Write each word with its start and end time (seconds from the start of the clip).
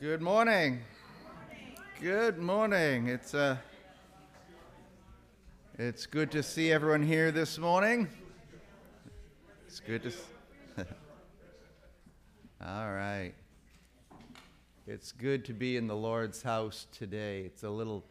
Good 0.00 0.22
morning. 0.22 0.78
Good 2.00 2.38
morning. 2.38 3.08
It's 3.08 3.34
uh, 3.34 3.56
it's 5.76 6.06
good 6.06 6.30
to 6.30 6.42
see 6.44 6.70
everyone 6.70 7.02
here 7.02 7.32
this 7.32 7.58
morning. 7.58 8.06
It's 9.66 9.80
good 9.80 10.04
to. 10.04 10.10
S- 10.10 10.22
All 12.64 12.92
right. 12.92 13.32
It's 14.86 15.10
good 15.10 15.44
to 15.46 15.52
be 15.52 15.76
in 15.76 15.88
the 15.88 15.96
Lord's 15.96 16.44
house 16.44 16.86
today. 16.92 17.40
It's 17.40 17.64
a 17.64 17.70
little 17.70 18.04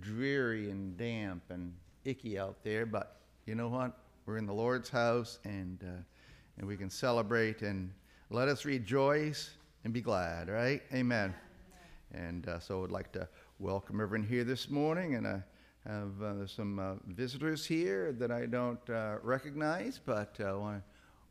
dreary 0.00 0.70
and 0.70 0.96
damp 0.96 1.42
and 1.50 1.74
icky 2.06 2.38
out 2.38 2.64
there, 2.64 2.86
but 2.86 3.20
you 3.44 3.54
know 3.54 3.68
what? 3.68 3.98
We're 4.24 4.38
in 4.38 4.46
the 4.46 4.54
Lord's 4.54 4.88
house, 4.88 5.38
and 5.44 5.78
uh, 5.84 6.00
and 6.56 6.66
we 6.66 6.78
can 6.78 6.88
celebrate 6.88 7.60
and 7.60 7.92
let 8.30 8.48
us 8.48 8.64
rejoice 8.64 9.50
and 9.86 9.94
be 9.94 10.00
glad. 10.00 10.48
Right? 10.48 10.82
Amen. 10.92 11.32
And 12.12 12.48
uh, 12.48 12.58
so 12.58 12.82
I'd 12.82 12.90
like 12.90 13.12
to 13.12 13.28
welcome 13.60 14.00
everyone 14.00 14.26
here 14.26 14.42
this 14.42 14.68
morning, 14.68 15.14
and 15.14 15.28
I 15.28 15.42
have 15.88 16.20
uh, 16.20 16.46
some 16.48 16.80
uh, 16.80 16.94
visitors 17.06 17.64
here 17.64 18.10
that 18.14 18.32
I 18.32 18.46
don't 18.46 18.80
uh, 18.90 19.18
recognize, 19.22 20.00
but 20.04 20.38
uh, 20.40 20.46
I 20.46 20.54
want 20.54 20.78
to 20.78 20.82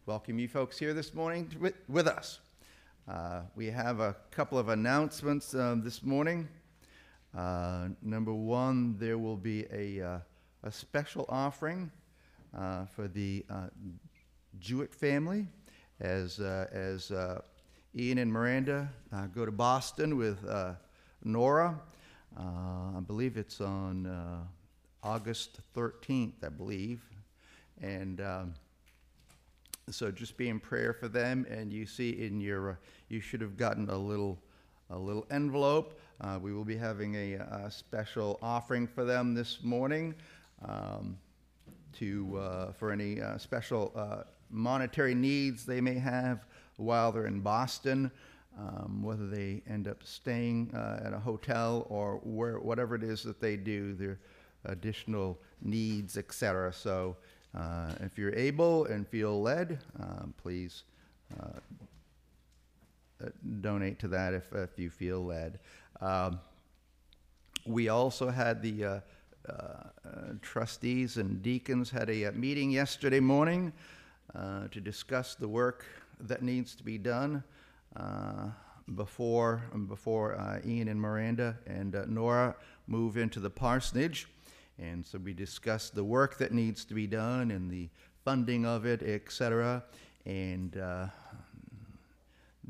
welcome 0.05 0.39
you 0.39 0.47
folks 0.47 0.80
here 0.80 0.94
this 0.94 1.13
morning 1.13 1.49
to, 1.49 1.59
with, 1.59 1.73
with 1.89 2.07
us. 2.07 2.39
Uh, 3.09 3.41
we 3.57 3.66
have 3.66 3.99
a 3.99 4.16
couple 4.31 4.58
of 4.58 4.69
announcements 4.69 5.52
this 5.52 6.02
morning. 6.02 6.47
Number 7.33 8.33
one, 8.33 8.95
there 8.97 9.17
will 9.17 9.35
be 9.35 9.66
a, 9.69 10.22
a 10.63 10.72
special 10.72 11.25
offering 11.27 11.91
for 12.53 13.09
the 13.09 13.44
Jewett 14.59 14.95
family 14.95 15.45
as, 15.99 16.39
as 16.39 17.11
Ian 17.98 18.17
and 18.17 18.31
Miranda 18.31 18.90
uh, 19.13 19.27
go 19.27 19.45
to 19.45 19.54
Boston 19.54 20.17
with 20.17 20.45
uh, 20.45 20.73
Nora. 21.23 21.80
Uh, 22.38 22.97
I 22.97 23.00
believe 23.08 23.38
it's 23.38 23.61
on 23.61 24.06
uh, 24.06 24.39
August 25.02 25.61
13th, 25.73 26.44
I 26.44 26.50
believe. 26.50 27.02
And 27.81 28.19
um, 28.19 28.53
so 29.89 30.11
just 30.11 30.36
be 30.36 30.50
in 30.50 30.59
prayer 30.59 30.92
for 30.92 31.08
them. 31.08 31.47
And 31.50 31.72
you 31.72 31.86
see 31.86 32.09
in 32.09 32.42
your, 32.42 32.72
uh, 32.72 32.75
you 33.08 33.22
should 33.22 33.39
have 33.39 33.56
gotten 33.56 33.89
a 33.89 33.97
little, 33.97 34.39
a 34.89 34.97
little 34.97 35.25
envelope. 35.31 35.97
We 36.41 36.52
will 36.52 36.66
be 36.66 36.75
having 36.75 37.16
a, 37.16 37.36
a 37.36 37.72
special 37.72 38.39
offering 38.41 38.88
for 38.88 39.06
them 39.06 39.34
this 39.34 39.64
morning 39.64 40.16
um, 40.67 41.17
to 42.00 42.73
for 42.78 42.91
any 42.91 43.22
special 43.38 44.25
monetary 44.50 45.16
needs 45.16 45.66
they 45.66 45.80
may 45.80 45.95
have 45.95 46.45
while 46.78 47.12
they're 47.12 47.28
in 47.28 47.42
Boston. 47.42 48.12
Um, 48.58 49.04
whether 49.04 49.28
they 49.28 49.62
end 49.70 49.86
up 49.86 50.02
staying 50.04 50.72
uh, 50.73 51.02
at 51.04 51.12
a 51.12 51.20
hotel 51.20 51.86
or 51.90 52.22
where, 52.23 52.58
whatever 52.58 52.95
it 52.95 53.04
is 53.04 53.22
that 53.23 53.42
they 53.42 53.58
do, 53.58 53.94
their 53.94 54.18
additional 54.64 55.38
needs, 55.62 56.18
etc. 56.18 56.72
So, 56.72 57.18
uh, 57.56 57.92
if 58.02 58.18
you're 58.18 58.34
able 58.34 58.86
and 58.86 59.08
feel 59.08 59.42
led, 59.42 59.80
um, 60.00 60.34
please 60.42 60.84
uh, 61.40 61.48
uh, 63.23 63.30
donate 63.62 63.98
to 64.00 64.09
that 64.09 64.34
if, 64.34 64.52
if 64.53 64.78
you 64.78 64.90
feel 64.90 65.23
led. 65.23 65.59
Um, 66.02 66.40
we 67.66 67.88
also 67.88 68.30
had 68.30 68.62
the 68.62 68.84
uh, 68.84 69.00
uh, 69.48 69.53
trustees 70.42 71.16
and 71.18 71.42
deacons 71.42 71.90
had 71.90 72.09
a, 72.09 72.26
uh 72.26 72.31
meeting 72.34 72.72
yesterday 72.72 73.20
morning 73.20 73.72
to 74.72 74.81
discuss 74.81 75.36
the 75.36 75.48
work 75.48 75.86
that 76.19 76.41
needs 76.41 76.75
to 76.75 76.83
be 76.83 76.97
done 76.97 77.44
uh, 77.95 78.49
before 78.94 79.63
before 79.88 80.35
uh, 80.35 80.59
Ian 80.66 80.88
and 80.88 80.99
Miranda 80.99 81.57
and 81.66 81.95
uh, 81.95 82.05
Nora 82.07 82.55
move 82.88 83.17
into 83.17 83.39
the 83.39 83.49
parsonage. 83.49 84.27
And 84.77 85.05
so 85.05 85.17
we 85.17 85.33
discussed 85.33 85.95
the 85.95 86.03
work 86.03 86.38
that 86.38 86.51
needs 86.51 86.84
to 86.85 86.94
be 86.94 87.07
done 87.07 87.51
and 87.51 87.72
the 87.72 87.90
funding 88.25 88.66
of 88.66 88.85
it, 88.85 89.01
etc. 89.01 89.84
And 90.25 90.75
uh, 90.78 91.07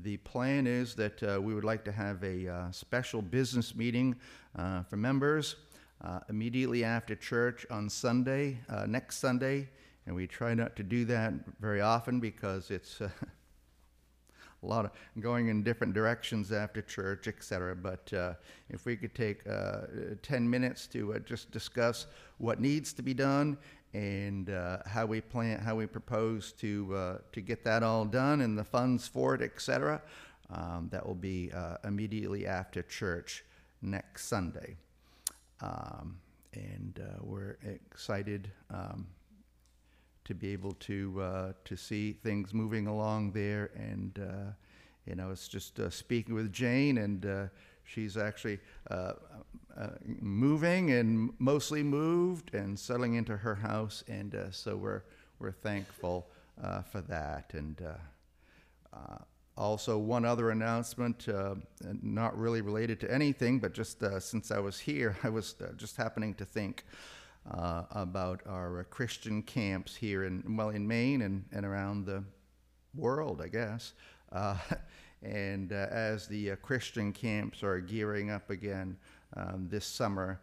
the 0.03 0.17
plan 0.17 0.67
is 0.67 0.93
that 0.95 1.23
uh, 1.23 1.41
we 1.41 1.55
would 1.55 1.63
like 1.63 1.83
to 1.85 1.91
have 1.91 2.23
a 2.23 2.47
uh, 2.47 2.71
special 2.71 3.21
business 3.21 3.75
meeting 3.75 4.15
uh, 4.55 4.83
for 4.83 4.97
members 4.97 5.55
uh, 6.03 6.19
immediately 6.29 6.83
after 6.83 7.15
church 7.15 7.65
on 7.71 7.89
Sunday, 7.89 8.59
next 8.87 9.17
Sunday. 9.17 9.69
And 10.05 10.15
we 10.15 10.27
try 10.27 10.53
not 10.53 10.75
to 10.75 10.83
do 10.83 11.05
that 11.05 11.33
very 11.59 11.81
often 11.81 12.19
because 12.19 12.69
it's 12.69 13.01
a 14.65 14.67
lot 14.67 14.85
of 14.85 14.91
going 15.19 15.47
in 15.47 15.63
different 15.63 15.93
directions 15.93 16.51
after 16.51 16.81
church, 16.81 17.27
etc. 17.27 17.75
But 17.75 18.11
uh, 18.13 18.33
if 18.69 18.85
we 18.85 18.95
could 18.95 19.13
take 19.13 19.47
uh, 19.47 19.81
10 20.21 20.49
minutes 20.49 20.87
to 20.87 21.13
uh, 21.13 21.19
just 21.19 21.51
discuss 21.51 22.07
what 22.39 22.59
needs 22.59 22.91
to 22.93 23.01
be 23.01 23.13
done 23.13 23.57
and 23.93 24.49
uh, 24.49 24.79
how 24.85 25.05
we 25.05 25.21
plan, 25.21 25.59
how 25.59 25.75
we 25.75 25.85
propose 25.85 26.51
to 26.53 26.95
uh, 26.95 27.17
to 27.31 27.41
get 27.41 27.63
that 27.63 27.83
all 27.83 28.05
done 28.05 28.41
and 28.41 28.57
the 28.57 28.63
funds 28.63 29.07
for 29.07 29.35
it, 29.35 29.41
etc. 29.41 30.01
Um, 30.49 30.89
that 30.91 31.05
will 31.05 31.15
be 31.15 31.51
immediately 31.83 32.45
after 32.45 32.83
church 32.83 33.43
next 33.81 34.27
Sunday, 34.27 34.75
um, 35.61 36.17
and 36.53 36.99
we're 37.21 37.57
excited. 37.63 38.51
Um, 38.69 39.07
to 40.25 40.33
be 40.33 40.51
able 40.51 40.73
to 40.73 41.21
uh, 41.21 41.53
to 41.63 41.75
see 41.75 42.11
things 42.11 42.53
moving 42.53 42.87
along 42.87 43.31
there. 43.31 43.71
And 43.75 44.19
uh, 44.19 44.51
you 45.05 45.15
know, 45.15 45.31
it's 45.31 45.47
just 45.47 45.79
uh, 45.79 45.89
speaking 45.89 46.33
with 46.35 46.51
Jane, 46.51 46.97
and 46.97 47.25
uh, 47.25 47.45
she's 47.83 48.17
actually 48.17 48.59
uh, 48.89 49.13
uh, 49.79 49.87
moving 50.19 50.91
and 50.91 51.31
mostly 51.39 51.83
moved 51.83 52.53
and 52.53 52.77
settling 52.77 53.13
into 53.13 53.37
her 53.37 53.55
house. 53.55 54.03
And 54.07 54.35
so 54.51 54.75
we're 54.75 55.03
we're 55.39 55.51
thankful 55.51 56.27
for 56.91 57.01
that. 57.01 57.53
And 57.53 57.81
also, 59.57 59.97
one 59.97 60.25
other 60.25 60.49
announcement, 60.49 61.27
not 62.01 62.37
really 62.37 62.61
related 62.61 62.99
to 63.01 63.13
anything, 63.13 63.59
but 63.59 63.73
just 63.73 64.03
since 64.19 64.51
I 64.51 64.59
was 64.59 64.79
here, 64.79 65.15
I 65.23 65.29
was 65.29 65.55
just 65.77 65.97
happening 65.97 66.33
to 66.35 66.45
think 66.45 66.83
uh, 67.51 67.83
about 67.91 68.41
our 68.47 68.85
Christian 68.89 69.41
camps 69.41 69.95
here 69.95 70.23
in, 70.23 70.43
well, 70.57 70.69
in 70.69 70.87
Maine 70.87 71.21
and, 71.21 71.45
and 71.51 71.65
around 71.65 72.05
the 72.05 72.23
world, 72.95 73.41
I 73.41 73.47
guess. 73.47 73.93
Uh, 74.31 74.57
and 75.21 75.71
uh, 75.71 75.87
as 75.89 76.27
the 76.27 76.51
uh, 76.51 76.55
Christian 76.57 77.11
camps 77.11 77.63
are 77.63 77.79
gearing 77.79 78.31
up 78.31 78.49
again 78.49 78.97
um, 79.35 79.67
this 79.69 79.85
summer, 79.85 80.39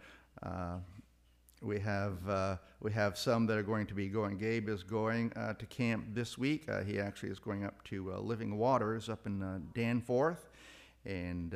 we 1.60 1.78
have 1.78 2.28
uh, 2.28 2.56
we 2.80 2.90
have 2.90 3.16
some 3.16 3.46
that 3.46 3.56
are 3.56 3.62
going 3.62 3.86
to 3.86 3.94
be 3.94 4.08
going. 4.08 4.36
Gabe 4.36 4.68
is 4.68 4.82
going 4.82 5.32
uh, 5.36 5.54
to 5.54 5.66
camp 5.66 6.06
this 6.12 6.36
week. 6.36 6.68
Uh, 6.68 6.82
he 6.82 6.98
actually 6.98 7.30
is 7.30 7.38
going 7.38 7.64
up 7.64 7.84
to 7.84 8.10
Living 8.16 8.58
Waters 8.58 9.08
up 9.08 9.26
in 9.26 9.62
Danforth, 9.72 10.48
and 11.04 11.54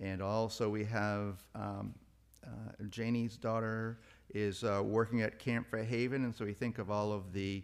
and 0.00 0.20
also 0.20 0.68
we 0.68 0.84
have 0.84 1.42
um, 1.54 1.94
Janie's 2.90 3.38
daughter 3.38 3.98
is 4.34 4.64
uh, 4.64 4.82
working 4.84 5.22
at 5.22 5.38
Camp 5.38 5.70
Fairhaven, 5.70 6.24
and 6.24 6.34
so 6.34 6.44
we 6.44 6.52
think 6.52 6.78
of 6.78 6.90
all 6.90 7.12
of 7.12 7.32
the 7.32 7.62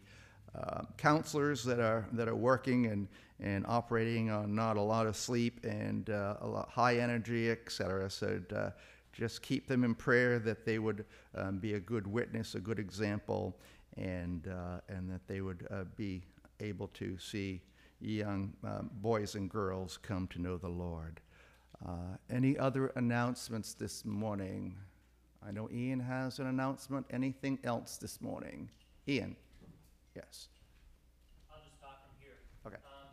uh, 0.55 0.83
counselors 0.97 1.63
that 1.65 1.81
are 1.81 2.07
that 2.13 2.29
are 2.29 2.37
working 2.37 2.87
and 2.87 3.09
and 3.41 3.65
operating 3.67 4.31
on 4.31 4.55
not 4.55 4.77
a 4.77 4.81
lot 4.81 5.07
of 5.07 5.17
sleep 5.17 5.65
and 5.65 6.11
uh, 6.11 6.37
a 6.41 6.47
lot 6.47 6.69
high 6.69 6.99
energy, 6.99 7.51
et 7.51 7.71
cetera. 7.71 8.11
So 8.11 8.41
uh, 8.55 8.71
just 9.13 9.43
keep 9.43 9.67
them 9.67 9.85
in 9.85 9.95
prayer 9.95 10.39
that 10.39 10.65
they 10.65 10.79
would 10.79 11.05
um, 11.35 11.59
be 11.59 11.75
a 11.75 11.81
good 11.81 12.07
witness, 12.07 12.55
a 12.55 12.61
good 12.61 12.79
example, 12.79 13.57
and 13.97 14.49
uh, 14.49 14.81
and 14.89 15.11
that 15.11 15.27
they 15.27 15.41
would 15.41 15.67
uh, 15.71 15.85
be 15.97 16.23
able 16.61 16.89
to 16.89 17.19
see 17.19 17.61
young 18.01 18.53
um, 18.65 18.91
boys 19.03 19.35
and 19.35 19.51
girls 19.51 19.99
come 19.99 20.27
to 20.29 20.41
know 20.41 20.57
the 20.57 20.69
Lord. 20.69 21.21
Uh, 21.87 22.17
any 22.31 22.59
other 22.59 22.93
announcements 22.97 23.75
this 23.75 24.05
morning? 24.05 24.77
I 25.41 25.53
know 25.53 25.69
Ian 25.73 26.01
has 26.01 26.39
an 26.39 26.47
announcement. 26.47 27.07
Anything 27.11 27.59
else 27.65 27.97
this 27.97 28.21
morning? 28.21 28.69
Ian? 29.09 29.37
Yes. 30.15 30.49
I'll 31.49 31.65
just 31.65 31.81
talk 31.81 32.05
from 32.05 32.13
here. 32.21 32.37
Okay. 32.69 32.77
Um, 32.85 33.09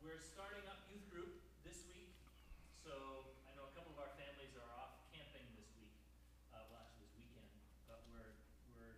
we're 0.00 0.24
starting 0.24 0.64
up 0.72 0.80
youth 0.88 1.04
group 1.12 1.36
this 1.60 1.84
week, 1.92 2.16
so 2.80 3.28
I 3.44 3.52
know 3.60 3.68
a 3.68 3.72
couple 3.76 3.92
of 3.92 4.00
our 4.00 4.08
families 4.16 4.56
are 4.56 4.64
off 4.80 5.04
camping 5.12 5.44
this 5.52 5.68
week, 5.76 5.92
uh, 6.56 6.64
well, 6.72 6.80
actually 6.80 7.04
this 7.12 7.14
weekend, 7.20 7.52
but 7.84 8.00
we're, 8.08 8.40
we're 8.72 8.96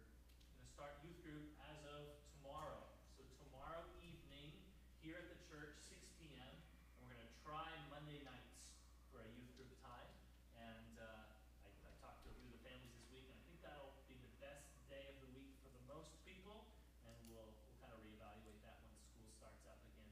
gonna 0.54 0.70
start 0.70 1.02
youth 1.02 1.18
group 1.26 1.50
as 1.66 1.82
of 1.82 2.14
tomorrow. 2.38 2.78
So 3.18 3.26
tomorrow 3.42 3.82
evening, 4.06 4.54
here 5.02 5.18
at 5.18 5.26
the 5.34 5.38
church, 5.50 5.74
six 5.82 6.06
P 6.22 6.30
M, 6.38 6.46
and 6.46 7.00
we're 7.02 7.18
gonna 7.18 7.34
try 7.42 7.74
Monday 7.90 8.22
nights 8.22 8.70
for 9.10 9.26
a 9.26 9.30
youth 9.34 9.50
group 9.58 9.74
time. 9.82 10.06
And, 10.54 10.94
uh, 11.02 11.66
I, 11.66 11.68
I 11.68 11.90
talked 11.98 12.22
to 12.22 12.30
a 12.30 12.36
few 12.38 12.46
of 12.48 12.54
the 12.54 12.62
families 12.62 12.94
this 12.94 13.10
week, 13.10 13.26
and 13.26 13.34
I 13.34 13.42
think 13.50 13.58
that'll 13.66 13.98
be 14.06 14.14
the 14.14 14.30
best 14.38 14.62
day 14.86 15.10
of 15.10 15.18
the 15.26 15.30
week 15.34 15.58
for 15.58 15.74
the 15.74 15.82
most 15.90 16.14
people. 16.22 16.70
And 17.02 17.18
we'll, 17.26 17.50
we'll 17.50 17.78
kind 17.82 17.90
of 17.90 17.98
reevaluate 18.06 18.62
that 18.62 18.78
when 18.78 18.94
school 19.10 19.26
starts 19.34 19.66
up 19.66 19.82
again 19.82 20.06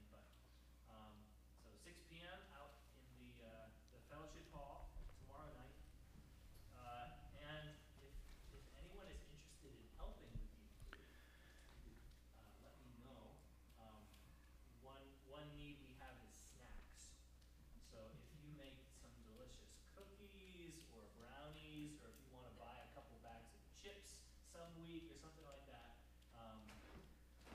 brownies, 21.17 21.99
or 22.01 22.09
if 22.09 22.17
you 22.21 22.29
wanna 22.33 22.53
buy 22.57 22.73
a 22.81 22.89
couple 22.95 23.17
bags 23.21 23.51
of 23.53 23.61
chips 23.77 24.21
some 24.49 24.69
week 24.81 25.09
or 25.11 25.17
something 25.19 25.43
like 25.45 25.61
that, 25.69 25.97
um, 26.37 26.61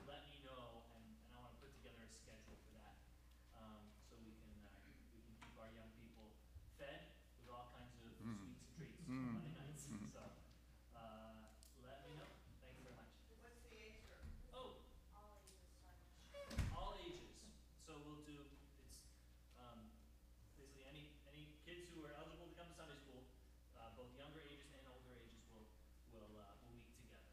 let 0.06 0.22
me 0.30 0.38
know, 0.46 0.86
and, 0.94 1.02
and 1.02 1.30
I 1.34 1.38
wanna 1.40 1.56
put 1.58 1.72
together 1.82 2.04
a 2.04 2.10
schedule 2.10 2.58
for 2.66 2.72
that. 2.78 2.94
Um, 3.58 3.90
so 4.06 4.14
we 4.22 4.34
can, 4.38 4.52
uh, 4.66 4.70
we 5.14 5.22
can 5.24 5.34
keep 5.40 5.54
our 5.58 5.70
young 5.72 5.90
people 5.98 6.30
fed 6.78 7.10
with 7.40 7.48
all 7.50 7.72
kinds 7.74 7.90
of 7.96 8.12
Mm. 8.22 8.38
sweets 8.42 8.58
and 8.58 8.72
treats 8.76 9.00
Mm. 9.06 9.12
on 9.12 9.32
Monday 9.38 9.54
nights, 9.56 9.86
Mm. 9.86 10.10
so, 10.12 10.22
uh, 10.94 11.46
let 11.82 12.06
me 12.06 12.18
know, 12.18 12.30
thank 12.62 12.74
you 12.76 12.84
very 12.86 12.98
much. 12.98 13.10
What's 13.42 13.62
the 13.66 13.72
age 13.74 14.02
group? 14.06 14.26
Oh, 14.52 14.82
all 16.74 16.98
ages, 17.00 17.32
so 17.86 17.98
we'll 18.02 18.26
do, 18.26 18.46
it's, 18.50 18.98
um, 19.62 19.90
basically 20.58 20.84
any, 20.90 21.14
any 21.30 21.54
kids 21.64 21.88
who 21.94 22.04
are 22.04 22.12
eligible 22.18 22.50
to 22.50 22.56
come 22.58 22.68
to 22.68 22.74
Sunday 22.76 22.98
school, 22.98 23.22
uh, 23.78 23.94
both 23.94 24.10
younger 24.18 24.42
ages 24.42 24.72
and 24.74 24.82
older 24.90 25.14
ages 25.14 25.44
will, 25.54 25.68
will, 26.10 26.32
uh, 26.40 26.56
will 26.66 26.74
meet 26.74 26.88
together. 26.98 27.30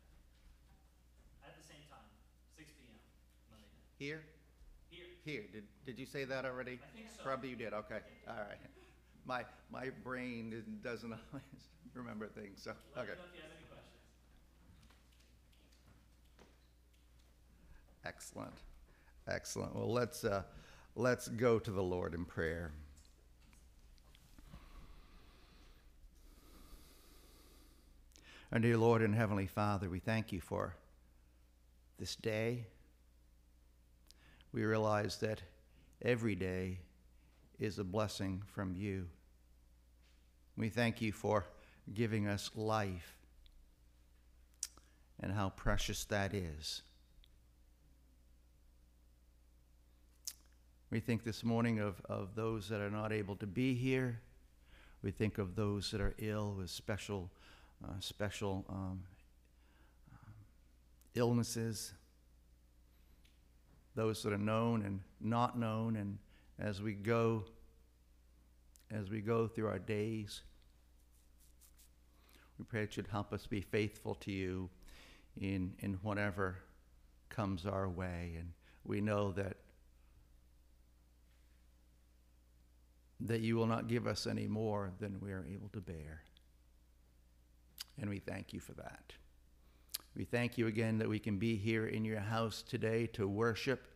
At 1.42 1.58
the 1.58 1.66
same 1.66 1.84
time, 1.90 2.06
six 2.54 2.70
P 2.78 2.86
M, 2.86 3.00
Monday 3.50 3.68
night, 3.74 3.90
Here? 4.04 4.22
here, 4.90 5.06
Here, 5.24 5.44
did, 5.54 5.64
did 5.86 5.98
you 5.98 6.06
say 6.06 6.26
that 6.26 6.44
already? 6.44 6.74
I 6.74 6.98
think 6.98 7.08
so. 7.16 7.24
Probably 7.24 7.48
you 7.48 7.56
did, 7.56 7.72
okay, 7.72 8.00
all 8.28 8.36
right. 8.36 8.58
My, 9.26 9.46
my 9.72 9.90
brain 10.04 10.62
doesn't 10.84 11.14
always 11.32 11.44
remember 11.94 12.28
things, 12.28 12.62
so, 12.62 12.74
Let 12.98 13.06
me 13.06 13.12
okay. 13.12 13.22
know 13.22 13.26
if 13.32 13.36
you 13.38 13.42
have 13.42 13.52
any 13.56 13.66
questions. 13.72 13.96
Excellent, 18.04 18.54
excellent. 19.30 19.74
Well, 19.74 19.94
let's, 19.94 20.26
uh, 20.26 20.44
let's 20.98 21.30
go 21.30 21.58
to 21.58 21.72
the 21.72 21.82
Lord 21.82 22.14
in 22.14 22.26
prayer. 22.26 22.74
Our 28.52 28.60
dear 28.60 28.78
Lord 28.78 29.02
and 29.02 29.16
Heavenly 29.16 29.48
Father, 29.48 29.90
we 29.90 30.00
thank 30.00 30.34
you 30.34 30.42
for 30.42 30.76
this 31.98 32.18
day. 32.18 32.66
We 34.54 34.64
realize 34.64 35.18
that 35.18 35.42
every 36.02 36.36
day 36.36 36.80
is 37.60 37.80
a 37.80 37.84
blessing 37.84 38.44
from 38.46 38.76
you. 38.76 39.08
We 40.56 40.70
thank 40.70 41.02
you 41.02 41.12
for 41.12 41.46
giving 41.92 42.28
us 42.28 42.52
life 42.56 43.18
and 45.20 45.32
how 45.32 45.50
precious 45.50 46.06
that 46.06 46.34
is. 46.34 46.84
We 50.92 51.00
think 51.00 51.24
this 51.24 51.44
morning 51.44 51.80
of, 51.80 52.00
of 52.06 52.36
those 52.36 52.70
that 52.70 52.80
are 52.80 52.92
not 52.92 53.12
able 53.12 53.36
to 53.38 53.48
be 53.48 53.74
here. 53.74 54.20
We 55.02 55.10
think 55.10 55.40
of 55.40 55.56
those 55.56 55.90
that 55.90 56.00
are 56.00 56.14
ill 56.20 56.54
with 56.60 56.70
special, 56.70 57.32
uh, 57.84 57.94
special 58.00 58.64
um, 58.70 59.04
um, 60.14 60.34
illnesses, 61.16 61.94
those 63.96 64.24
that 64.24 64.34
are 64.34 64.38
known 64.38 64.84
and 64.84 65.02
not 65.22 65.58
known. 65.58 65.96
And 65.96 66.18
as 66.60 66.82
we 66.82 66.94
go, 66.94 67.46
as 68.92 69.10
we 69.10 69.22
go 69.22 69.48
through 69.48 69.68
our 69.68 69.80
days, 69.80 70.42
we 72.58 72.66
pray 72.66 72.84
it 72.84 72.94
should 72.94 73.08
help 73.08 73.34
us 73.34 73.46
be 73.48 73.62
faithful 73.62 74.16
to 74.16 74.32
you 74.32 74.70
in, 75.40 75.74
in 75.80 75.94
whatever 76.04 76.58
comes 77.30 77.66
our 77.66 77.90
way. 77.90 78.36
And 78.38 78.52
we 78.84 79.02
know 79.02 79.32
that 79.34 79.58
that 83.26 83.40
you 83.40 83.56
will 83.56 83.68
not 83.68 83.88
give 83.88 84.06
us 84.06 84.28
any 84.28 84.48
more 84.48 84.92
than 85.00 85.18
we 85.22 85.32
are 85.32 85.46
able 85.50 85.70
to 85.70 85.80
bear. 85.80 86.24
And 88.00 88.10
we 88.10 88.20
thank 88.20 88.52
you 88.52 88.60
for 88.60 88.74
that. 88.74 89.14
We 90.16 90.26
thank 90.26 90.60
you 90.60 90.68
again 90.68 91.00
that 91.00 91.10
we 91.10 91.18
can 91.18 91.40
be 91.40 91.56
here 91.56 91.88
in 91.88 92.06
your 92.06 92.20
house 92.20 92.62
today 92.62 93.08
to 93.14 93.28
worship. 93.28 93.88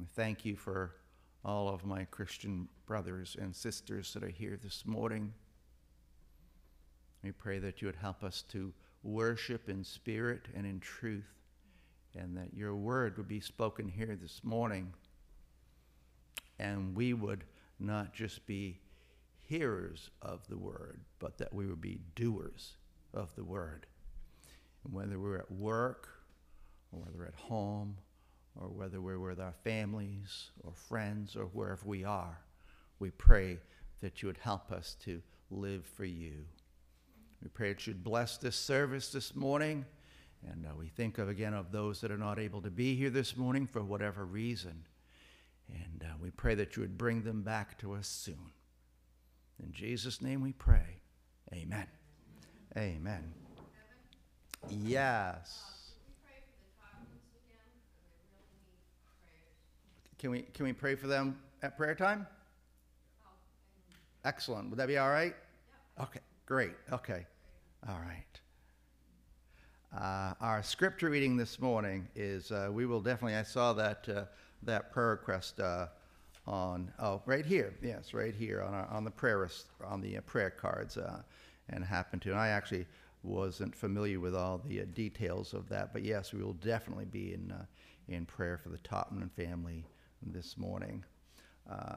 We 0.00 0.06
thank 0.16 0.44
you 0.44 0.56
for 0.56 0.96
all 1.44 1.68
of 1.68 1.84
my 1.84 2.06
Christian 2.06 2.68
brothers 2.84 3.36
and 3.40 3.54
sisters 3.54 4.12
that 4.14 4.24
are 4.24 4.28
here 4.28 4.58
this 4.60 4.84
morning. 4.84 5.32
We 7.22 7.30
pray 7.30 7.60
that 7.60 7.80
you 7.80 7.86
would 7.86 7.96
help 7.96 8.24
us 8.24 8.42
to 8.50 8.72
worship 9.04 9.68
in 9.68 9.84
spirit 9.84 10.48
and 10.56 10.66
in 10.66 10.80
truth, 10.80 11.30
and 12.16 12.36
that 12.36 12.52
your 12.52 12.74
word 12.74 13.16
would 13.16 13.28
be 13.28 13.40
spoken 13.40 13.86
here 13.86 14.18
this 14.20 14.40
morning, 14.42 14.92
and 16.58 16.96
we 16.96 17.14
would 17.14 17.44
not 17.78 18.12
just 18.12 18.44
be 18.44 18.80
hearers 19.38 20.10
of 20.20 20.48
the 20.48 20.58
word, 20.58 21.00
but 21.20 21.38
that 21.38 21.54
we 21.54 21.66
would 21.66 21.80
be 21.80 22.00
doers 22.16 22.76
of 23.12 23.32
the 23.36 23.44
word. 23.44 23.86
Whether 24.90 25.18
we're 25.18 25.38
at 25.38 25.50
work, 25.50 26.08
or 26.92 27.00
whether 27.00 27.26
at 27.26 27.34
home, 27.34 27.96
or 28.60 28.68
whether 28.68 29.00
we're 29.00 29.18
with 29.18 29.40
our 29.40 29.54
families 29.64 30.50
or 30.62 30.72
friends 30.72 31.36
or 31.36 31.46
wherever 31.46 31.86
we 31.86 32.04
are, 32.04 32.38
we 32.98 33.10
pray 33.10 33.58
that 34.00 34.22
you 34.22 34.28
would 34.28 34.38
help 34.38 34.70
us 34.70 34.96
to 35.04 35.20
live 35.50 35.84
for 35.86 36.04
you. 36.04 36.44
We 37.42 37.48
pray 37.48 37.72
that 37.72 37.86
you'd 37.86 38.04
bless 38.04 38.36
this 38.36 38.56
service 38.56 39.10
this 39.10 39.34
morning. 39.34 39.84
And 40.46 40.66
uh, 40.66 40.74
we 40.78 40.88
think 40.88 41.18
of 41.18 41.28
again 41.28 41.54
of 41.54 41.72
those 41.72 42.00
that 42.02 42.10
are 42.10 42.18
not 42.18 42.38
able 42.38 42.60
to 42.62 42.70
be 42.70 42.94
here 42.94 43.10
this 43.10 43.36
morning 43.36 43.66
for 43.66 43.82
whatever 43.82 44.24
reason. 44.24 44.84
And 45.68 46.04
uh, 46.04 46.14
we 46.20 46.30
pray 46.30 46.54
that 46.56 46.76
you 46.76 46.82
would 46.82 46.98
bring 46.98 47.22
them 47.22 47.42
back 47.42 47.78
to 47.78 47.94
us 47.94 48.06
soon. 48.06 48.52
In 49.62 49.72
Jesus' 49.72 50.20
name 50.20 50.42
we 50.42 50.52
pray. 50.52 51.00
Amen. 51.52 51.86
Amen. 52.76 53.43
Yes. 54.70 55.62
Can 60.18 60.30
we, 60.30 60.42
can 60.54 60.64
we 60.64 60.72
pray 60.72 60.94
for 60.94 61.06
them 61.06 61.38
at 61.62 61.76
prayer 61.76 61.94
time? 61.94 62.26
Excellent. 64.24 64.70
Would 64.70 64.78
that 64.78 64.88
be 64.88 64.96
all 64.96 65.10
right? 65.10 65.34
Okay, 66.00 66.20
great. 66.46 66.72
Okay. 66.90 67.26
All 67.86 67.98
right. 67.98 68.24
Uh, 69.94 70.34
our 70.40 70.62
scripture 70.62 71.10
reading 71.10 71.36
this 71.36 71.60
morning 71.60 72.08
is 72.16 72.50
uh, 72.50 72.68
we 72.72 72.86
will 72.86 73.00
definitely, 73.00 73.36
I 73.36 73.42
saw 73.42 73.74
that, 73.74 74.08
uh, 74.08 74.24
that 74.62 74.90
prayer 74.92 75.10
request 75.10 75.60
uh, 75.60 75.88
on, 76.46 76.90
oh, 76.98 77.20
right 77.26 77.44
here. 77.44 77.74
Yes, 77.82 78.14
right 78.14 78.34
here 78.34 78.62
on, 78.62 78.72
our, 78.72 78.86
on 78.86 79.04
the 79.04 79.10
prayer, 79.10 79.48
on 79.84 80.00
the 80.00 80.16
uh, 80.16 80.20
prayer 80.22 80.50
cards 80.50 80.96
uh, 80.96 81.20
and 81.68 81.84
happened 81.84 82.22
to. 82.22 82.30
And 82.30 82.40
I 82.40 82.48
actually 82.48 82.86
wasn't 83.24 83.74
familiar 83.74 84.20
with 84.20 84.34
all 84.34 84.60
the 84.66 84.82
uh, 84.82 84.84
details 84.92 85.54
of 85.54 85.68
that, 85.70 85.92
but 85.92 86.02
yes, 86.02 86.32
we 86.32 86.42
will 86.42 86.54
definitely 86.54 87.06
be 87.06 87.32
in, 87.32 87.50
uh, 87.50 87.64
in 88.08 88.26
prayer 88.26 88.58
for 88.58 88.68
the 88.68 88.78
Topman 88.78 89.30
family 89.32 89.84
this 90.22 90.58
morning. 90.58 91.04
Uh, 91.70 91.96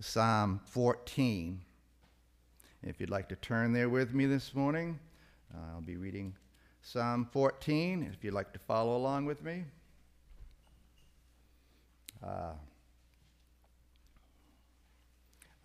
Psalm 0.00 0.60
14. 0.66 1.60
If 2.82 3.00
you'd 3.00 3.10
like 3.10 3.28
to 3.28 3.36
turn 3.36 3.72
there 3.72 3.88
with 3.88 4.12
me 4.12 4.26
this 4.26 4.54
morning, 4.54 4.98
uh, 5.54 5.74
I'll 5.74 5.80
be 5.80 5.96
reading 5.96 6.34
Psalm 6.82 7.28
14. 7.32 8.10
If 8.12 8.24
you'd 8.24 8.34
like 8.34 8.52
to 8.52 8.58
follow 8.58 8.96
along 8.96 9.26
with 9.26 9.42
me. 9.42 9.64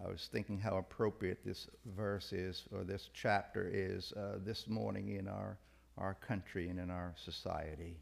I 0.03 0.07
was 0.07 0.29
thinking 0.31 0.59
how 0.59 0.77
appropriate 0.77 1.39
this 1.43 1.67
verse 1.95 2.31
is, 2.31 2.63
or 2.71 2.83
this 2.83 3.09
chapter 3.13 3.69
is, 3.71 4.13
uh, 4.13 4.37
this 4.45 4.67
morning 4.67 5.09
in 5.17 5.27
our, 5.27 5.57
our 5.97 6.13
country 6.13 6.69
and 6.69 6.79
in 6.79 6.89
our 6.89 7.13
society. 7.17 7.97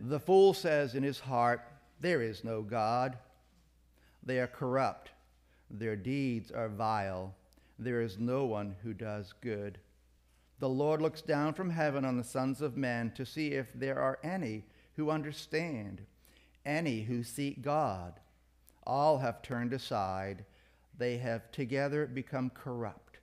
The 0.00 0.18
fool 0.18 0.54
says 0.54 0.94
in 0.94 1.04
his 1.04 1.20
heart, 1.20 1.62
There 2.00 2.20
is 2.20 2.42
no 2.42 2.62
God. 2.62 3.16
They 4.24 4.40
are 4.40 4.48
corrupt. 4.48 5.10
Their 5.70 5.94
deeds 5.94 6.50
are 6.50 6.68
vile. 6.68 7.34
There 7.78 8.00
is 8.00 8.18
no 8.18 8.44
one 8.44 8.74
who 8.82 8.92
does 8.92 9.34
good. 9.40 9.78
The 10.58 10.68
Lord 10.68 11.00
looks 11.00 11.22
down 11.22 11.54
from 11.54 11.70
heaven 11.70 12.04
on 12.04 12.16
the 12.16 12.24
sons 12.24 12.60
of 12.60 12.76
men 12.76 13.12
to 13.12 13.24
see 13.24 13.52
if 13.52 13.72
there 13.74 14.00
are 14.00 14.18
any 14.24 14.64
who 14.96 15.10
understand, 15.10 16.02
any 16.64 17.02
who 17.02 17.22
seek 17.22 17.62
God. 17.62 18.14
All 18.84 19.18
have 19.18 19.42
turned 19.42 19.72
aside. 19.72 20.44
They 20.98 21.18
have 21.18 21.50
together 21.52 22.06
become 22.06 22.50
corrupt. 22.50 23.18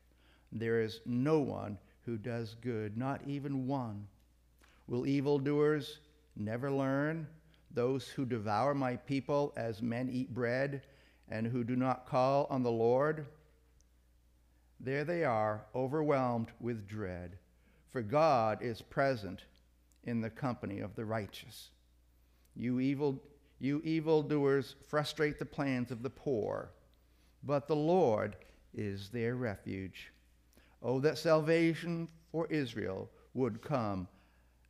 There 0.51 0.81
is 0.81 1.01
no 1.05 1.39
one 1.39 1.77
who 2.05 2.17
does 2.17 2.55
good, 2.61 2.97
not 2.97 3.21
even 3.25 3.67
one. 3.67 4.07
Will 4.87 5.07
evildoers 5.07 5.99
never 6.35 6.71
learn? 6.71 7.27
Those 7.71 8.07
who 8.07 8.25
devour 8.25 8.75
my 8.75 8.97
people 8.97 9.53
as 9.55 9.81
men 9.81 10.09
eat 10.11 10.33
bread 10.33 10.83
and 11.29 11.47
who 11.47 11.63
do 11.63 11.75
not 11.75 12.05
call 12.05 12.45
on 12.49 12.61
the 12.61 12.71
Lord? 12.71 13.25
There 14.79 15.03
they 15.03 15.23
are, 15.23 15.65
overwhelmed 15.73 16.51
with 16.59 16.87
dread, 16.87 17.37
for 17.91 18.01
God 18.01 18.61
is 18.61 18.81
present 18.81 19.45
in 20.03 20.21
the 20.21 20.29
company 20.29 20.79
of 20.81 20.95
the 20.95 21.05
righteous. 21.05 21.69
You 22.55 22.79
evil 22.79 23.23
you 23.59 23.81
evildoers 23.85 24.75
frustrate 24.89 25.39
the 25.39 25.45
plans 25.45 25.89
of 25.89 26.03
the 26.03 26.09
poor, 26.09 26.71
but 27.43 27.67
the 27.67 27.75
Lord 27.75 28.35
is 28.73 29.09
their 29.09 29.35
refuge. 29.35 30.12
Oh, 30.81 31.00
that 31.00 31.17
salvation 31.17 32.07
for 32.31 32.47
Israel 32.47 33.09
would 33.33 33.62
come 33.62 34.07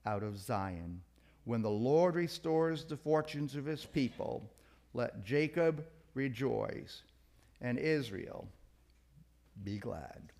out 0.06 0.24
of 0.24 0.38
Zion. 0.38 1.02
When 1.46 1.62
the 1.62 1.70
Lord 1.70 2.16
restores 2.16 2.86
the 2.86 2.98
fortunes 2.98 3.56
of 3.56 3.66
his 3.66 3.86
people, 3.86 4.50
let 4.94 5.24
Jacob 5.24 5.86
rejoice 6.14 7.04
and 7.62 7.78
Israel 7.78 8.48
be 9.64 9.78
glad. 9.78 10.32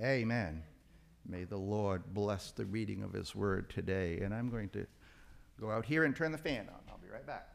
Amen. 0.00 0.62
May 1.26 1.44
the 1.44 1.56
Lord 1.56 2.02
bless 2.12 2.50
the 2.50 2.66
reading 2.66 3.02
of 3.02 3.12
his 3.12 3.34
word 3.34 3.70
today. 3.70 4.20
And 4.20 4.34
I'm 4.34 4.50
going 4.50 4.68
to 4.70 4.86
go 5.60 5.70
out 5.70 5.84
here 5.84 6.04
and 6.04 6.14
turn 6.14 6.32
the 6.32 6.38
fan 6.38 6.68
on. 6.68 6.80
I'll 6.88 6.98
be 6.98 7.08
right 7.08 7.26
back. 7.26 7.53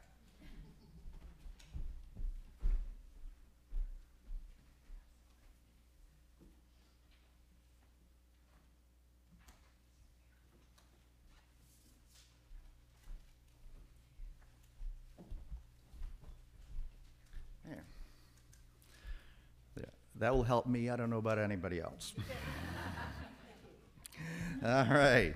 That 20.20 20.36
will 20.36 20.44
help 20.44 20.68
me. 20.68 20.90
I 20.90 20.98
don't 20.98 21.10
know 21.10 21.18
about 21.18 21.40
anybody 21.40 21.80
else. 21.80 22.14
All 24.64 24.86
right. 24.86 25.34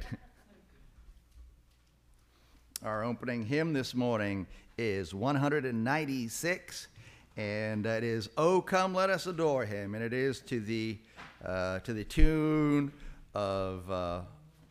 Our 2.84 3.06
opening 3.06 3.46
hymn 3.46 3.72
this 3.72 3.96
morning 3.96 4.46
is 4.78 5.14
196, 5.14 6.88
and 7.38 7.86
that 7.86 8.04
is 8.04 8.30
"Oh 8.38 8.60
Come, 8.60 8.94
Let 8.94 9.10
Us 9.10 9.26
Adore 9.26 9.64
Him," 9.64 9.96
and 9.96 10.04
it 10.04 10.12
is 10.12 10.42
to 10.42 10.60
the 10.60 10.98
uh, 11.46 11.80
to 11.80 11.94
the 11.94 12.04
tune 12.04 12.92
of 13.34 13.90
uh, 13.90 14.22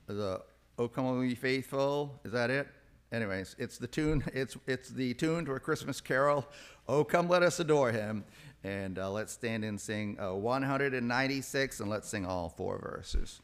the 0.08 0.42
"Oh 0.78 0.88
Come, 0.88 1.06
All 1.06 1.24
Ye 1.24 1.34
Faithful." 1.34 2.20
Is 2.22 2.32
that 2.32 2.50
it? 2.50 2.68
Anyways, 3.12 3.56
it's 3.58 3.78
the 3.78 3.86
tune. 3.86 4.22
It's 4.34 4.58
it's 4.66 4.90
the 4.90 5.14
tune 5.14 5.46
to 5.46 5.52
a 5.52 5.60
Christmas 5.60 6.02
carol. 6.02 6.46
"Oh 6.86 7.02
Come, 7.02 7.30
Let 7.30 7.42
Us 7.42 7.60
Adore 7.60 7.92
Him," 7.92 8.24
and 8.64 8.98
uh, 8.98 9.10
let's 9.10 9.32
stand 9.32 9.64
and 9.64 9.80
sing 9.80 10.18
uh, 10.20 10.34
196, 10.34 11.80
and 11.80 11.90
let's 11.90 12.08
sing 12.08 12.26
all 12.26 12.48
four 12.48 12.78
verses. 12.78 13.40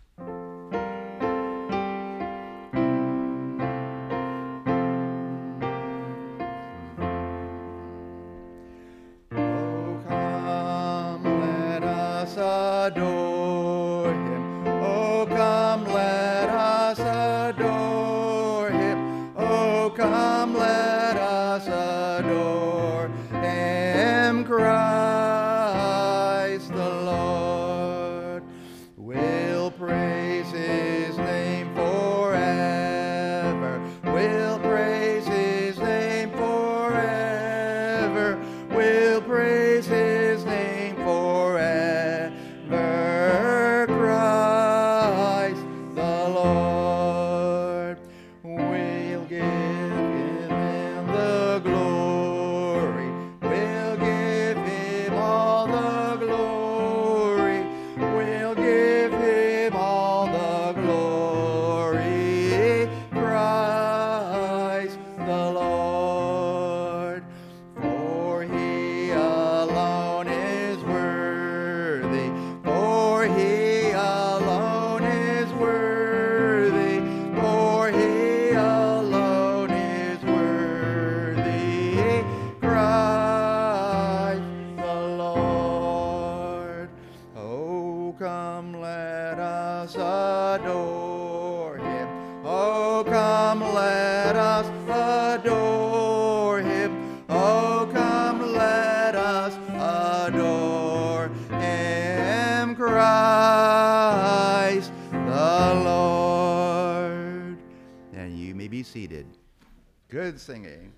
Singing. 110.38 110.92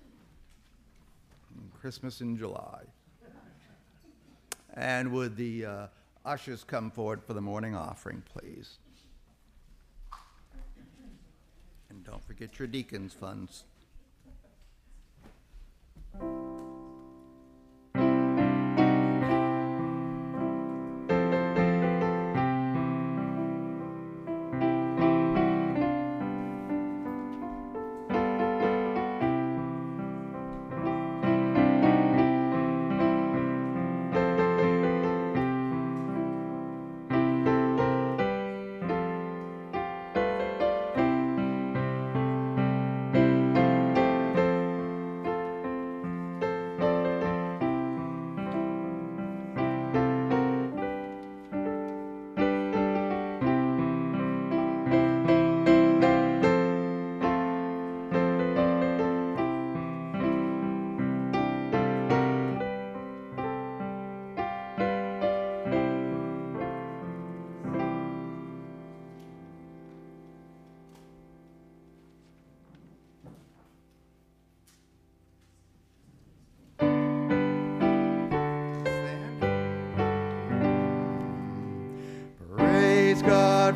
Christmas 1.79 2.21
in 2.21 2.37
July. 2.37 2.83
And 4.75 5.11
would 5.11 5.35
the 5.35 5.65
uh, 5.65 5.87
ushers 6.25 6.63
come 6.63 6.91
forward 6.91 7.23
for 7.23 7.33
the 7.33 7.41
morning 7.41 7.75
offering, 7.75 8.23
please? 8.33 8.77
And 11.89 12.05
don't 12.05 12.23
forget 12.23 12.57
your 12.59 12.67
deacons' 12.67 13.13
funds. 13.13 13.63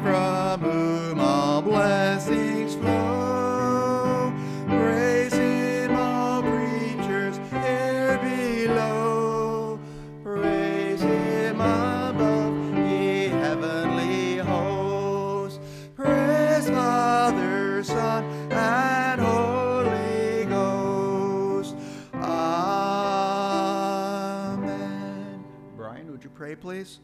from 0.04 0.60
whom 0.60 1.20
all 1.20 1.62
blessings 1.62 2.76
flow, 2.76 4.34
praise 4.68 5.34
him, 5.34 5.96
all 5.96 6.42
creatures 6.42 7.38
here 7.50 8.20
below, 8.22 9.80
praise 10.24 11.02
him 11.02 11.62
above, 11.62 12.78
ye 12.78 13.30
heavenly 13.30 14.38
hosts, 14.38 15.60
praise 15.96 16.70
Father, 16.70 17.84
Son, 17.84 18.24
and 18.52 19.22
Holy 19.22 20.46
Ghost. 20.46 21.76
Amen. 24.56 25.44
Brian, 25.78 26.12
would 26.12 26.24
you 26.24 26.30
pray, 26.32 26.56
please? 26.56 27.00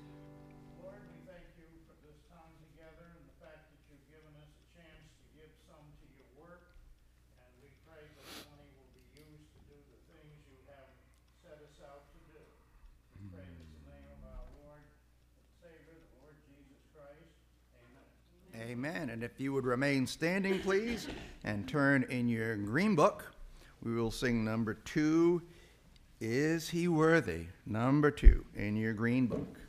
Amen. 18.84 19.12
And 19.12 19.24
if 19.24 19.40
you 19.40 19.54
would 19.54 19.66
remain 19.66 20.08
standing, 20.08 20.60
please, 20.60 21.08
and 21.44 21.68
turn 21.68 22.02
in 22.10 22.28
your 22.28 22.56
green 22.56 22.96
book, 22.96 23.32
we 23.84 23.94
will 23.94 24.10
sing 24.10 24.44
number 24.44 24.74
two 24.74 25.44
Is 26.20 26.68
He 26.68 26.88
Worthy? 26.88 27.46
Number 27.68 28.10
two 28.10 28.44
in 28.56 28.76
your 28.76 28.94
green 28.94 29.28
book. 29.28 29.60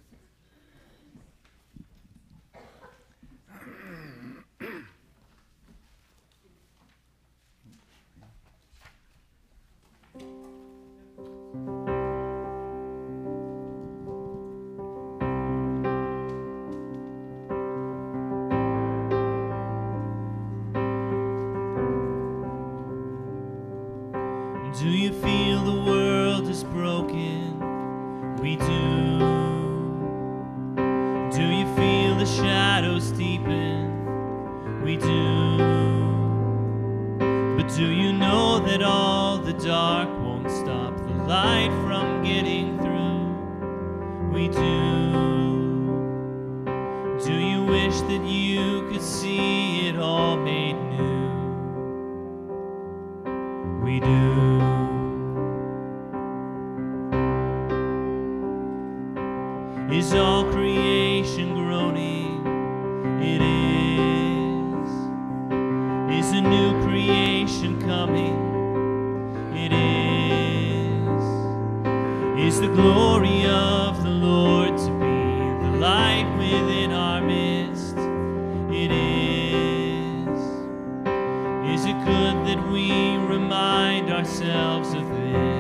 loves 84.73 84.95
of 84.95 85.06
thee. 85.11 85.51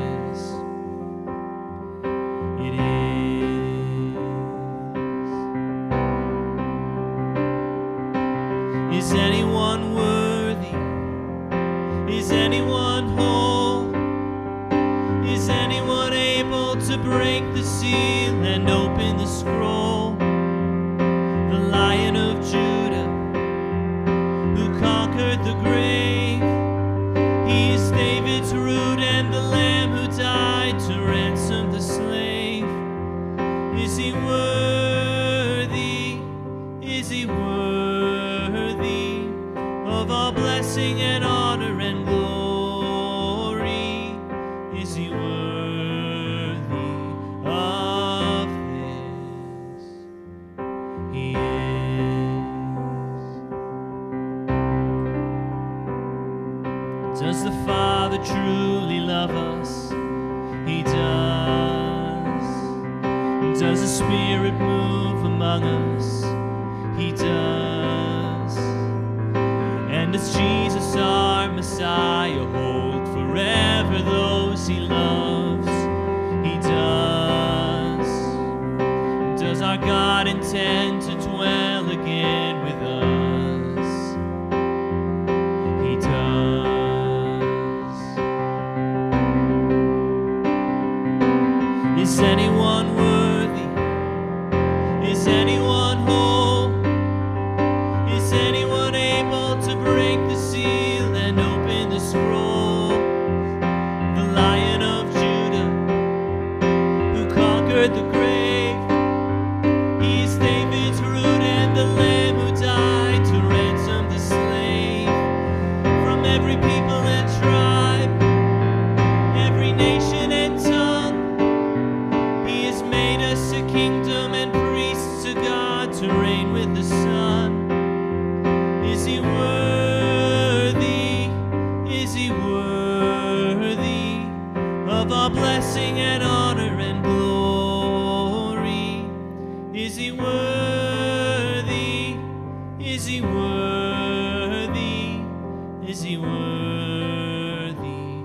worthy 146.52 148.24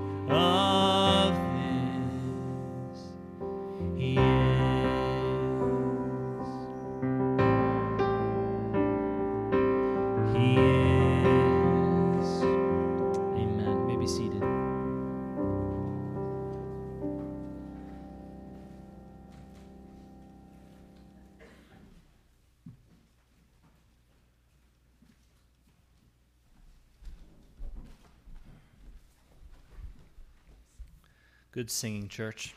Good 31.57 31.71
singing, 31.71 32.07
church. 32.07 32.53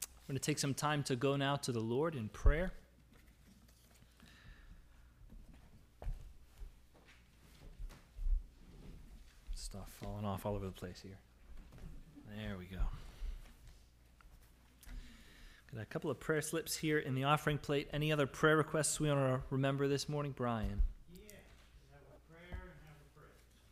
We're 0.00 0.28
going 0.28 0.38
to 0.38 0.40
take 0.40 0.60
some 0.60 0.72
time 0.72 1.02
to 1.02 1.16
go 1.16 1.34
now 1.34 1.56
to 1.56 1.72
the 1.72 1.80
Lord 1.80 2.14
in 2.14 2.28
prayer. 2.28 2.72
Stuff 9.56 9.88
falling 10.00 10.24
off 10.24 10.46
all 10.46 10.54
over 10.54 10.66
the 10.66 10.70
place 10.70 11.00
here. 11.02 11.18
There 12.28 12.56
we 12.56 12.66
go. 12.66 12.82
Got 15.74 15.82
a 15.82 15.86
couple 15.86 16.12
of 16.12 16.20
prayer 16.20 16.42
slips 16.42 16.76
here 16.76 17.00
in 17.00 17.16
the 17.16 17.24
offering 17.24 17.58
plate. 17.58 17.88
Any 17.92 18.12
other 18.12 18.28
prayer 18.28 18.56
requests 18.56 19.00
we 19.00 19.08
want 19.08 19.18
to 19.18 19.40
remember 19.50 19.88
this 19.88 20.08
morning, 20.08 20.30
Brian? 20.30 20.82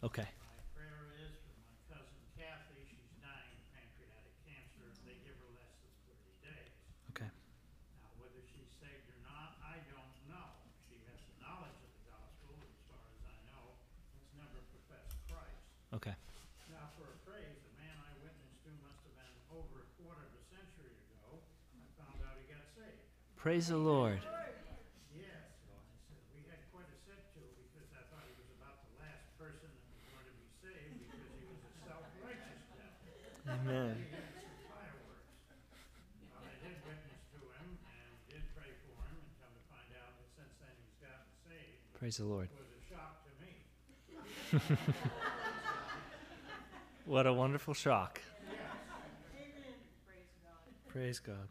Okay. 0.01 0.25
My 0.25 0.57
prayer 0.73 1.13
is 1.21 1.37
for 1.45 1.53
my 1.61 1.77
cousin 1.93 2.17
Kathy, 2.33 2.89
she's 2.89 3.13
dying 3.21 3.53
of 3.53 3.61
pancreatic 3.77 4.33
cancer, 4.49 4.89
they 5.05 5.13
give 5.29 5.37
her 5.37 5.51
less 5.53 5.77
than 5.85 5.93
thirty 6.09 6.33
days. 6.41 6.73
Okay. 7.13 7.29
Now, 7.29 8.09
whether 8.17 8.41
she's 8.49 8.73
saved 8.81 9.05
or 9.13 9.21
not, 9.29 9.61
I 9.61 9.77
don't 9.93 10.17
know. 10.33 10.57
She 10.89 10.97
has 11.05 11.21
the 11.21 11.45
knowledge 11.45 11.77
of 11.85 11.93
the 11.93 12.05
gospel, 12.09 12.49
as 12.65 12.81
far 12.89 12.97
as 13.13 13.21
I 13.29 13.37
know, 13.53 13.77
has 14.17 14.25
never 14.41 14.65
professed 14.73 15.21
Christ. 15.29 15.69
Okay. 15.93 16.17
Now, 16.73 16.89
for 16.97 17.05
a 17.05 17.17
praise, 17.29 17.61
the 17.61 17.77
man 17.77 18.01
I 18.01 18.17
witnessed 18.25 18.57
to 18.65 18.73
must 18.81 19.05
have 19.05 19.13
been 19.21 19.37
over 19.53 19.85
a 19.85 19.89
quarter 20.01 20.25
of 20.25 20.33
a 20.33 20.43
century 20.49 20.97
ago. 20.97 21.45
I 21.77 21.85
found 22.01 22.25
out 22.25 22.41
he 22.41 22.49
got 22.49 22.65
saved. 22.73 23.05
Praise 23.37 23.69
the 23.69 23.77
Lord. 23.77 24.25
Yes, 25.13 25.45
I 25.69 25.77
said, 26.09 26.25
we 26.33 26.41
had 26.49 26.65
quite 26.73 26.89
a 26.89 26.99
set 27.05 27.21
to 27.37 27.45
because 27.69 27.93
I 27.93 28.01
thought 28.09 28.25
he 28.25 28.33
was 28.41 28.49
about 28.57 28.81
the 28.89 28.97
last 29.05 29.29
person 29.37 29.69
that 29.69 29.91
was 29.91 30.07
going 30.13 30.29
to 30.31 30.37
be 30.39 30.49
saved 30.63 30.95
because 31.03 31.25
he 31.37 31.45
was 31.51 31.59
a 31.59 31.73
self-righteous 31.89 32.63
devil. 32.79 33.01
Amen. 33.01 33.09
He 33.11 33.27
had 33.27 33.35
some 33.35 33.51
fireworks. 33.51 33.51
Well, 33.51 33.51
I 33.51 33.60
did 33.60 33.60
witness 33.60 33.60
to 33.60 33.60
him 33.60 33.60
and 33.60 33.60
did 33.60 33.60
pray 33.60 33.60
for 33.60 33.60
him 33.60 33.60
and 33.60 33.60
come 33.60 33.60
to 33.60 33.60
find 33.60 33.60
out 33.60 33.60
that 33.60 33.60
since 33.60 33.60
then 33.60 33.60
he's 33.60 33.60
gotten 33.60 33.60
saved. 33.71 33.97
Praise 41.99 42.17
the 42.17 42.25
Lord. 42.25 42.49
It 42.51 42.59
was 42.59 42.69
a 42.73 42.95
shock 42.95 43.23
to 44.51 44.61
me. 44.65 44.77
What 47.07 47.27
a 47.27 47.33
wonderful 47.33 47.75
shock. 47.75 48.21
Praise 50.89 51.19
God. 51.21 51.49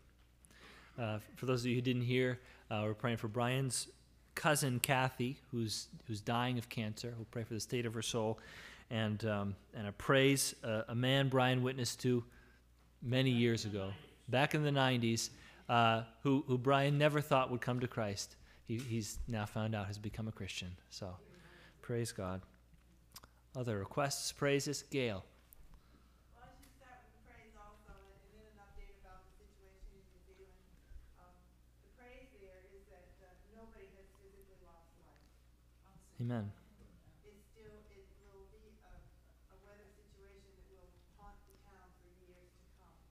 Uh, 0.98 1.20
for 1.36 1.46
those 1.46 1.62
of 1.62 1.68
you 1.68 1.76
who 1.76 1.82
didn't 1.82 2.02
hear, 2.02 2.40
uh, 2.70 2.82
we're 2.84 2.94
praying 2.94 3.18
for 3.18 3.28
Brian's 3.30 3.88
cousin 4.36 4.80
Kathy, 4.80 5.38
who's 5.52 5.88
who's 6.08 6.20
dying 6.20 6.58
of 6.58 6.68
cancer. 6.68 7.14
We'll 7.16 7.28
pray 7.32 7.44
for 7.44 7.54
the 7.54 7.60
state 7.60 7.86
of 7.86 7.94
her 7.94 8.02
soul, 8.02 8.40
and 8.92 9.24
um, 9.26 9.56
and 9.74 9.88
a 9.88 9.92
praise 9.92 10.56
uh, 10.64 10.84
a 10.88 10.96
man 10.96 11.30
Brian 11.30 11.62
witnessed 11.64 12.00
to 12.02 12.24
many 13.02 13.30
years 13.30 13.66
ago, 13.66 13.92
back 14.28 14.56
in 14.56 14.64
the 14.64 14.72
'90s, 14.72 15.30
uh, 15.68 16.04
who 16.24 16.44
who 16.48 16.58
Brian 16.58 16.98
never 16.98 17.22
thought 17.22 17.52
would 17.52 17.62
come 17.62 17.80
to 17.80 17.88
Christ. 17.88 18.36
He, 18.66 18.78
he's 18.78 19.20
now 19.28 19.46
found 19.46 19.74
out 19.76 19.88
has 19.88 19.98
become 19.98 20.28
a 20.28 20.32
Christian. 20.32 20.76
So, 20.90 21.16
praise 21.82 22.12
God. 22.12 22.42
Other 23.56 23.80
requests, 23.80 24.32
praises, 24.32 24.84
Gail. 24.84 25.26
Well, 26.38 26.46
I 26.46 26.54
should 26.54 26.70
start 26.78 27.02
with 27.02 27.18
praise 27.26 27.58
also, 27.58 27.98
and 27.98 28.30
and 28.30 28.38
then 28.38 28.46
an 28.46 28.62
update 28.62 28.94
about 29.02 29.26
the 29.26 29.34
situation 29.42 29.98
in 29.98 30.06
New 30.14 30.22
Zealand. 30.22 30.54
Um, 31.18 31.34
the 31.82 31.90
praise 31.98 32.30
there 32.38 32.62
is 32.70 32.86
that, 32.94 33.10
uh, 33.26 33.34
nobody 33.58 33.90
has 33.98 34.06
physically 34.22 34.62
lost 34.62 34.94
life. 35.02 35.26
Amen. 36.22 36.54
It's 37.26 37.42
still, 37.50 37.82
it 37.90 38.06
will 38.22 38.46
be 38.54 38.70
a, 38.86 38.94
a 39.50 39.58
weather 39.66 39.90
situation 39.98 40.46
that 40.54 40.70
will 40.70 40.94
haunt 41.18 41.42
the 41.50 41.58
town 41.66 41.90
for 41.98 42.06
years 42.22 42.54
to 42.54 42.66
come. 42.78 43.02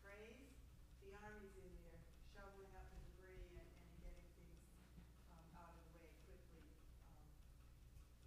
Praise, 0.00 0.56
the 1.04 1.12
army's 1.20 1.52
in 1.52 1.68
there 1.84 2.00
shoveling 2.32 2.72
up 2.80 2.88
the 2.96 3.00
debris 3.12 3.60
and, 3.60 3.68
and 3.68 3.92
getting 4.00 4.24
things, 4.40 4.64
um, 5.28 5.44
out 5.52 5.68
of 5.68 5.84
the 5.84 6.00
way 6.00 6.08
quickly. 6.24 6.64
Um, 7.12 7.28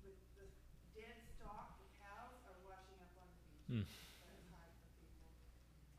With 0.05 0.21
the 0.37 0.45
dead 0.93 1.17
stock, 1.35 1.79
the 1.81 1.89
cows 1.97 2.37
are 2.45 2.59
washing 2.67 2.99
up 3.01 3.15
on 3.17 3.27
the 3.33 3.39
beach. 3.49 3.65
Hmm. 3.73 3.87
That's 4.21 4.45
hard 4.53 4.69
for 4.83 4.91
people, 5.01 5.31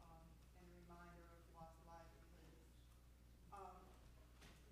um, 0.05 0.23
and 0.61 0.65
a 0.69 0.75
reminder 0.85 1.25
of 1.35 1.41
lost 1.57 1.81
livelihoods. 1.89 2.69
Um, 3.51 3.81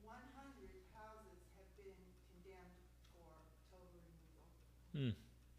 one 0.05 0.23
hundred 0.37 0.71
houses 0.93 1.41
have 1.59 1.71
been 1.81 1.99
condemned 2.31 2.79
for 3.17 3.27
total 3.73 3.99
removal. 4.07 4.47
Hmm. 4.95 5.17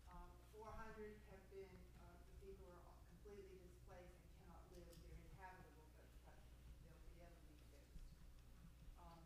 Um, 0.07 0.29
four 0.55 0.71
hundred 0.77 1.19
have 1.33 1.43
been, 1.51 1.73
uh, 1.99 2.15
the 2.15 2.37
people 2.39 2.69
are 2.71 2.79
all 2.85 3.01
completely 3.11 3.59
displaced 3.65 4.13
and 4.23 4.31
cannot 4.39 4.63
live, 4.71 4.93
they're 5.03 5.19
inhabitable, 5.27 5.89
but, 5.99 6.07
but 6.23 6.37
they'll 6.85 7.01
forever 7.11 7.41
be 7.49 7.57
fixed. 7.73 8.07
Um, 9.01 9.19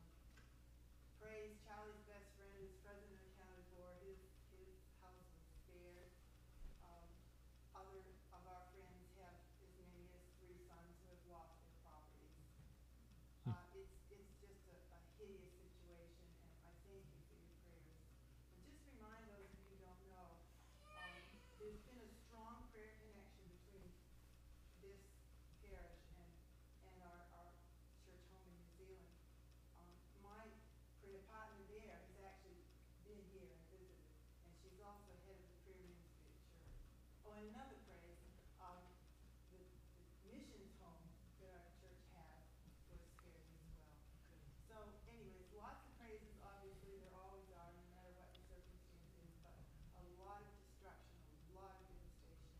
praise 1.21 1.53
Charlie's 1.67 2.01
best 2.09 2.33
friend 2.39 2.49
who's 2.57 2.73
president 2.81 3.19
accounted 3.35 3.67
for, 3.75 3.85
his, 4.01 4.17
his 4.57 4.73
house 5.03 5.27
was 5.37 5.45
spared. 5.67 6.09
Um, 6.81 7.05
other 7.77 7.99
of 8.33 8.41
our 8.47 8.63
friends 8.73 9.11
have 9.19 9.37
as 9.59 9.71
many 9.75 10.07
as 10.15 10.23
three 10.39 10.57
sons 10.65 10.93
who 11.03 11.13
have 11.13 11.23
lost 11.27 11.57
their 11.61 11.75
properties. 11.83 12.37
Hmm. 13.43 13.53
Uh, 13.53 13.77
it's, 13.77 13.97
it's 14.13 14.33
just 14.39 14.63
a, 14.71 14.77
a 14.95 14.99
hideous 15.19 15.51
situation, 15.51 16.27
and 16.47 16.55
I 16.63 16.71
thank 16.87 17.03
you 17.11 17.21
for 17.27 17.37
your 17.37 17.55
prayers. 17.67 17.99
And 18.55 18.61
just 18.71 18.87
remind 18.87 19.27
those 19.29 19.51
of 19.51 19.59
you 19.67 19.77
who 19.77 19.83
don't 19.83 20.03
know, 20.09 20.29
um, 20.89 21.13
there's 21.61 21.81
been 21.85 22.01
a 22.01 22.11
strong 22.27 22.65
prayer 22.73 22.97
connection 22.97 23.45
between 23.51 23.87
this 24.81 25.01
parish 25.63 26.03
and, 26.17 26.31
and 26.87 26.97
our, 27.03 27.21
our 27.37 27.49
church 28.05 28.23
home 28.33 28.47
in 28.47 28.57
New 28.57 28.73
Zealand. 28.77 29.13
Um, 29.77 29.91
my 30.25 30.43
prayer 31.01 31.21
partner 31.29 31.61
there 31.69 31.93
has 31.93 32.17
actually 32.25 32.65
been 33.05 33.21
here 33.31 33.45
and 33.47 33.61
visited, 33.69 34.09
and 34.45 34.51
she's 34.65 34.81
also 34.81 35.13
head 35.29 35.37
of 35.37 35.45
the 35.45 35.57
prayer 35.65 35.81
ministry 35.85 36.31
at 36.33 36.41
church. 36.49 36.75
Oh, 37.27 37.35
and 37.36 37.36
another 37.53 37.79
praise, 37.87 38.19
um, 38.59 38.83
the, 39.55 39.61
the 39.63 40.35
missions 40.35 40.75
home 40.83 40.99
that 41.39 41.55
our 41.55 41.67
church 41.79 42.03
was 42.11 42.35
as 42.91 43.07
well. 43.23 43.39
So 44.67 44.75
anyways, 45.07 45.47
lots 45.55 45.79
of 45.87 45.91
praises, 45.95 46.35
obviously, 46.43 46.99
there 46.99 47.15
always 47.15 47.47
are, 47.55 47.71
no 47.71 47.83
matter 47.95 48.11
what 48.19 48.35
the 48.35 48.43
but 49.39 49.55
a 49.95 50.05
lot 50.19 50.43
of 50.43 50.51
destruction, 50.59 51.23
a 51.23 51.55
lot 51.55 51.71
of 51.79 51.87
devastation. 51.87 52.51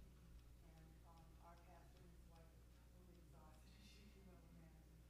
And, 0.71 0.87
um, 1.11 1.25
our 1.43 1.57
pastor 1.67 1.99
and 1.99 2.07
his 2.07 2.23
wife 2.31 2.47
are 2.47 2.67
totally 2.87 3.19
exhausted, 3.27 3.75
as 3.83 3.91
you 3.99 4.07
can 4.15 4.23
well 4.23 4.47
imagine. 4.55 5.03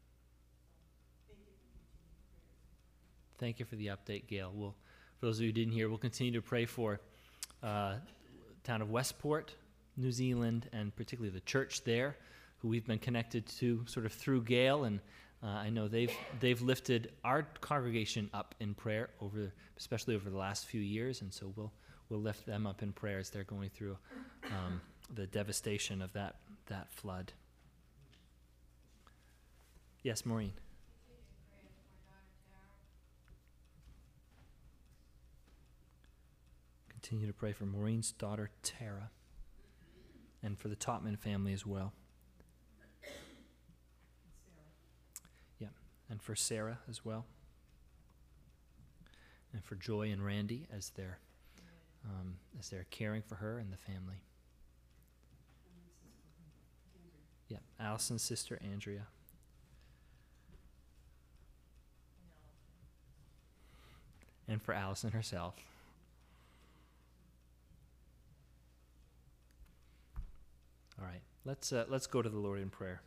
So, 0.73 0.89
thank 1.29 1.45
you 1.45 1.53
for 1.61 1.77
prayers. 1.93 2.25
Thank 3.37 3.61
you 3.61 3.65
for 3.69 3.77
the 3.77 3.93
update, 3.93 4.25
Gail. 4.25 4.49
We'll, 4.49 4.73
for 5.21 5.29
those 5.29 5.37
of 5.37 5.45
you 5.45 5.53
who 5.53 5.57
didn't 5.61 5.77
hear, 5.77 5.85
we'll 5.85 6.01
continue 6.01 6.33
to 6.33 6.41
pray 6.41 6.65
for 6.65 6.97
uh, 7.61 8.01
town 8.67 8.81
of 8.81 8.89
Westport, 8.91 9.53
New 9.97 10.11
Zealand, 10.11 10.69
and 10.71 10.95
particularly 10.95 11.33
the 11.33 11.41
church 11.41 11.83
there, 11.83 12.15
who 12.59 12.67
we've 12.67 12.85
been 12.85 12.99
connected 12.99 13.45
to 13.59 13.83
sort 13.87 14.05
of 14.05 14.13
through 14.13 14.43
Gail, 14.43 14.85
and 14.85 14.99
uh, 15.43 15.47
I 15.47 15.69
know 15.69 15.87
they've 15.87 16.13
they've 16.39 16.61
lifted 16.61 17.11
our 17.23 17.43
congregation 17.61 18.29
up 18.33 18.55
in 18.59 18.73
prayer 18.73 19.09
over, 19.21 19.51
especially 19.77 20.15
over 20.15 20.29
the 20.29 20.37
last 20.37 20.65
few 20.65 20.81
years, 20.81 21.21
and 21.21 21.33
so 21.33 21.51
we'll 21.55 21.71
we'll 22.09 22.21
lift 22.21 22.45
them 22.45 22.65
up 22.65 22.81
in 22.81 22.93
prayer 22.93 23.19
as 23.19 23.29
they're 23.29 23.43
going 23.43 23.69
through 23.69 23.97
um, 24.45 24.81
the 25.13 25.27
devastation 25.27 26.01
of 26.01 26.13
that 26.13 26.35
that 26.67 26.91
flood. 26.91 27.33
Yes, 30.03 30.25
Maureen. 30.25 30.53
Continue 36.89 37.27
to 37.27 37.33
pray 37.33 37.53
for 37.53 37.65
Maureen's 37.65 38.11
daughter, 38.11 38.49
Tara, 38.63 39.11
and 40.43 40.57
for 40.57 40.67
the 40.67 40.75
Topman 40.75 41.17
family 41.17 41.53
as 41.53 41.65
well. 41.65 41.93
Yeah, 45.59 45.69
and 46.09 46.21
for 46.21 46.35
Sarah 46.35 46.79
as 46.89 47.03
well. 47.03 47.25
And 49.53 49.63
for 49.63 49.75
Joy 49.75 50.11
and 50.11 50.23
Randy 50.23 50.67
as 50.75 50.91
they're, 50.95 51.19
um, 52.05 52.35
as 52.59 52.69
they're 52.69 52.85
caring 52.91 53.21
for 53.21 53.35
her 53.35 53.57
and 53.57 53.71
the 53.71 53.77
family. 53.77 54.21
Yeah, 57.47 57.59
Allison's 57.79 58.21
sister, 58.21 58.59
Andrea. 58.61 59.07
And 64.49 64.61
for 64.61 64.73
Allison 64.73 65.11
herself. 65.11 65.55
All 70.99 71.05
right, 71.05 71.21
let's 71.47 71.71
uh, 71.71 71.85
let's 71.87 72.07
go 72.07 72.21
to 72.21 72.29
the 72.29 72.37
Lord 72.37 72.59
in 72.59 72.69
prayer. 72.69 73.01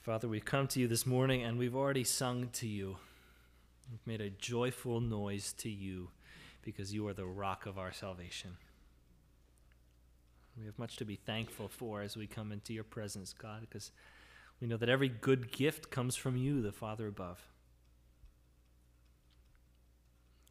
Father, 0.00 0.28
we've 0.28 0.44
come 0.44 0.68
to 0.68 0.80
you 0.80 0.86
this 0.86 1.04
morning 1.04 1.42
and 1.42 1.58
we've 1.58 1.74
already 1.74 2.04
sung 2.04 2.48
to 2.54 2.66
you. 2.66 2.96
We've 3.90 4.06
made 4.06 4.20
a 4.20 4.30
joyful 4.30 5.00
noise 5.00 5.52
to 5.54 5.68
you 5.68 6.08
because 6.62 6.94
you 6.94 7.06
are 7.08 7.12
the 7.12 7.26
rock 7.26 7.66
of 7.66 7.78
our 7.78 7.92
salvation. 7.92 8.56
We 10.58 10.66
have 10.66 10.78
much 10.78 10.96
to 10.96 11.04
be 11.04 11.16
thankful 11.16 11.68
for 11.68 12.00
as 12.00 12.16
we 12.16 12.26
come 12.26 12.52
into 12.52 12.72
your 12.72 12.84
presence, 12.84 13.32
God, 13.32 13.60
because 13.60 13.90
we 14.60 14.66
know 14.66 14.76
that 14.76 14.88
every 14.88 15.08
good 15.08 15.52
gift 15.52 15.90
comes 15.90 16.16
from 16.16 16.36
you, 16.36 16.62
the 16.62 16.72
Father 16.72 17.06
above. 17.06 17.40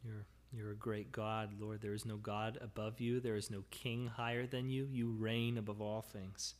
You're, 0.04 0.24
you're 0.52 0.70
a 0.70 0.76
great 0.76 1.12
God, 1.12 1.50
Lord. 1.60 1.80
There 1.82 1.92
is 1.92 2.06
no 2.06 2.16
God 2.16 2.58
above 2.60 3.00
you, 3.00 3.20
there 3.20 3.36
is 3.36 3.50
no 3.50 3.64
king 3.70 4.06
higher 4.06 4.46
than 4.46 4.68
you. 4.70 4.88
You 4.90 5.10
reign 5.10 5.58
above 5.58 5.80
all 5.80 6.02
things 6.02 6.54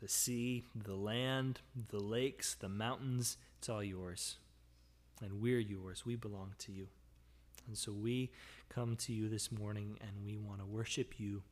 the 0.00 0.08
sea, 0.08 0.64
the 0.74 0.96
land, 0.96 1.60
the 1.90 2.00
lakes, 2.00 2.56
the 2.56 2.68
mountains, 2.68 3.36
it's 3.58 3.68
all 3.68 3.84
yours. 3.84 4.38
And 5.22 5.40
we're 5.40 5.60
yours. 5.60 6.04
We 6.04 6.16
belong 6.16 6.54
to 6.58 6.72
you. 6.72 6.88
And 7.68 7.78
so 7.78 7.92
we 7.92 8.32
come 8.68 8.96
to 8.96 9.12
you 9.12 9.28
this 9.28 9.52
morning 9.52 9.98
and 10.00 10.24
we 10.24 10.36
want 10.36 10.58
to 10.58 10.66
worship 10.66 11.20
you 11.20 11.42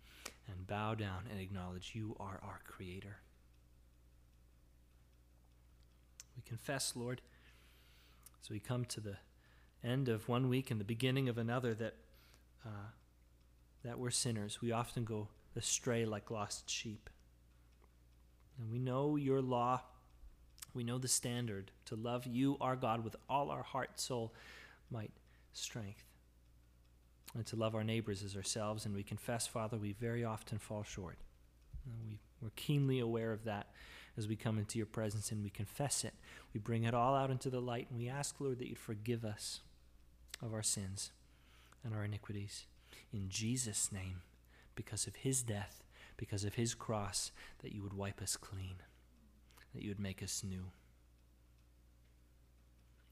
and 0.49 0.66
bow 0.66 0.97
down 0.97 1.29
and 1.31 1.40
acknowledge 1.40 1.93
you 1.95 2.16
are 2.19 2.40
our 2.43 2.59
Creator. 2.66 3.19
We 6.37 6.43
confess, 6.43 6.95
Lord, 6.97 7.21
So 8.40 8.53
we 8.53 8.59
come 8.59 8.85
to 8.87 9.01
the 9.01 9.16
end 9.85 10.09
of 10.09 10.29
one 10.29 10.49
week 10.49 10.71
and 10.71 10.81
the 10.81 10.85
beginning 10.85 11.29
of 11.29 11.38
another, 11.38 11.75
that, 11.75 11.95
uh, 12.64 12.90
that 13.85 13.99
we're 13.99 14.11
sinners. 14.11 14.61
We 14.61 14.73
often 14.73 15.05
go 15.05 15.29
astray 15.57 16.05
like 16.05 16.31
lost 16.31 16.69
sheep. 16.69 17.09
And 18.59 18.71
we 18.71 18.79
know 18.79 19.16
your 19.16 19.40
law. 19.40 19.83
We 20.75 20.85
know 20.85 20.99
the 20.99 21.09
standard 21.09 21.71
to 21.87 21.97
love 21.97 22.27
you, 22.27 22.57
our 22.61 22.77
God, 22.77 23.03
with 23.03 23.16
all 23.29 23.51
our 23.51 23.62
heart, 23.62 23.99
soul, 23.99 24.35
might, 24.90 25.11
strength. 25.53 26.05
And 27.35 27.47
to 27.47 27.57
love 27.57 27.75
our 27.75 27.85
neighbors 27.85 28.23
as 28.23 28.37
ourselves. 28.37 28.85
And 28.85 28.95
we 28.95 29.03
confess, 29.03 29.47
Father, 29.47 29.79
we 29.79 29.93
very 29.93 30.25
often 30.25 30.59
fall 30.59 30.83
short. 30.83 31.16
We, 32.05 32.19
we're 32.43 32.51
keenly 32.57 32.99
aware 32.99 33.33
of 33.33 33.45
that 33.45 33.69
as 34.16 34.29
we 34.29 34.37
come 34.37 34.59
into 34.59 34.79
your 34.79 34.87
presence 34.87 35.33
and 35.33 35.43
we 35.43 35.51
confess 35.51 36.05
it. 36.05 36.14
We 36.53 36.61
bring 36.61 36.85
it 36.85 36.95
all 36.95 37.14
out 37.14 37.31
into 37.31 37.49
the 37.51 37.61
light 37.61 37.88
and 37.90 37.99
we 37.99 38.09
ask, 38.09 38.35
Lord, 38.38 38.59
that 38.59 38.69
you'd 38.69 38.79
forgive 38.79 39.25
us 39.25 39.61
of 40.42 40.53
our 40.55 40.62
sins 40.62 41.11
and 41.85 41.94
our 41.94 42.05
iniquities. 42.05 42.64
In 43.12 43.29
Jesus' 43.29 43.90
name, 43.92 44.22
because 44.74 45.07
of 45.07 45.16
his 45.16 45.42
death 45.42 45.83
because 46.20 46.44
of 46.44 46.55
his 46.55 46.74
cross, 46.74 47.33
that 47.62 47.72
you 47.72 47.83
would 47.83 47.94
wipe 47.94 48.20
us 48.20 48.37
clean, 48.37 48.76
that 49.74 49.83
you 49.83 49.88
would 49.88 49.98
make 49.98 50.22
us 50.22 50.44
new. 50.46 50.66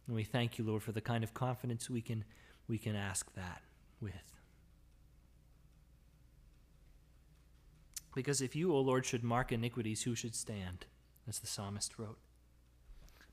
And 0.07 0.15
we 0.15 0.25
thank 0.25 0.59
you, 0.59 0.65
Lord, 0.65 0.83
for 0.83 0.93
the 0.93 1.01
kind 1.01 1.25
of 1.25 1.33
confidence 1.33 1.89
we 1.89 2.03
can, 2.03 2.25
we 2.69 2.77
can 2.77 2.95
ask 2.95 3.35
that 3.35 3.63
with. 3.99 4.13
Because 8.15 8.43
if 8.43 8.55
you, 8.55 8.75
O 8.75 8.81
Lord, 8.81 9.07
should 9.07 9.25
mark 9.25 9.53
iniquities, 9.53 10.03
who 10.03 10.15
should 10.15 10.35
stand? 10.35 10.85
As 11.27 11.39
the 11.39 11.47
psalmist 11.47 11.99
wrote. 11.99 12.19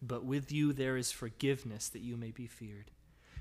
But 0.01 0.23
with 0.23 0.51
you 0.51 0.71
there 0.73 0.95
is 0.95 1.11
forgiveness 1.11 1.89
that 1.89 2.01
you 2.01 2.15
may 2.15 2.31
be 2.31 2.47
feared. 2.47 2.91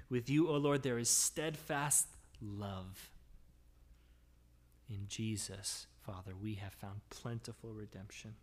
With 0.09 0.29
you, 0.29 0.49
O 0.49 0.57
Lord, 0.57 0.83
there 0.83 0.99
is 0.99 1.09
steadfast 1.09 2.09
love. 2.41 3.11
In 4.89 5.07
Jesus, 5.09 5.87
Father, 6.05 6.33
we 6.41 6.55
have 6.55 6.75
found 6.75 7.01
plentiful 7.09 7.73
redemption. 7.73 8.35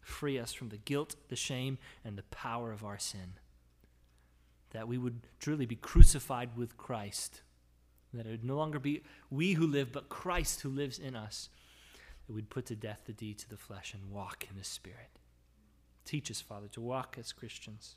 Free 0.00 0.38
us 0.38 0.52
from 0.52 0.68
the 0.68 0.76
guilt, 0.76 1.16
the 1.28 1.36
shame, 1.36 1.78
and 2.04 2.16
the 2.16 2.22
power 2.24 2.72
of 2.72 2.84
our 2.84 2.98
sin. 2.98 3.34
That 4.70 4.88
we 4.88 4.98
would 4.98 5.20
truly 5.40 5.66
be 5.66 5.76
crucified 5.76 6.56
with 6.56 6.76
Christ. 6.76 7.42
That 8.14 8.26
it 8.26 8.30
would 8.30 8.44
no 8.44 8.56
longer 8.56 8.78
be 8.78 9.02
we 9.30 9.54
who 9.54 9.66
live, 9.66 9.92
but 9.92 10.08
Christ 10.08 10.60
who 10.60 10.70
lives 10.70 10.98
in 10.98 11.16
us. 11.16 11.48
That 12.26 12.32
we'd 12.34 12.50
put 12.50 12.66
to 12.66 12.76
death 12.76 13.02
the 13.06 13.12
deeds 13.12 13.42
of 13.42 13.50
the 13.50 13.56
flesh 13.56 13.92
and 13.92 14.10
walk 14.10 14.46
in 14.48 14.56
the 14.56 14.64
Spirit. 14.64 15.10
Teach 16.04 16.30
us, 16.30 16.40
Father, 16.40 16.68
to 16.68 16.80
walk 16.80 17.16
as 17.18 17.32
Christians. 17.32 17.96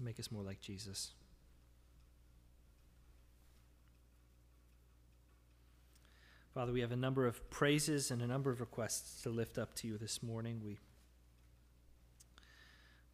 Make 0.00 0.18
us 0.18 0.30
more 0.30 0.42
like 0.42 0.60
Jesus. 0.60 1.12
Father, 6.54 6.72
we 6.72 6.82
have 6.82 6.92
a 6.92 6.96
number 6.96 7.26
of 7.26 7.50
praises 7.50 8.12
and 8.12 8.22
a 8.22 8.26
number 8.28 8.50
of 8.50 8.60
requests 8.60 9.22
to 9.22 9.28
lift 9.28 9.58
up 9.58 9.74
to 9.74 9.88
you 9.88 9.98
this 9.98 10.22
morning. 10.22 10.60
We, 10.64 10.78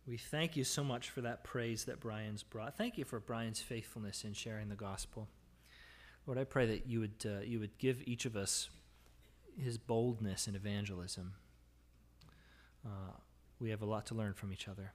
we 0.06 0.18
thank 0.18 0.56
you 0.56 0.64
so 0.64 0.84
much 0.84 1.08
for 1.08 1.22
that 1.22 1.42
praise 1.42 1.84
that 1.86 2.00
Brian's 2.00 2.42
brought. 2.42 2.76
Thank 2.76 2.98
you 2.98 3.06
for 3.06 3.18
Brian's 3.18 3.60
faithfulness 3.60 4.24
in 4.24 4.34
sharing 4.34 4.68
the 4.68 4.74
gospel. 4.74 5.26
Lord, 6.26 6.38
I 6.38 6.44
pray 6.44 6.66
that 6.66 6.86
you 6.86 7.00
would, 7.00 7.24
uh, 7.24 7.40
you 7.40 7.60
would 7.60 7.78
give 7.78 8.02
each 8.04 8.26
of 8.26 8.36
us 8.36 8.68
his 9.58 9.78
boldness 9.78 10.46
in 10.46 10.54
evangelism. 10.54 11.32
Uh, 12.84 13.12
we 13.58 13.70
have 13.70 13.80
a 13.80 13.86
lot 13.86 14.04
to 14.06 14.14
learn 14.14 14.34
from 14.34 14.52
each 14.52 14.68
other. 14.68 14.92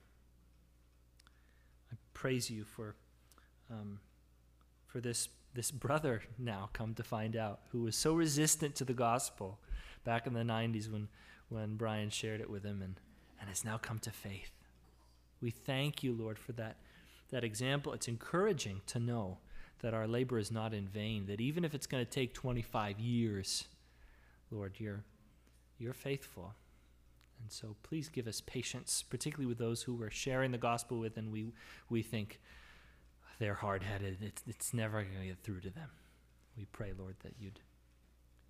Praise 2.16 2.50
you 2.50 2.64
for, 2.64 2.94
um, 3.70 4.00
for 4.86 5.02
this 5.02 5.28
this 5.52 5.70
brother 5.70 6.22
now 6.38 6.70
come 6.72 6.94
to 6.94 7.02
find 7.02 7.36
out 7.36 7.60
who 7.72 7.82
was 7.82 7.94
so 7.94 8.14
resistant 8.14 8.74
to 8.76 8.84
the 8.84 8.94
gospel 8.94 9.58
back 10.02 10.26
in 10.26 10.32
the 10.32 10.40
90s 10.40 10.90
when, 10.90 11.08
when 11.50 11.76
Brian 11.76 12.08
shared 12.08 12.40
it 12.40 12.48
with 12.48 12.62
him 12.62 12.80
and, 12.82 13.00
and 13.38 13.48
has 13.50 13.64
now 13.64 13.78
come 13.78 13.98
to 14.00 14.10
faith. 14.10 14.52
We 15.40 15.50
thank 15.50 16.02
you, 16.02 16.12
Lord, 16.12 16.38
for 16.38 16.52
that, 16.52 16.76
that 17.30 17.44
example. 17.44 17.92
It's 17.92 18.08
encouraging 18.08 18.82
to 18.86 18.98
know 18.98 19.38
that 19.80 19.94
our 19.94 20.06
labor 20.06 20.38
is 20.38 20.50
not 20.50 20.72
in 20.72 20.86
vain, 20.86 21.26
that 21.26 21.40
even 21.40 21.64
if 21.64 21.74
it's 21.74 21.86
going 21.86 22.04
to 22.04 22.10
take 22.10 22.34
25 22.34 22.98
years, 22.98 23.64
Lord, 24.50 24.74
you're, 24.78 25.04
you're 25.78 25.92
faithful. 25.92 26.54
And 27.40 27.52
so 27.52 27.76
please 27.82 28.08
give 28.08 28.26
us 28.26 28.40
patience, 28.40 29.04
particularly 29.08 29.46
with 29.46 29.58
those 29.58 29.82
who 29.82 29.94
we're 29.94 30.10
sharing 30.10 30.50
the 30.50 30.58
gospel 30.58 30.98
with 30.98 31.16
and 31.16 31.30
we, 31.30 31.52
we 31.88 32.02
think, 32.02 32.40
they're 33.38 33.54
hard 33.54 33.82
headed. 33.82 34.18
It's, 34.22 34.42
it's 34.46 34.72
never 34.72 35.02
going 35.02 35.20
to 35.20 35.26
get 35.26 35.42
through 35.42 35.60
to 35.60 35.70
them. 35.70 35.90
We 36.56 36.64
pray, 36.64 36.92
Lord, 36.96 37.16
that 37.22 37.34
you'd, 37.38 37.60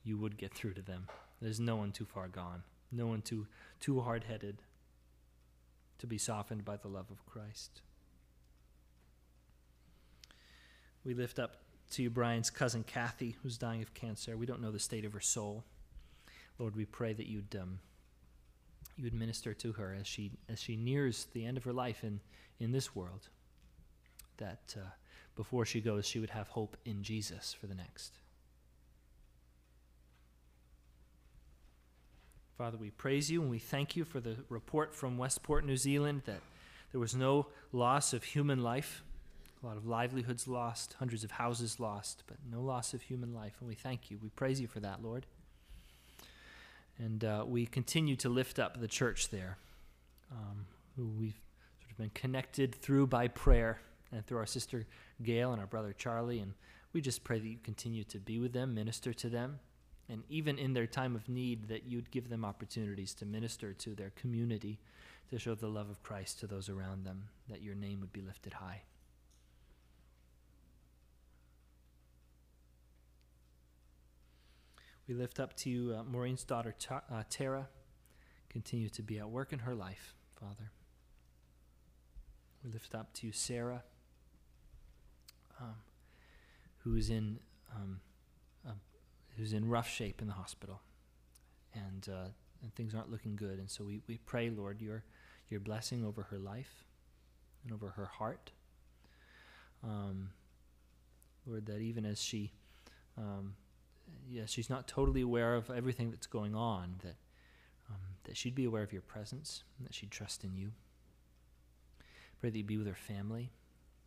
you 0.05 0.17
would 0.17 0.39
get 0.39 0.55
through 0.55 0.75
to 0.75 0.83
them. 0.83 1.09
There's 1.41 1.61
no 1.61 1.77
one 1.77 1.93
too 1.93 2.05
far 2.05 2.29
gone, 2.29 2.63
no 2.93 3.07
one 3.07 3.23
too, 3.23 3.47
too 3.81 4.01
hard 4.01 4.25
headed 4.25 4.63
to 5.99 6.07
be 6.07 6.19
softened 6.19 6.65
by 6.65 6.77
the 6.77 6.89
love 6.89 7.11
of 7.11 7.27
Christ. 7.27 7.83
We 11.05 11.15
lift 11.15 11.39
up 11.39 11.57
to 11.93 12.03
you 12.03 12.11
Brian's 12.11 12.51
cousin 12.51 12.85
Kathy, 12.85 13.37
who's 13.43 13.59
dying 13.59 13.83
of 13.83 13.95
cancer. 13.95 14.37
We 14.37 14.47
don't 14.47 14.61
know 14.61 14.73
the 14.73 14.79
state 14.79 15.05
of 15.05 15.13
her 15.13 15.21
soul. 15.21 15.65
Lord, 16.59 16.77
we 16.77 16.85
pray 16.85 17.13
that 17.13 17.27
you'd 17.27 17.55
um, 17.61 17.79
you 18.97 19.05
would 19.05 19.15
minister 19.15 19.53
to 19.55 19.73
her 19.73 19.97
as 19.99 20.07
she 20.07 20.33
as 20.49 20.61
she 20.61 20.77
nears 20.77 21.27
the 21.33 21.45
end 21.45 21.57
of 21.57 21.65
her 21.65 21.73
life 21.73 22.03
in 22.03 22.21
in 22.59 22.73
this 22.73 22.95
world 22.95 23.29
that 24.39 24.75
uh, 24.77 24.89
before 25.35 25.67
she 25.67 25.81
goes, 25.81 26.07
she 26.07 26.19
would 26.19 26.31
have 26.31 26.49
hope 26.49 26.77
in 26.85 27.03
Jesus 27.03 27.55
for 27.59 27.67
the 27.67 27.75
next. 27.75 28.19
Father, 32.57 32.79
we 32.79 32.91
praise 32.91 33.31
you 33.31 33.43
and 33.43 33.51
we 33.51 33.59
thank 33.59 33.97
you 33.97 34.05
for 34.05 34.19
the 34.19 34.37
report 34.49 34.95
from 34.95 35.19
Westport, 35.19 35.65
New 35.67 35.77
Zealand, 35.77 36.23
that 36.25 36.41
there 36.91 37.01
was 37.01 37.15
no 37.15 37.49
loss 37.71 38.15
of 38.15 38.25
human 38.25 38.63
life. 38.63 39.03
A 39.63 39.67
lot 39.67 39.77
of 39.77 39.87
livelihoods 39.87 40.49
lost, 40.49 40.95
hundreds 40.99 41.23
of 41.23 41.33
houses 41.33 41.79
lost, 41.79 42.23
but 42.27 42.39
no 42.51 42.63
loss 42.63 42.95
of 42.95 43.03
human 43.03 43.35
life. 43.35 43.55
And 43.61 43.69
we 43.69 43.75
thank 43.75 44.11
you. 44.11 44.19
We 44.23 44.31
praise 44.31 44.59
you 44.59 44.69
for 44.69 44.81
that, 44.81 45.03
Lord. 45.03 45.27
And 46.99 47.25
uh, 47.25 47.45
we 47.47 47.67
continue 47.67 48.17
to 48.17 48.29
lift 48.29 48.59
up 48.59 48.81
the 48.81 48.89
church 48.89 49.29
there, 49.31 49.59
um, 50.33 50.67
who 50.97 51.09
we've 51.09 51.39
sort 51.81 51.91
of 51.91 51.99
been 51.99 52.11
connected 52.11 52.75
through 52.75 53.07
by 53.09 53.29
prayer 53.29 53.81
and 54.13 54.27
through 54.27 54.39
our 54.39 54.47
sister 54.47 54.87
Gail 55.23 55.53
and 55.53 55.61
our 55.61 55.67
brother 55.67 55.93
Charlie. 55.93 56.41
And 56.41 56.55
we 56.93 57.01
just 57.01 57.25
pray 57.25 57.39
that 57.39 57.47
you 57.47 57.59
continue 57.63 58.05
to 58.05 58.19
be 58.19 58.39
with 58.39 58.53
them, 58.53 58.75
minister 58.75 59.13
to 59.13 59.29
them, 59.29 59.59
and 60.09 60.23
even 60.29 60.59
in 60.59 60.73
their 60.73 60.87
time 60.87 61.15
of 61.15 61.29
need, 61.29 61.69
that 61.69 61.85
you'd 61.85 62.11
give 62.11 62.29
them 62.29 62.45
opportunities 62.45 63.13
to 63.15 63.27
minister 63.27 63.73
to 63.75 63.95
their 63.95 64.11
community, 64.11 64.79
to 65.31 65.39
show 65.39 65.55
the 65.55 65.69
love 65.69 65.91
of 65.91 66.03
Christ 66.03 66.41
to 66.41 66.47
those 66.47 66.69
around 66.69 67.05
them, 67.05 67.25
that 67.51 67.63
your 67.63 67.75
name 67.75 68.01
would 68.01 68.13
be 68.13 68.23
lifted 68.23 68.55
high. 68.55 68.83
We 75.09 75.15
lift 75.15 75.39
up 75.39 75.55
to 75.59 75.71
you 75.71 75.95
uh, 75.99 76.03
Maureen's 76.03 76.45
daughter, 76.45 76.75
Ta- 76.79 77.03
uh, 77.11 77.23
Tara. 77.31 77.69
Continue 78.49 78.89
to 78.91 79.03
be 79.03 79.19
at 79.19 79.29
work 79.29 79.53
in 79.53 79.61
her 79.61 79.75
life, 79.75 80.15
Father. 80.41 80.71
We 82.65 82.71
lift 82.73 82.95
up 82.95 83.13
to 83.15 83.27
you 83.27 83.33
Sarah 83.33 83.83
um, 85.61 85.75
who's 86.79 87.11
in 87.11 87.39
um, 87.75 88.01
uh, 88.67 88.73
who's 89.37 89.53
in 89.53 89.69
rough 89.69 89.89
shape 89.89 90.21
in 90.21 90.29
the 90.29 90.35
hospital, 90.35 90.81
and 91.75 92.09
uh, 92.11 92.29
and 92.63 92.75
things 92.75 92.95
aren't 92.95 93.11
looking 93.11 93.37
good. 93.37 93.59
And 93.59 93.71
so 93.71 93.85
we, 93.85 94.01
we 94.07 94.19
pray, 94.19 94.51
Lord, 94.51 94.81
your 94.81 95.05
your 95.49 95.61
blessing 95.61 96.05
over 96.05 96.23
her 96.25 96.39
life 96.39 96.85
and 97.65 97.73
over 97.73 97.91
her 97.91 98.07
heart. 98.07 98.53
Um, 99.85 100.31
Lord, 101.47 101.67
that 101.67 101.79
even 101.79 102.05
as 102.05 102.21
she, 102.21 102.53
um, 103.17 103.55
yeah, 104.29 104.43
she's 104.47 104.71
not 104.71 104.89
totally 104.89 105.21
aware 105.21 105.55
of 105.55 105.71
everything 105.71 106.11
that's 106.11 106.27
going 106.27 106.55
on, 106.55 106.97
that, 107.03 107.17
um, 107.89 108.01
that 108.25 108.37
she'd 108.37 108.55
be 108.55 108.65
aware 108.65 108.83
of 108.83 108.93
your 108.93 109.03
presence, 109.03 109.63
that 109.81 109.95
she'd 109.95 110.11
trust 110.11 110.45
in 110.45 110.55
you. 110.55 110.73
Pray 112.41 112.51
that 112.51 112.57
you'd 112.57 112.67
be 112.67 112.77
with 112.77 112.87
her 112.87 112.95
family, 112.95 113.51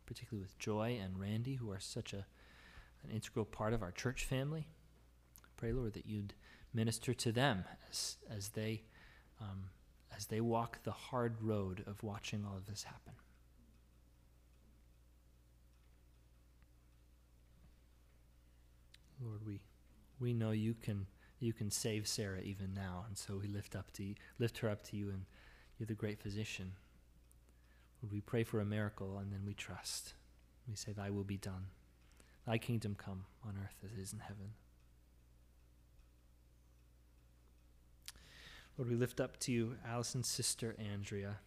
particularly 0.06 0.42
with 0.42 0.58
Joy 0.58 0.98
and 1.02 1.18
Randy, 1.18 1.54
who 1.54 1.70
are 1.70 1.80
such 1.80 2.12
a, 2.12 2.24
an 3.04 3.10
integral 3.12 3.44
part 3.44 3.72
of 3.72 3.82
our 3.82 3.90
church 3.90 4.24
family. 4.24 4.68
Pray, 5.56 5.72
Lord, 5.72 5.94
that 5.94 6.06
you'd 6.06 6.34
minister 6.72 7.12
to 7.12 7.32
them 7.32 7.64
as, 7.90 8.16
as 8.30 8.50
they 8.50 8.82
um, 9.40 9.70
as 10.16 10.26
they 10.26 10.40
walk 10.40 10.82
the 10.82 10.90
hard 10.90 11.34
road 11.40 11.82
of 11.86 12.02
watching 12.02 12.44
all 12.44 12.56
of 12.56 12.66
this 12.66 12.82
happen. 12.82 13.14
Lord, 19.22 19.40
we 19.46 19.60
we 20.20 20.34
know 20.34 20.50
you 20.50 20.74
can 20.74 21.06
you 21.38 21.54
can 21.54 21.70
save 21.70 22.06
Sarah 22.06 22.42
even 22.42 22.74
now, 22.74 23.06
and 23.08 23.16
so 23.16 23.38
we 23.38 23.48
lift 23.48 23.74
up 23.74 23.90
to 23.94 24.14
lift 24.38 24.58
her 24.58 24.68
up 24.68 24.82
to 24.84 24.96
you, 24.96 25.08
and 25.08 25.24
you're 25.78 25.86
the 25.86 25.94
great 25.94 26.20
physician. 26.20 26.72
Lord, 28.02 28.12
we 28.12 28.20
pray 28.20 28.44
for 28.44 28.60
a 28.60 28.64
miracle, 28.64 29.18
and 29.18 29.32
then 29.32 29.46
we 29.46 29.54
trust. 29.54 30.14
We 30.68 30.76
say, 30.76 30.92
"Thy 30.92 31.10
will 31.10 31.24
be 31.24 31.38
done, 31.38 31.68
Thy 32.46 32.58
kingdom 32.58 32.94
come 32.94 33.24
on 33.42 33.56
earth 33.56 33.76
as 33.84 33.92
it 33.92 33.98
is 33.98 34.12
in 34.12 34.20
heaven." 34.20 34.52
Lord, 38.76 38.90
we 38.90 38.96
lift 38.96 39.20
up 39.20 39.38
to 39.40 39.52
you 39.52 39.78
Allison's 39.84 40.28
sister 40.28 40.74
Andrea, 40.78 41.40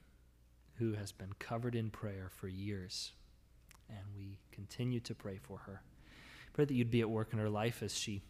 who 0.75 0.93
has 0.93 1.11
been 1.11 1.33
covered 1.33 1.75
in 1.75 1.89
prayer 1.89 2.29
for 2.29 2.47
years, 2.47 3.13
and 3.89 4.15
we 4.15 4.39
continue 4.51 4.99
to 5.01 5.15
pray 5.15 5.37
for 5.37 5.59
her. 5.59 5.83
Pray 6.53 6.65
that 6.65 6.73
you'd 6.73 6.91
be 6.91 7.01
at 7.01 7.09
work 7.09 7.33
in 7.33 7.39
her 7.39 7.49
life 7.49 7.81
as 7.81 7.97
she 7.97 8.21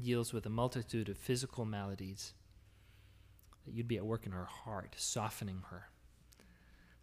deals 0.00 0.32
with 0.32 0.46
a 0.46 0.50
multitude 0.50 1.08
of 1.08 1.18
physical 1.18 1.64
maladies, 1.64 2.34
that 3.64 3.74
you'd 3.74 3.88
be 3.88 3.96
at 3.96 4.06
work 4.06 4.26
in 4.26 4.32
her 4.32 4.44
heart, 4.46 4.94
softening 4.96 5.62
her 5.70 5.88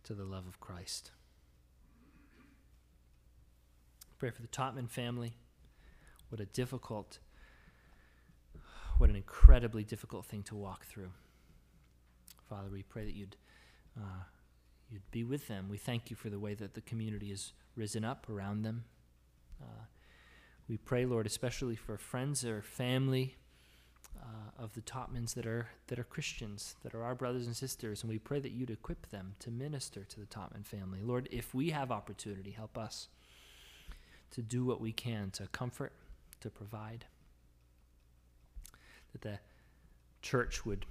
to 0.04 0.14
the 0.14 0.24
love 0.24 0.48
of 0.48 0.60
Christ. 0.60 1.12
Pray 4.18 4.30
for 4.30 4.42
the 4.42 4.48
Totman 4.48 4.90
family. 4.90 5.36
What 6.30 6.40
a 6.40 6.46
difficult 6.46 7.20
what 8.98 9.10
an 9.10 9.16
incredibly 9.16 9.84
difficult 9.84 10.26
thing 10.26 10.44
to 10.44 10.56
walk 10.56 10.86
through. 10.86 11.12
Father, 12.50 12.70
we 12.72 12.84
pray 12.84 13.06
that 13.06 13.14
you'd, 13.14 13.36
uh, 13.98 14.24
you'd 14.90 15.10
be 15.12 15.24
with 15.24 15.48
them. 15.48 15.68
We 15.70 15.78
thank 15.78 16.10
you 16.10 16.16
for 16.16 16.30
the 16.30 16.40
way 16.40 16.54
that 16.54 16.76
the 16.76 16.82
community 16.82 17.30
has 17.30 17.52
risen 17.76 18.06
up 18.06 18.30
around 18.30 18.62
them. 18.62 18.86
Uh, 19.62 19.86
we 20.68 20.78
pray, 20.78 21.06
Lord, 21.06 21.26
especially 21.28 21.76
for 21.76 21.98
friends 21.98 22.44
or 22.44 22.62
family 22.62 23.36
uh, 24.20 24.64
of 24.64 24.74
the 24.74 24.82
Topmans 24.82 25.34
that 25.36 25.46
are 25.46 25.70
that 25.88 26.00
are 26.00 26.04
Christians, 26.04 26.76
that 26.84 26.96
are 26.96 27.04
our 27.04 27.16
brothers 27.16 27.46
and 27.46 27.56
sisters, 27.56 28.02
and 28.02 28.12
we 28.12 28.18
pray 28.18 28.40
that 28.40 28.52
you'd 28.52 28.72
equip 28.72 29.10
them 29.10 29.36
to 29.40 29.52
minister 29.52 30.04
to 30.04 30.20
the 30.20 30.26
Topman 30.26 30.66
family. 30.66 31.02
Lord, 31.04 31.30
if 31.32 31.54
we 31.54 31.70
have 31.70 31.92
opportunity, 31.92 32.52
help 32.52 32.78
us 32.78 33.10
to 34.32 34.42
do 34.42 34.66
what 34.66 34.82
we 34.82 34.92
can 34.92 35.30
to 35.32 35.48
comfort, 35.48 35.94
to 36.42 36.50
provide 36.50 37.06
that 39.12 39.22
the 39.22 39.40
church 40.22 40.66
would 40.66 40.86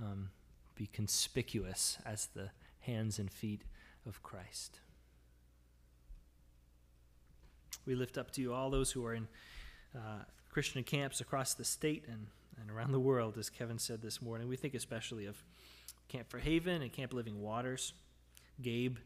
um, 0.00 0.30
be 0.74 0.86
conspicuous 0.86 1.98
as 2.04 2.26
the 2.34 2.50
hands 2.80 3.18
and 3.18 3.30
feet 3.30 3.62
of 4.06 4.22
Christ. 4.22 4.80
We 7.86 7.94
lift 7.94 8.18
up 8.18 8.30
to 8.32 8.40
you 8.40 8.52
all 8.52 8.70
those 8.70 8.90
who 8.90 9.04
are 9.06 9.14
in 9.14 9.28
uh, 9.94 10.24
Christian 10.50 10.82
camps 10.82 11.20
across 11.20 11.54
the 11.54 11.64
state 11.64 12.04
and, 12.08 12.26
and 12.60 12.70
around 12.70 12.92
the 12.92 13.00
world, 13.00 13.38
as 13.38 13.48
Kevin 13.48 13.78
said 13.78 14.02
this 14.02 14.20
morning. 14.20 14.48
We 14.48 14.56
think 14.56 14.74
especially 14.74 15.26
of 15.26 15.42
Camp 16.08 16.28
Fairhaven 16.28 16.82
and 16.82 16.92
Camp 16.92 17.12
Living 17.12 17.40
Waters. 17.40 17.92
Gabe 18.60 18.96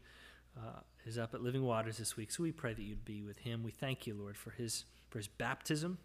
uh, 0.57 0.79
is 1.05 1.17
up 1.17 1.33
at 1.33 1.41
Living 1.41 1.63
Waters 1.63 1.97
this 1.97 2.15
week, 2.17 2.31
so 2.31 2.43
we 2.43 2.51
pray 2.51 2.73
that 2.73 2.81
you'd 2.81 3.05
be 3.05 3.21
with 3.21 3.37
him. 3.39 3.63
We 3.63 3.71
thank 3.71 4.07
you, 4.07 4.13
Lord, 4.13 4.37
for 4.37 4.51
his 4.51 4.85
for 5.09 5.19
his 5.19 5.27
baptism 5.27 5.97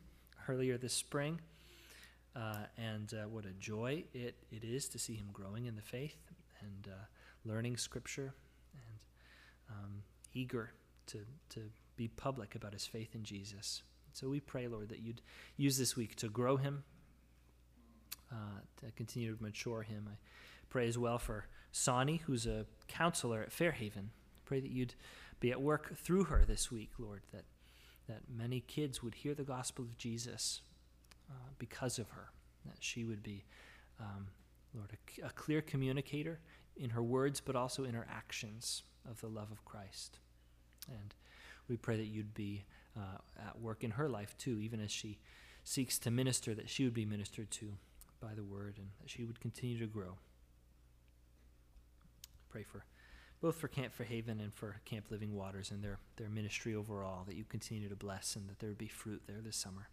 earlier 0.48 0.76
this 0.76 0.92
spring. 0.92 1.40
Uh, 2.34 2.66
and 2.76 3.14
uh, 3.14 3.28
what 3.28 3.46
a 3.46 3.52
joy 3.52 4.04
it, 4.12 4.34
it 4.50 4.62
is 4.62 4.88
to 4.90 4.98
see 4.98 5.14
him 5.14 5.28
growing 5.32 5.64
in 5.64 5.74
the 5.74 5.80
faith 5.80 6.18
and 6.60 6.92
uh, 6.92 6.96
learning 7.46 7.78
scripture 7.78 8.34
and 8.74 8.98
um, 9.70 10.02
eager 10.34 10.70
to, 11.06 11.20
to 11.48 11.60
be 11.96 12.08
public 12.08 12.54
about 12.54 12.72
his 12.72 12.86
faith 12.86 13.14
in 13.14 13.24
Jesus. 13.24 13.82
So 14.12 14.28
we 14.28 14.40
pray, 14.40 14.66
Lord, 14.68 14.88
that 14.88 15.00
you'd 15.00 15.20
use 15.56 15.76
this 15.78 15.96
week 15.96 16.16
to 16.16 16.28
grow 16.28 16.56
him, 16.56 16.84
uh, 18.32 18.60
to 18.84 18.92
continue 18.92 19.36
to 19.36 19.42
mature 19.42 19.82
him. 19.82 20.08
I 20.10 20.16
pray 20.70 20.88
as 20.88 20.96
well 20.96 21.18
for 21.18 21.46
Sani, 21.72 22.22
who's 22.26 22.46
a 22.46 22.66
counselor 22.88 23.42
at 23.42 23.52
Fairhaven. 23.52 24.10
Pray 24.44 24.60
that 24.60 24.70
you'd 24.70 24.94
be 25.40 25.50
at 25.50 25.60
work 25.60 25.96
through 25.98 26.24
her 26.24 26.44
this 26.46 26.70
week, 26.70 26.92
Lord, 26.98 27.22
that, 27.32 27.44
that 28.08 28.22
many 28.34 28.60
kids 28.60 29.02
would 29.02 29.14
hear 29.14 29.34
the 29.34 29.42
gospel 29.42 29.84
of 29.84 29.98
Jesus 29.98 30.62
uh, 31.30 31.50
because 31.58 31.98
of 31.98 32.08
her, 32.10 32.30
that 32.64 32.78
she 32.80 33.04
would 33.04 33.22
be, 33.22 33.44
um, 34.00 34.28
Lord, 34.74 34.90
a, 35.22 35.26
a, 35.26 35.30
clear 35.30 35.60
communicator 35.60 36.38
in 36.76 36.90
her 36.90 37.02
words, 37.02 37.40
but 37.40 37.56
also 37.56 37.84
in 37.84 37.94
her 37.94 38.06
actions 38.10 38.82
of 39.08 39.20
the 39.20 39.28
love 39.28 39.50
of 39.50 39.64
Christ. 39.64 40.18
And 40.88 41.14
we 41.68 41.76
pray 41.76 41.96
that 41.96 42.06
you'd 42.06 42.34
be 42.34 42.64
uh, 42.96 43.18
at 43.48 43.60
work 43.60 43.84
in 43.84 43.92
her 43.92 44.08
life 44.08 44.36
too, 44.38 44.60
even 44.60 44.80
as 44.80 44.90
she 44.90 45.18
seeks 45.64 45.98
to 45.98 46.10
minister, 46.10 46.54
that 46.54 46.70
she 46.70 46.84
would 46.84 46.94
be 46.94 47.04
ministered 47.04 47.50
to 47.50 47.72
by 48.20 48.34
the 48.34 48.44
word 48.44 48.74
and 48.78 48.88
that 49.00 49.10
she 49.10 49.24
would 49.24 49.40
continue 49.40 49.78
to 49.78 49.86
grow. 49.86 50.18
Pray 52.48 52.62
for 52.62 52.84
both 53.40 53.56
for 53.56 53.68
Camp 53.68 53.92
Fairhaven 53.92 54.40
and 54.40 54.54
for 54.54 54.76
Camp 54.84 55.06
Living 55.10 55.34
Waters 55.34 55.70
and 55.70 55.84
their, 55.84 55.98
their 56.16 56.28
ministry 56.28 56.74
overall, 56.74 57.24
that 57.24 57.36
you 57.36 57.44
continue 57.44 57.88
to 57.88 57.96
bless 57.96 58.34
and 58.34 58.48
that 58.48 58.58
there 58.58 58.70
would 58.70 58.78
be 58.78 58.88
fruit 58.88 59.22
there 59.26 59.40
this 59.42 59.56
summer. 59.56 59.88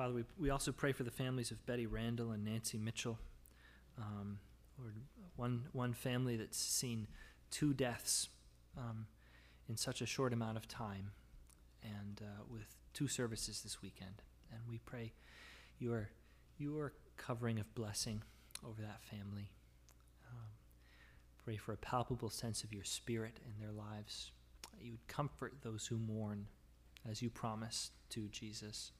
Father, 0.00 0.14
we, 0.14 0.24
we 0.38 0.48
also 0.48 0.72
pray 0.72 0.92
for 0.92 1.02
the 1.02 1.10
families 1.10 1.50
of 1.50 1.66
Betty 1.66 1.86
Randall 1.86 2.30
and 2.30 2.42
Nancy 2.42 2.78
Mitchell. 2.78 3.18
Um, 3.98 4.38
Lord, 4.78 4.94
one, 5.36 5.66
one 5.72 5.92
family 5.92 6.36
that's 6.36 6.56
seen 6.56 7.06
two 7.50 7.74
deaths 7.74 8.30
um, 8.78 9.08
in 9.68 9.76
such 9.76 10.00
a 10.00 10.06
short 10.06 10.32
amount 10.32 10.56
of 10.56 10.66
time 10.66 11.10
and 11.82 12.22
uh, 12.22 12.44
with 12.50 12.78
two 12.94 13.08
services 13.08 13.60
this 13.60 13.82
weekend. 13.82 14.22
And 14.50 14.60
we 14.70 14.78
pray 14.78 15.12
your, 15.78 16.08
your 16.56 16.94
covering 17.18 17.58
of 17.58 17.74
blessing 17.74 18.22
over 18.66 18.80
that 18.80 19.02
family. 19.02 19.50
Um, 20.32 20.48
pray 21.44 21.58
for 21.58 21.74
a 21.74 21.76
palpable 21.76 22.30
sense 22.30 22.64
of 22.64 22.72
your 22.72 22.84
spirit 22.84 23.38
in 23.44 23.62
their 23.62 23.72
lives. 23.74 24.30
That 24.72 24.82
you 24.82 24.92
would 24.92 25.08
comfort 25.08 25.56
those 25.60 25.86
who 25.86 25.98
mourn 25.98 26.46
as 27.06 27.20
you 27.20 27.28
promised 27.28 27.92
to 28.08 28.28
Jesus 28.28 28.92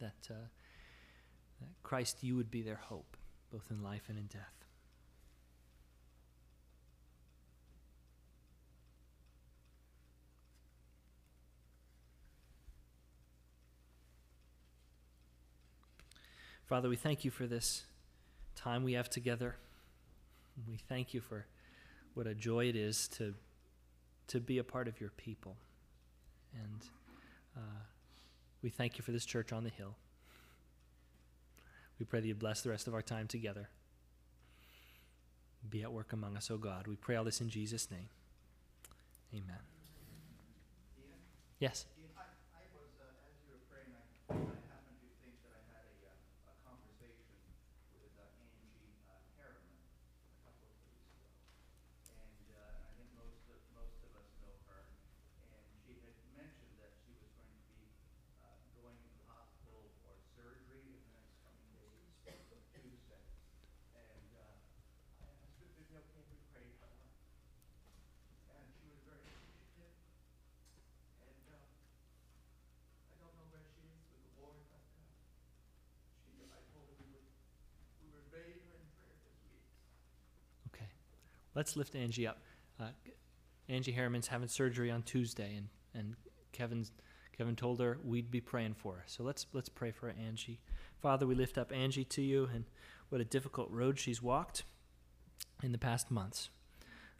that, 0.00 0.28
uh, 0.30 0.48
that 1.60 1.68
Christ, 1.82 2.18
you 2.22 2.36
would 2.36 2.50
be 2.50 2.62
their 2.62 2.76
hope, 2.76 3.16
both 3.52 3.70
in 3.70 3.82
life 3.82 4.02
and 4.08 4.18
in 4.18 4.26
death. 4.26 4.58
Father, 16.68 16.90
we 16.90 16.96
thank 16.96 17.24
you 17.24 17.30
for 17.30 17.46
this 17.46 17.84
time 18.54 18.84
we 18.84 18.92
have 18.92 19.08
together. 19.08 19.56
We 20.68 20.76
thank 20.76 21.14
you 21.14 21.22
for 21.22 21.46
what 22.12 22.26
a 22.26 22.34
joy 22.34 22.68
it 22.68 22.76
is 22.76 23.08
to, 23.16 23.32
to 24.26 24.38
be 24.38 24.58
a 24.58 24.64
part 24.64 24.86
of 24.86 25.00
your 25.00 25.08
people. 25.10 25.56
And 26.52 26.84
uh, 27.56 27.60
we 28.62 28.70
thank 28.70 28.98
you 28.98 29.04
for 29.04 29.12
this 29.12 29.24
church 29.24 29.52
on 29.52 29.64
the 29.64 29.70
hill. 29.70 29.94
We 31.98 32.06
pray 32.06 32.20
that 32.20 32.26
you 32.26 32.34
bless 32.34 32.62
the 32.62 32.70
rest 32.70 32.86
of 32.86 32.94
our 32.94 33.02
time 33.02 33.26
together. 33.26 33.68
Be 35.68 35.82
at 35.82 35.92
work 35.92 36.12
among 36.12 36.36
us, 36.36 36.50
O 36.50 36.56
God. 36.56 36.86
We 36.86 36.96
pray 36.96 37.16
all 37.16 37.24
this 37.24 37.40
in 37.40 37.48
Jesus' 37.48 37.90
name. 37.90 38.08
Amen. 39.34 39.58
Yes. 41.58 41.86
Let's 81.58 81.76
lift 81.76 81.96
Angie 81.96 82.24
up. 82.24 82.38
Uh, 82.80 82.84
Angie 83.68 83.90
Harriman's 83.90 84.28
having 84.28 84.46
surgery 84.46 84.92
on 84.92 85.02
Tuesday, 85.02 85.56
and, 85.56 85.66
and 85.92 86.14
Kevin's, 86.52 86.92
Kevin 87.36 87.56
told 87.56 87.80
her 87.80 87.98
we'd 88.04 88.30
be 88.30 88.40
praying 88.40 88.74
for 88.74 88.94
her. 88.94 89.04
So 89.06 89.24
let's, 89.24 89.44
let's 89.52 89.68
pray 89.68 89.90
for 89.90 90.08
Angie. 90.10 90.60
Father, 91.02 91.26
we 91.26 91.34
lift 91.34 91.58
up 91.58 91.72
Angie 91.72 92.04
to 92.04 92.22
you, 92.22 92.48
and 92.54 92.64
what 93.08 93.20
a 93.20 93.24
difficult 93.24 93.72
road 93.72 93.98
she's 93.98 94.22
walked 94.22 94.62
in 95.60 95.72
the 95.72 95.78
past 95.78 96.12
months 96.12 96.48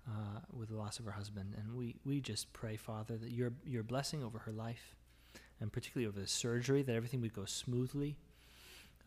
uh, 0.06 0.38
with 0.56 0.68
the 0.68 0.76
loss 0.76 1.00
of 1.00 1.04
her 1.06 1.10
husband. 1.10 1.56
And 1.58 1.74
we, 1.74 1.96
we 2.04 2.20
just 2.20 2.52
pray, 2.52 2.76
Father, 2.76 3.16
that 3.16 3.32
your, 3.32 3.52
your 3.66 3.82
blessing 3.82 4.22
over 4.22 4.38
her 4.38 4.52
life, 4.52 4.94
and 5.60 5.72
particularly 5.72 6.06
over 6.06 6.20
the 6.20 6.28
surgery, 6.28 6.82
that 6.82 6.94
everything 6.94 7.20
would 7.22 7.34
go 7.34 7.44
smoothly, 7.44 8.16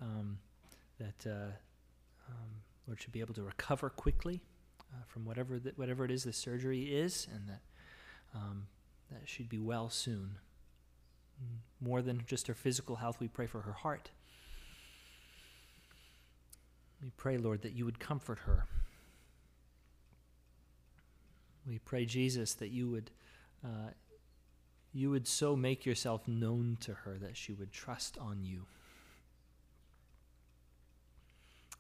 um, 0.02 0.40
that 1.00 1.26
uh, 1.26 1.52
um, 2.28 2.52
Lord 2.86 3.02
should 3.02 3.14
be 3.14 3.22
able 3.22 3.34
to 3.36 3.44
recover 3.44 3.90
quickly 3.90 4.42
uh, 4.94 5.04
from 5.08 5.26
whatever 5.26 5.60
the, 5.60 5.74
whatever 5.76 6.06
it 6.06 6.12
is 6.12 6.24
the 6.24 6.34
surgery 6.34 6.84
is, 6.84 7.28
and 7.34 7.48
that 7.48 7.62
um, 8.36 8.68
that 9.12 9.28
she'd 9.28 9.50
be 9.50 9.60
well 9.60 9.90
soon. 9.90 10.38
Mm, 11.42 11.58
More 11.86 12.02
than 12.02 12.24
just 12.26 12.48
her 12.48 12.54
physical 12.54 12.98
health, 12.98 13.20
we 13.20 13.28
pray 13.28 13.48
for 13.48 13.62
her 13.62 13.74
heart. 13.74 14.12
We 17.02 17.12
pray, 17.18 17.38
Lord, 17.38 17.64
that 17.64 17.74
you 17.74 17.86
would 17.86 18.00
comfort 18.00 18.40
her. 18.40 18.66
We 21.68 21.80
pray, 21.80 22.06
Jesus, 22.06 22.54
that 22.56 22.70
you 22.70 22.90
would 22.90 23.12
uh, 23.64 23.92
you 24.94 25.10
would 25.10 25.28
so 25.28 25.56
make 25.56 25.86
yourself 25.86 26.28
known 26.28 26.78
to 26.82 26.94
her 26.94 27.18
that 27.20 27.38
she 27.38 27.54
would 27.54 27.72
trust 27.72 28.18
on 28.18 28.44
you. 28.44 28.66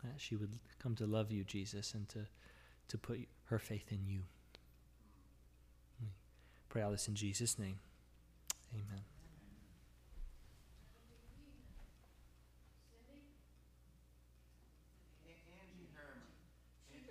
That 0.03 0.20
she 0.20 0.36
would 0.36 0.57
come 0.80 0.95
to 0.95 1.05
love 1.05 1.32
you, 1.32 1.43
Jesus, 1.43 1.93
and 1.93 2.07
to, 2.09 2.20
to 2.91 2.97
put 2.97 3.19
her 3.45 3.57
faith 3.57 3.91
in 3.91 4.05
you. 4.05 4.21
We 5.99 6.07
pray 6.69 6.81
all 6.81 6.91
this 6.91 7.07
in 7.07 7.15
Jesus' 7.15 7.57
name. 7.57 7.79
Amen. 8.73 9.01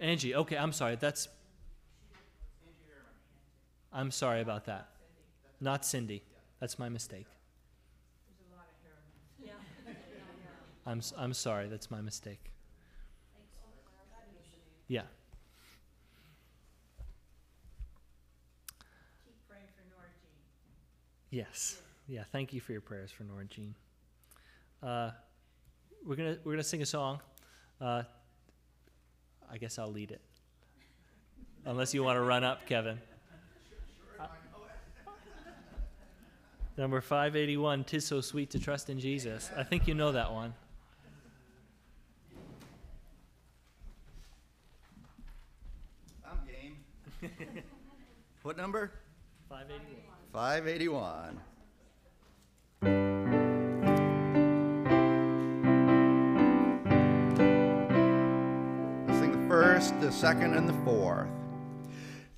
Angie, 0.01 0.35
okay, 0.35 0.57
I'm 0.57 0.72
sorry. 0.72 0.97
That's. 0.97 1.28
I'm 3.93 4.11
sorry 4.11 4.41
about 4.41 4.64
that. 4.66 4.89
Not 5.61 5.85
Cindy. 5.85 6.22
That's 6.59 6.78
my 6.78 6.89
mistake. 6.89 7.26
I'm, 10.87 11.03
I'm 11.18 11.35
sorry. 11.35 11.68
That's 11.68 11.91
my 11.91 12.01
mistake. 12.01 12.51
Yeah. 14.89 15.03
Keep 19.24 19.37
praying 19.49 19.70
for 19.76 19.85
Nora 19.95 20.11
Jean. 20.18 20.35
Yes. 21.31 21.81
Yeah. 22.09 22.24
Thank 22.33 22.53
you 22.53 22.61
for 22.61 22.72
your 22.72 22.81
prayers 22.81 23.11
for 23.12 23.22
Nora 23.22 23.45
Jean. 23.45 23.74
Uh, 24.83 25.11
we're 26.05 26.16
gonna 26.16 26.37
we're 26.45 26.53
gonna 26.53 26.62
sing 26.64 26.83
a 26.83 26.87
song. 26.87 27.20
Uh, 27.81 28.03
I 29.51 29.59
guess 29.59 29.78
I'll 29.78 29.93
lead 29.93 30.11
it. 30.11 30.20
Unless 31.64 31.95
you 31.95 32.03
want 32.03 32.16
to 32.16 32.22
run 32.22 32.43
up, 32.43 32.66
Kevin. 32.66 32.99
Number 36.76 37.01
581, 37.01 37.85
Tis 37.85 38.07
So 38.07 38.20
Sweet 38.20 38.51
to 38.51 38.59
Trust 38.59 38.91
in 38.91 38.99
Jesus. 38.99 39.51
I 39.57 39.62
think 39.62 39.87
you 39.87 39.95
know 39.95 40.12
that 40.12 40.33
one. 40.33 40.55
I'm 46.24 46.39
game. 46.47 46.76
What 48.43 48.57
number? 48.57 48.91
581. 49.51 50.10
581. 50.33 51.41
Let's 59.07 59.18
sing 59.18 59.33
the 59.33 59.49
first, 59.49 60.01
the 60.01 60.12
second, 60.12 60.55
and 60.55 60.68
the 60.68 60.85
fourth. 60.85 61.28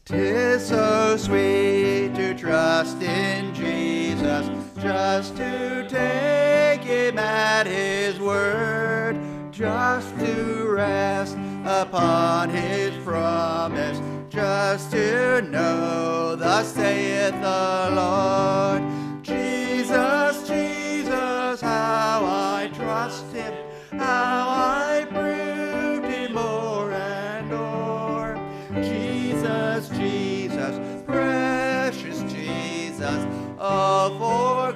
Tis 0.07 0.69
so 0.69 1.19
sweet 1.19 2.15
to 2.15 2.35
trust 2.35 3.03
in 3.03 3.55
Jesus, 3.55 4.49
just 4.81 5.37
to 5.37 5.87
take 5.87 6.81
him 6.83 7.19
at 7.19 7.67
his 7.67 8.19
word, 8.19 9.21
just 9.53 10.09
to 10.19 10.67
rest 10.71 11.37
upon 11.67 12.49
his 12.49 12.97
promise, 13.05 13.99
just 14.33 14.91
to 14.91 15.43
know, 15.43 16.35
thus 16.37 16.73
saith 16.73 17.35
the 17.35 17.91
Lord. 17.95 18.83
Jesus, 19.23 20.49
Jesus, 20.49 21.61
how 21.61 22.23
I 22.25 22.71
trust 22.75 23.27
him, 23.35 23.53
how 23.91 24.49
I 24.49 25.07
proved 25.11 26.07
him 26.07 26.39
o'er 26.39 26.93
and 26.93 27.53
o'er. 27.53 28.83
Jesus, 28.83 29.91
Jesus, 29.91 30.81
precious 31.05 32.23
Jesus, 32.33 33.27
oh, 33.59 34.17
for 34.19 34.72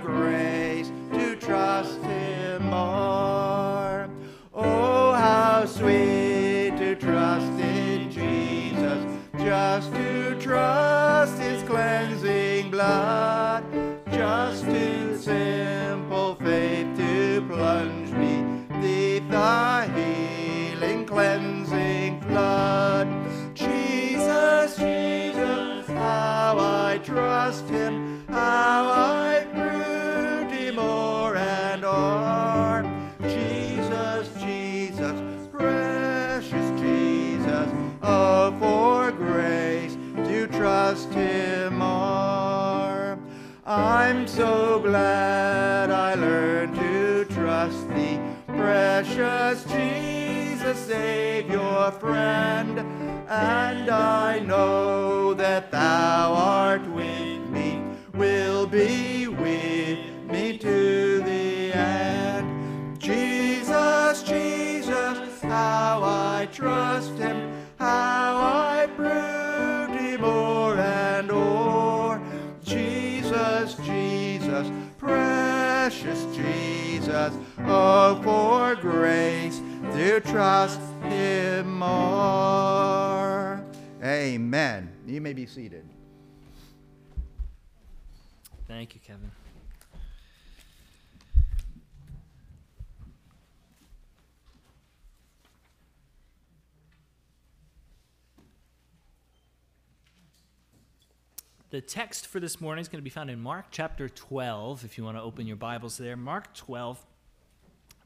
just 9.57 9.90
to 9.94 10.38
trust 10.38 11.38
his 11.38 11.62
cleansing 11.62 12.70
blood, 12.70 13.64
just 14.12 14.66
to 14.66 15.16
simple 15.18 16.34
faith 16.34 16.86
to 16.98 17.42
plunge 17.48 18.11
me 18.11 18.34
deep 18.82 19.26
the 19.30 19.90
healing 19.96 21.07
cleansing 21.07 22.20
flood. 22.20 23.09
Jesus, 23.54 24.76
Jesus, 24.76 25.86
how 25.86 26.57
I 26.59 27.00
trust 27.02 27.64
him, 27.70 28.26
how 28.28 28.90
I 28.90 29.45
I'm 44.09 44.28
so 44.28 44.78
glad 44.78 45.90
I 45.90 46.14
learned 46.14 46.76
to 46.76 47.24
trust 47.24 47.88
thee, 47.88 48.20
precious 48.46 49.64
Jesus, 49.64 50.78
Savior, 50.78 51.90
friend. 51.98 52.78
And 53.28 53.90
I 53.90 54.38
know 54.38 55.34
that 55.34 55.72
thou 55.72 56.34
art 56.34 56.86
with 56.88 57.50
me, 57.50 57.82
will 58.14 58.68
be 58.68 59.26
with 59.26 59.98
me 60.30 60.57
to 60.59 61.20
the 61.22 61.72
end. 61.72 63.00
Jesus, 63.00 64.22
Jesus, 64.22 65.40
how 65.42 66.00
I 66.04 66.48
trust 66.52 67.18
him, 67.18 67.55
precious 76.07 76.36
Jesus, 76.36 77.34
oh, 77.61 78.20
for 78.22 78.76
grace 78.80 79.61
to 79.92 80.20
trust 80.20 80.80
him 81.02 81.78
more. 81.78 83.64
Amen. 84.02 84.92
You 85.07 85.20
may 85.20 85.32
be 85.32 85.46
seated. 85.46 85.84
Thank 88.68 88.94
you, 88.94 89.00
Kevin. 89.04 89.30
The 101.76 101.82
text 101.82 102.28
for 102.28 102.40
this 102.40 102.58
morning 102.58 102.80
is 102.80 102.88
going 102.88 103.00
to 103.00 103.04
be 103.04 103.10
found 103.10 103.28
in 103.28 103.38
Mark 103.38 103.66
chapter 103.70 104.08
12, 104.08 104.82
if 104.86 104.96
you 104.96 105.04
want 105.04 105.18
to 105.18 105.22
open 105.22 105.46
your 105.46 105.58
Bibles 105.58 105.98
there. 105.98 106.16
Mark 106.16 106.54
12, 106.54 107.04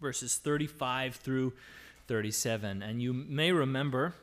verses 0.00 0.34
35 0.38 1.14
through 1.14 1.52
37. 2.08 2.82
And 2.82 3.00
you 3.00 3.12
may 3.12 3.52
remember 3.52 4.14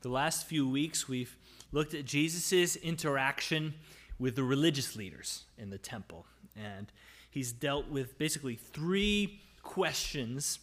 the 0.00 0.08
last 0.08 0.46
few 0.46 0.66
weeks 0.66 1.06
we've 1.06 1.36
looked 1.70 1.92
at 1.92 2.06
Jesus' 2.06 2.76
interaction 2.76 3.74
with 4.18 4.36
the 4.36 4.42
religious 4.42 4.96
leaders 4.96 5.44
in 5.58 5.68
the 5.68 5.76
temple. 5.76 6.24
And 6.56 6.90
he's 7.30 7.52
dealt 7.52 7.90
with 7.90 8.16
basically 8.16 8.56
three 8.56 9.42
questions 9.62 10.60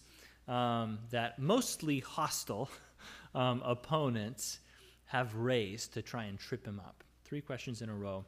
um, 0.47 0.97
that 1.12 1.38
mostly 1.38 1.99
hostile 1.99 2.72
um, 3.36 3.62
opponents 3.64 4.62
have 5.05 5.36
raised 5.36 5.93
to 5.93 6.01
try 6.01 6.24
and 6.24 6.39
trip 6.39 6.66
him 6.66 6.82
up. 6.84 7.03
Three 7.30 7.42
questions 7.42 7.84
in 7.84 7.90
a 7.90 7.94
row. 7.94 8.26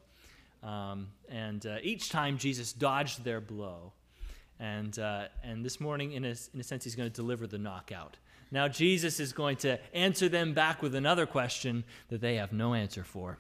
Um, 0.62 1.08
and 1.28 1.66
uh, 1.66 1.78
each 1.82 2.10
time 2.10 2.38
Jesus 2.38 2.72
dodged 2.72 3.24
their 3.24 3.42
blow. 3.42 3.94
And, 4.60 5.00
uh, 5.00 5.24
and 5.44 5.66
this 5.66 5.80
morning, 5.80 6.12
in 6.12 6.24
a, 6.24 6.36
in 6.54 6.60
a 6.60 6.64
sense, 6.64 6.84
he's 6.84 6.94
going 6.94 7.10
to 7.10 7.16
deliver 7.16 7.48
the 7.48 7.58
knockout. 7.58 8.18
Now, 8.52 8.68
Jesus 8.68 9.20
is 9.20 9.34
going 9.34 9.58
to 9.58 9.80
answer 9.96 10.30
them 10.30 10.54
back 10.54 10.84
with 10.84 10.94
another 10.94 11.26
question 11.26 11.84
that 12.10 12.22
they 12.22 12.36
have 12.36 12.54
no 12.54 12.76
answer 12.76 13.04
for. 13.04 13.40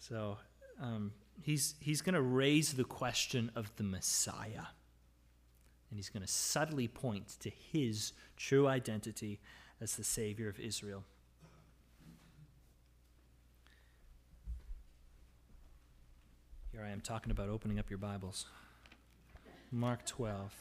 So 0.00 0.38
um, 0.80 1.12
he's, 1.42 1.76
he's 1.78 2.02
going 2.02 2.16
to 2.16 2.22
raise 2.22 2.72
the 2.72 2.82
question 2.82 3.52
of 3.54 3.70
the 3.76 3.84
Messiah. 3.84 4.66
And 5.90 5.96
he's 5.96 6.08
going 6.08 6.26
to 6.26 6.32
subtly 6.32 6.88
point 6.88 7.36
to 7.38 7.50
his 7.50 8.14
true 8.36 8.66
identity 8.66 9.38
as 9.80 9.94
the 9.94 10.02
Savior 10.02 10.48
of 10.48 10.58
Israel. 10.58 11.04
Here 16.72 16.82
I 16.82 16.90
am 16.90 17.02
talking 17.02 17.30
about 17.30 17.50
opening 17.50 17.78
up 17.78 17.90
your 17.90 17.98
Bibles. 17.98 18.46
Mark 19.70 20.06
12. 20.06 20.54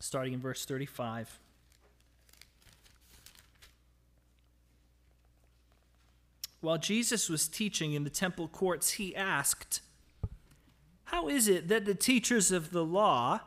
Starting 0.00 0.32
in 0.32 0.40
verse 0.40 0.64
35. 0.64 1.38
While 6.62 6.78
Jesus 6.78 7.28
was 7.28 7.46
teaching 7.46 7.92
in 7.92 8.04
the 8.04 8.10
temple 8.10 8.48
courts, 8.48 8.92
he 8.92 9.14
asked, 9.14 9.82
How 11.04 11.28
is 11.28 11.46
it 11.46 11.68
that 11.68 11.84
the 11.84 11.94
teachers 11.94 12.50
of 12.50 12.70
the 12.70 12.84
law 12.84 13.40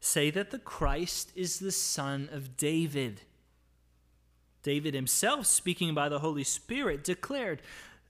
say 0.00 0.32
that 0.32 0.50
the 0.50 0.58
Christ 0.58 1.30
is 1.36 1.60
the 1.60 1.70
son 1.70 2.28
of 2.32 2.56
David? 2.56 3.20
David 4.68 4.92
himself, 4.92 5.46
speaking 5.46 5.94
by 5.94 6.10
the 6.10 6.18
Holy 6.18 6.44
Spirit, 6.44 7.02
declared, 7.02 7.62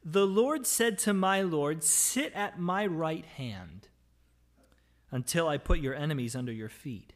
The 0.04 0.26
Lord 0.26 0.66
said 0.66 0.98
to 0.98 1.14
my 1.14 1.40
Lord, 1.40 1.84
Sit 1.84 2.32
at 2.32 2.58
my 2.58 2.84
right 2.84 3.24
hand 3.24 3.86
until 5.12 5.46
I 5.46 5.56
put 5.56 5.78
your 5.78 5.94
enemies 5.94 6.34
under 6.34 6.50
your 6.50 6.68
feet. 6.68 7.12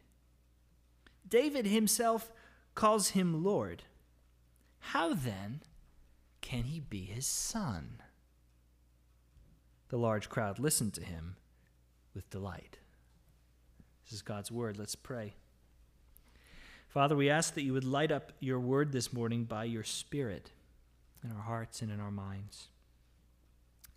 David 1.27 1.65
himself 1.65 2.31
calls 2.73 3.09
him 3.09 3.43
Lord. 3.43 3.83
How 4.79 5.13
then 5.13 5.59
can 6.39 6.63
he 6.63 6.79
be 6.79 7.03
his 7.03 7.27
son? 7.27 8.01
The 9.89 9.97
large 9.97 10.29
crowd 10.29 10.57
listened 10.57 10.93
to 10.93 11.03
him 11.03 11.35
with 12.15 12.29
delight. 12.29 12.77
This 14.05 14.13
is 14.13 14.21
God's 14.21 14.53
word. 14.53 14.79
Let's 14.79 14.95
pray. 14.95 15.33
Father, 16.93 17.15
we 17.15 17.27
ask 17.27 17.55
that 17.55 17.63
you 17.63 17.73
would 17.73 17.83
light 17.83 18.11
up 18.11 18.33
your 18.39 18.59
word 18.59 18.91
this 18.91 19.11
morning 19.11 19.45
by 19.45 19.63
your 19.63 19.81
Spirit 19.81 20.51
in 21.23 21.31
our 21.31 21.41
hearts 21.41 21.81
and 21.81 21.91
in 21.91 21.99
our 21.99 22.11
minds. 22.11 22.67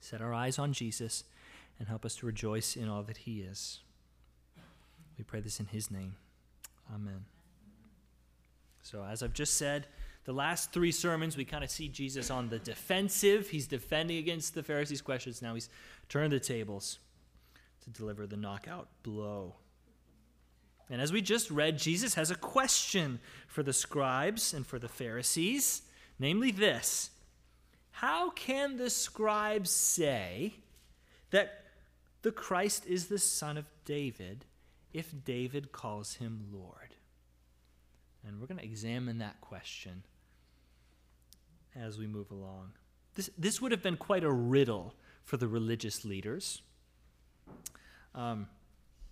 Set 0.00 0.22
our 0.22 0.32
eyes 0.32 0.58
on 0.58 0.72
Jesus 0.72 1.24
and 1.78 1.88
help 1.88 2.06
us 2.06 2.16
to 2.16 2.26
rejoice 2.26 2.74
in 2.74 2.88
all 2.88 3.02
that 3.02 3.18
he 3.18 3.42
is. 3.42 3.80
We 5.18 5.24
pray 5.24 5.40
this 5.40 5.60
in 5.60 5.66
his 5.66 5.90
name. 5.90 6.14
Amen. 6.90 7.26
So, 8.82 9.04
as 9.04 9.22
I've 9.22 9.34
just 9.34 9.58
said, 9.58 9.88
the 10.24 10.32
last 10.32 10.72
three 10.72 10.92
sermons, 10.92 11.36
we 11.36 11.44
kind 11.44 11.64
of 11.64 11.68
see 11.68 11.88
Jesus 11.88 12.30
on 12.30 12.48
the 12.48 12.60
defensive. 12.60 13.50
He's 13.50 13.66
defending 13.66 14.16
against 14.16 14.54
the 14.54 14.62
Pharisees' 14.62 15.02
questions. 15.02 15.42
Now 15.42 15.52
he's 15.52 15.68
turned 16.08 16.32
the 16.32 16.40
tables 16.40 16.98
to 17.84 17.90
deliver 17.90 18.26
the 18.26 18.38
knockout 18.38 18.88
blow. 19.02 19.56
And 20.88 21.00
as 21.00 21.12
we 21.12 21.20
just 21.20 21.50
read, 21.50 21.78
Jesus 21.78 22.14
has 22.14 22.30
a 22.30 22.36
question 22.36 23.18
for 23.48 23.62
the 23.62 23.72
scribes 23.72 24.54
and 24.54 24.66
for 24.66 24.78
the 24.78 24.88
Pharisees, 24.88 25.82
namely 26.18 26.50
this 26.50 27.10
How 27.90 28.30
can 28.30 28.76
the 28.76 28.90
scribes 28.90 29.70
say 29.70 30.54
that 31.30 31.64
the 32.22 32.32
Christ 32.32 32.86
is 32.86 33.06
the 33.06 33.18
son 33.18 33.56
of 33.56 33.66
David 33.84 34.44
if 34.92 35.12
David 35.24 35.72
calls 35.72 36.14
him 36.14 36.46
Lord? 36.52 36.94
And 38.26 38.40
we're 38.40 38.46
going 38.46 38.58
to 38.58 38.64
examine 38.64 39.18
that 39.18 39.40
question 39.40 40.02
as 41.74 41.98
we 41.98 42.06
move 42.06 42.30
along. 42.30 42.72
This, 43.14 43.30
this 43.38 43.60
would 43.60 43.72
have 43.72 43.82
been 43.82 43.96
quite 43.96 44.24
a 44.24 44.30
riddle 44.30 44.94
for 45.24 45.36
the 45.36 45.48
religious 45.48 46.04
leaders. 46.04 46.62
Um, 48.14 48.48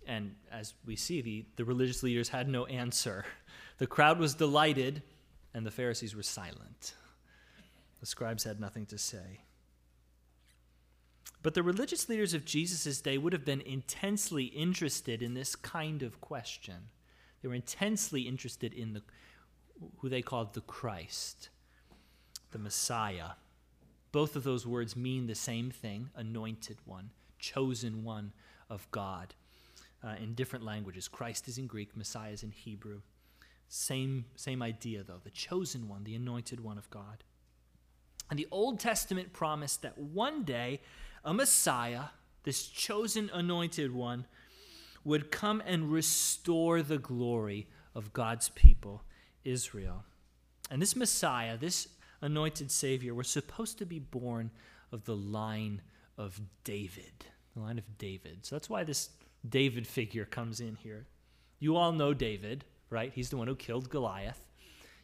and 0.07 0.35
as 0.51 0.73
we 0.85 0.95
see, 0.95 1.21
the, 1.21 1.45
the 1.55 1.65
religious 1.65 2.03
leaders 2.03 2.29
had 2.29 2.47
no 2.47 2.65
answer. 2.65 3.25
The 3.77 3.87
crowd 3.87 4.19
was 4.19 4.35
delighted, 4.35 5.03
and 5.53 5.65
the 5.65 5.71
Pharisees 5.71 6.15
were 6.15 6.23
silent. 6.23 6.93
The 7.99 8.05
scribes 8.05 8.45
had 8.45 8.57
nothing 8.57 8.85
to 8.85 8.97
say. 8.97 9.41
But 11.43 11.55
the 11.55 11.61
religious 11.61 12.07
leaders 12.07 12.33
of 12.33 12.45
Jesus' 12.45 13.01
day 13.01 13.17
would 13.17 13.33
have 13.33 13.43
been 13.43 13.59
intensely 13.59 14.45
interested 14.45 15.21
in 15.21 15.33
this 15.33 15.57
kind 15.57 16.03
of 16.03 16.21
question. 16.21 16.87
They 17.41 17.49
were 17.49 17.53
intensely 17.53 18.21
interested 18.21 18.73
in 18.73 18.93
the, 18.93 19.01
who 19.97 20.07
they 20.07 20.21
called 20.21 20.53
the 20.53 20.61
Christ, 20.61 21.49
the 22.51 22.57
Messiah. 22.57 23.31
Both 24.13 24.37
of 24.37 24.43
those 24.45 24.65
words 24.65 24.95
mean 24.95 25.27
the 25.27 25.35
same 25.35 25.69
thing 25.69 26.11
anointed 26.15 26.77
one, 26.85 27.09
chosen 27.39 28.05
one 28.05 28.31
of 28.69 28.89
God 28.91 29.35
uh, 30.05 30.15
in 30.21 30.33
different 30.33 30.63
languages. 30.63 31.07
Christ 31.07 31.47
is 31.47 31.57
in 31.57 31.67
Greek, 31.67 31.95
Messiah 31.95 32.31
is 32.31 32.43
in 32.43 32.51
Hebrew. 32.51 33.01
Same, 33.67 34.25
same 34.35 34.61
idea, 34.61 35.03
though 35.03 35.21
the 35.23 35.31
chosen 35.31 35.87
one, 35.87 36.03
the 36.03 36.15
anointed 36.15 36.59
one 36.59 36.77
of 36.77 36.89
God. 36.89 37.23
And 38.29 38.37
the 38.37 38.47
Old 38.51 38.79
Testament 38.79 39.33
promised 39.33 39.81
that 39.81 39.97
one 39.97 40.43
day 40.43 40.81
a 41.23 41.33
Messiah, 41.33 42.05
this 42.43 42.67
chosen 42.67 43.29
anointed 43.33 43.93
one, 43.93 44.25
would 45.03 45.31
come 45.31 45.61
and 45.65 45.91
restore 45.91 46.81
the 46.81 46.97
glory 46.97 47.67
of 47.93 48.13
God's 48.13 48.49
people, 48.49 49.03
Israel. 49.43 50.03
And 50.71 50.81
this 50.81 50.95
Messiah, 50.95 51.57
this 51.57 51.87
anointed 52.21 52.71
Savior, 52.71 53.13
was 53.13 53.29
supposed 53.29 53.77
to 53.79 53.85
be 53.85 53.99
born 53.99 54.51
of 54.91 55.05
the 55.05 55.15
line 55.15 55.81
of 56.17 56.41
David, 56.63 57.25
the 57.55 57.61
line 57.61 57.77
of 57.77 57.97
David. 57.97 58.45
So 58.45 58.55
that's 58.55 58.69
why 58.69 58.83
this 58.83 59.09
David 59.47 59.87
figure 59.87 60.25
comes 60.25 60.59
in 60.59 60.75
here. 60.75 61.05
You 61.59 61.75
all 61.75 61.91
know 61.91 62.13
David, 62.13 62.65
right? 62.89 63.11
He's 63.13 63.29
the 63.29 63.37
one 63.37 63.47
who 63.47 63.55
killed 63.55 63.89
Goliath. 63.89 64.39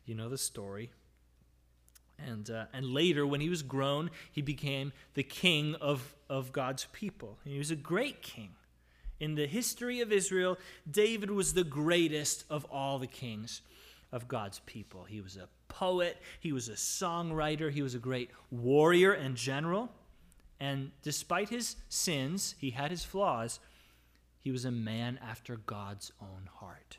You 0.05 0.15
know 0.15 0.29
the 0.29 0.37
story. 0.37 0.91
And, 2.19 2.49
uh, 2.49 2.65
and 2.73 2.85
later, 2.85 3.25
when 3.25 3.41
he 3.41 3.49
was 3.49 3.63
grown, 3.63 4.11
he 4.31 4.41
became 4.41 4.93
the 5.13 5.23
king 5.23 5.75
of, 5.75 6.15
of 6.29 6.51
God's 6.51 6.85
people. 6.91 7.37
he 7.43 7.57
was 7.57 7.71
a 7.71 7.75
great 7.75 8.21
king. 8.21 8.49
In 9.19 9.35
the 9.35 9.47
history 9.47 10.01
of 10.01 10.11
Israel, 10.11 10.57
David 10.89 11.29
was 11.29 11.53
the 11.53 11.63
greatest 11.63 12.43
of 12.49 12.65
all 12.65 12.97
the 12.97 13.07
kings 13.07 13.61
of 14.11 14.27
God's 14.27 14.59
people. 14.65 15.03
He 15.03 15.21
was 15.21 15.37
a 15.37 15.47
poet, 15.67 16.17
he 16.39 16.51
was 16.51 16.69
a 16.69 16.73
songwriter, 16.73 17.71
he 17.71 17.81
was 17.81 17.95
a 17.95 17.99
great 17.99 18.29
warrior 18.49 19.13
and 19.13 19.35
general. 19.35 19.91
And 20.59 20.91
despite 21.01 21.49
his 21.49 21.75
sins, 21.89 22.55
he 22.59 22.71
had 22.71 22.91
his 22.91 23.03
flaws, 23.03 23.59
he 24.41 24.51
was 24.51 24.65
a 24.65 24.71
man 24.71 25.19
after 25.21 25.55
God's 25.55 26.11
own 26.19 26.49
heart. 26.59 26.97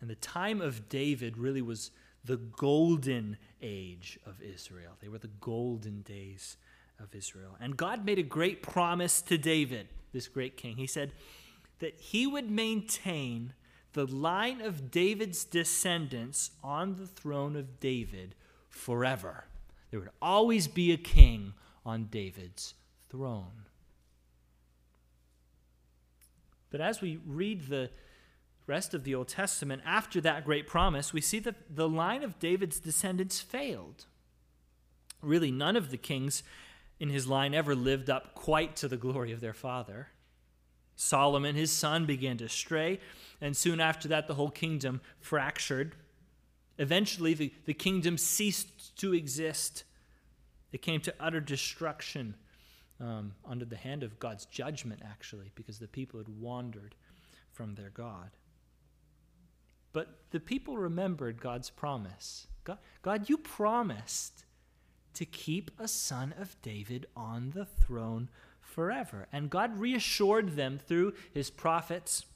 And 0.00 0.08
the 0.08 0.14
time 0.14 0.60
of 0.60 0.88
David 0.88 1.36
really 1.36 1.62
was 1.62 1.90
the 2.24 2.36
golden 2.36 3.38
age 3.62 4.18
of 4.26 4.40
Israel. 4.42 4.92
They 5.00 5.08
were 5.08 5.18
the 5.18 5.28
golden 5.40 6.02
days 6.02 6.56
of 7.00 7.14
Israel. 7.14 7.56
And 7.60 7.76
God 7.76 8.04
made 8.04 8.18
a 8.18 8.24
great 8.24 8.62
promise 8.62 9.22
to 9.22 9.38
David, 9.38 9.88
this 10.12 10.28
great 10.28 10.56
king. 10.56 10.76
He 10.76 10.86
said 10.86 11.12
that 11.78 11.98
he 11.98 12.26
would 12.26 12.50
maintain 12.50 13.54
the 13.94 14.06
line 14.06 14.60
of 14.60 14.90
David's 14.90 15.44
descendants 15.44 16.50
on 16.62 16.96
the 16.96 17.06
throne 17.06 17.56
of 17.56 17.80
David 17.80 18.34
forever. 18.68 19.44
There 19.90 20.00
would 20.00 20.10
always 20.20 20.68
be 20.68 20.92
a 20.92 20.98
king 20.98 21.54
on 21.86 22.04
David's 22.04 22.74
throne. 23.08 23.67
But 26.70 26.80
as 26.80 27.00
we 27.00 27.18
read 27.26 27.68
the 27.68 27.90
rest 28.66 28.94
of 28.94 29.04
the 29.04 29.14
Old 29.14 29.28
Testament, 29.28 29.82
after 29.84 30.20
that 30.20 30.44
great 30.44 30.66
promise, 30.66 31.12
we 31.12 31.20
see 31.20 31.38
that 31.40 31.74
the 31.74 31.88
line 31.88 32.22
of 32.22 32.38
David's 32.38 32.78
descendants 32.78 33.40
failed. 33.40 34.06
Really, 35.22 35.50
none 35.50 35.76
of 35.76 35.90
the 35.90 35.96
kings 35.96 36.42
in 37.00 37.10
his 37.10 37.26
line 37.26 37.54
ever 37.54 37.74
lived 37.74 38.10
up 38.10 38.34
quite 38.34 38.76
to 38.76 38.88
the 38.88 38.96
glory 38.96 39.32
of 39.32 39.40
their 39.40 39.54
father. 39.54 40.08
Solomon, 40.96 41.54
his 41.54 41.70
son, 41.70 42.06
began 42.06 42.36
to 42.38 42.48
stray, 42.48 42.98
and 43.40 43.56
soon 43.56 43.80
after 43.80 44.08
that, 44.08 44.26
the 44.26 44.34
whole 44.34 44.50
kingdom 44.50 45.00
fractured. 45.20 45.94
Eventually, 46.76 47.34
the, 47.34 47.52
the 47.66 47.74
kingdom 47.74 48.18
ceased 48.18 48.96
to 48.98 49.14
exist. 49.14 49.84
It 50.72 50.82
came 50.82 51.00
to 51.02 51.14
utter 51.18 51.40
destruction 51.40 52.34
um, 53.00 53.32
under 53.44 53.64
the 53.64 53.76
hand 53.76 54.02
of 54.02 54.18
God's 54.18 54.46
judgment, 54.46 55.00
actually, 55.04 55.50
because 55.54 55.78
the 55.78 55.88
people 55.88 56.18
had 56.18 56.28
wandered 56.28 56.94
from 57.52 57.74
their 57.74 57.90
God. 57.90 58.30
But 59.92 60.18
the 60.30 60.40
people 60.40 60.76
remembered 60.76 61.40
God's 61.40 61.70
promise. 61.70 62.46
God, 62.64 62.78
God, 63.02 63.28
you 63.28 63.38
promised 63.38 64.44
to 65.14 65.24
keep 65.24 65.70
a 65.78 65.88
son 65.88 66.34
of 66.38 66.60
David 66.62 67.06
on 67.16 67.50
the 67.54 67.64
throne 67.64 68.28
forever. 68.60 69.26
And 69.32 69.50
God 69.50 69.78
reassured 69.78 70.54
them 70.54 70.78
through 70.78 71.14
his 71.32 71.50
prophets 71.50 72.26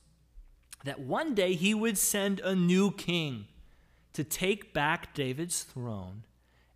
that 0.85 1.01
one 1.01 1.35
day 1.35 1.55
he 1.55 1.75
would 1.75 1.97
send 1.99 2.41
a 2.41 2.57
new 2.57 2.91
king 2.91 3.47
to 4.15 4.25
take 4.25 4.75
back 4.75 5.15
David's 5.15 5.63
throne 5.63 6.25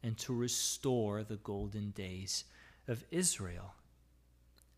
and 0.02 0.16
to 0.18 0.32
restore 0.32 1.24
the 1.24 1.36
golden 1.36 1.90
days 1.90 2.44
of 2.88 3.04
Israel. 3.10 3.74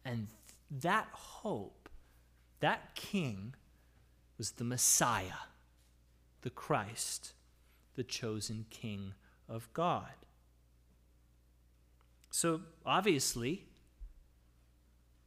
And 0.04 0.28
that 0.70 1.08
hope, 1.12 1.88
that 2.60 2.94
king, 2.94 3.54
was 4.36 4.52
the 4.52 4.64
Messiah, 4.64 5.46
the 6.42 6.50
Christ, 6.50 7.32
the 7.96 8.04
chosen 8.04 8.66
king 8.70 9.14
of 9.48 9.72
God. 9.72 10.12
So 12.30 12.60
obviously, 12.86 13.64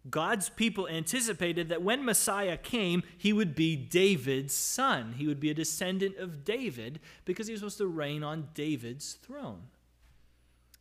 God's 0.10 0.50
people 0.50 0.88
anticipated 0.88 1.70
that 1.70 1.84
when 1.84 2.06
Messiah 2.06 2.58
came, 2.58 3.04
he 3.18 3.34
would 3.34 3.54
be 3.54 3.76
David's 3.76 4.54
son. 4.54 5.16
He 5.18 5.28
would 5.28 5.40
be 5.40 5.52
a 5.52 5.54
descendant 5.54 6.18
of 6.18 6.44
David 6.44 7.00
because 7.26 7.48
he 7.48 7.54
was 7.54 7.60
supposed 7.60 7.78
to 7.80 7.88
reign 7.88 8.24
on 8.24 8.50
David's 8.54 9.14
throne. 9.14 9.64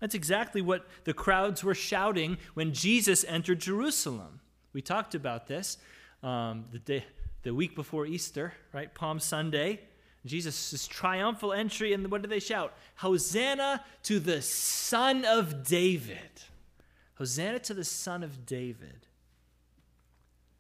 That's 0.00 0.14
exactly 0.14 0.62
what 0.62 0.86
the 1.04 1.12
crowds 1.12 1.62
were 1.62 1.74
shouting 1.74 2.38
when 2.54 2.72
Jesus 2.72 3.24
entered 3.28 3.60
Jerusalem. 3.60 4.40
We 4.72 4.82
talked 4.82 5.14
about 5.14 5.46
this 5.46 5.78
um, 6.22 6.64
the, 6.72 6.78
day, 6.78 7.04
the 7.42 7.54
week 7.54 7.74
before 7.74 8.06
Easter, 8.06 8.54
right? 8.72 8.92
Palm 8.94 9.20
Sunday. 9.20 9.80
Jesus' 10.26 10.86
triumphal 10.86 11.52
entry, 11.52 11.94
and 11.94 12.10
what 12.10 12.20
do 12.20 12.28
they 12.28 12.40
shout? 12.40 12.74
Hosanna 12.96 13.82
to 14.02 14.20
the 14.20 14.42
Son 14.42 15.24
of 15.24 15.64
David. 15.64 16.18
Hosanna 17.14 17.58
to 17.60 17.74
the 17.74 17.84
Son 17.84 18.22
of 18.22 18.44
David. 18.44 19.06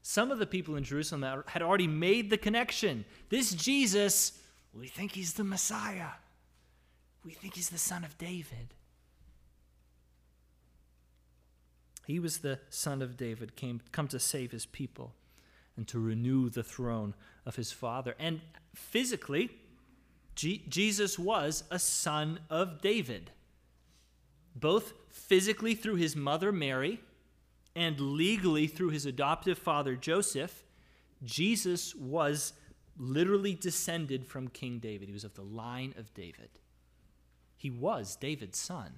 Some 0.02 0.30
of 0.30 0.38
the 0.38 0.46
people 0.46 0.76
in 0.76 0.84
Jerusalem 0.84 1.44
had 1.46 1.62
already 1.62 1.86
made 1.86 2.30
the 2.30 2.38
connection. 2.38 3.04
This 3.28 3.52
Jesus, 3.52 4.32
we 4.74 4.88
think 4.88 5.12
he's 5.12 5.34
the 5.34 5.44
Messiah. 5.44 6.08
We 7.24 7.32
think 7.32 7.54
he's 7.54 7.68
the 7.68 7.78
son 7.78 8.02
of 8.02 8.16
David. 8.18 8.74
He 12.10 12.18
was 12.18 12.38
the 12.38 12.58
son 12.70 13.02
of 13.02 13.16
David, 13.16 13.54
came 13.54 13.80
come 13.92 14.08
to 14.08 14.18
save 14.18 14.50
his 14.50 14.66
people 14.66 15.14
and 15.76 15.86
to 15.86 16.00
renew 16.00 16.50
the 16.50 16.64
throne 16.64 17.14
of 17.46 17.54
his 17.54 17.70
father. 17.70 18.16
And 18.18 18.40
physically, 18.74 19.50
G- 20.34 20.64
Jesus 20.68 21.20
was 21.20 21.62
a 21.70 21.78
son 21.78 22.40
of 22.50 22.80
David, 22.80 23.30
both 24.56 24.92
physically 25.08 25.76
through 25.76 25.94
his 25.94 26.16
mother 26.16 26.50
Mary 26.50 27.00
and 27.76 28.00
legally 28.00 28.66
through 28.66 28.90
his 28.90 29.06
adoptive 29.06 29.56
father 29.56 29.94
Joseph, 29.94 30.64
Jesus 31.22 31.94
was 31.94 32.54
literally 32.98 33.54
descended 33.54 34.26
from 34.26 34.48
King 34.48 34.80
David. 34.80 35.06
He 35.06 35.14
was 35.14 35.22
of 35.22 35.34
the 35.34 35.42
line 35.42 35.94
of 35.96 36.12
David. 36.12 36.50
He 37.56 37.70
was 37.70 38.16
David's 38.16 38.58
son. 38.58 38.94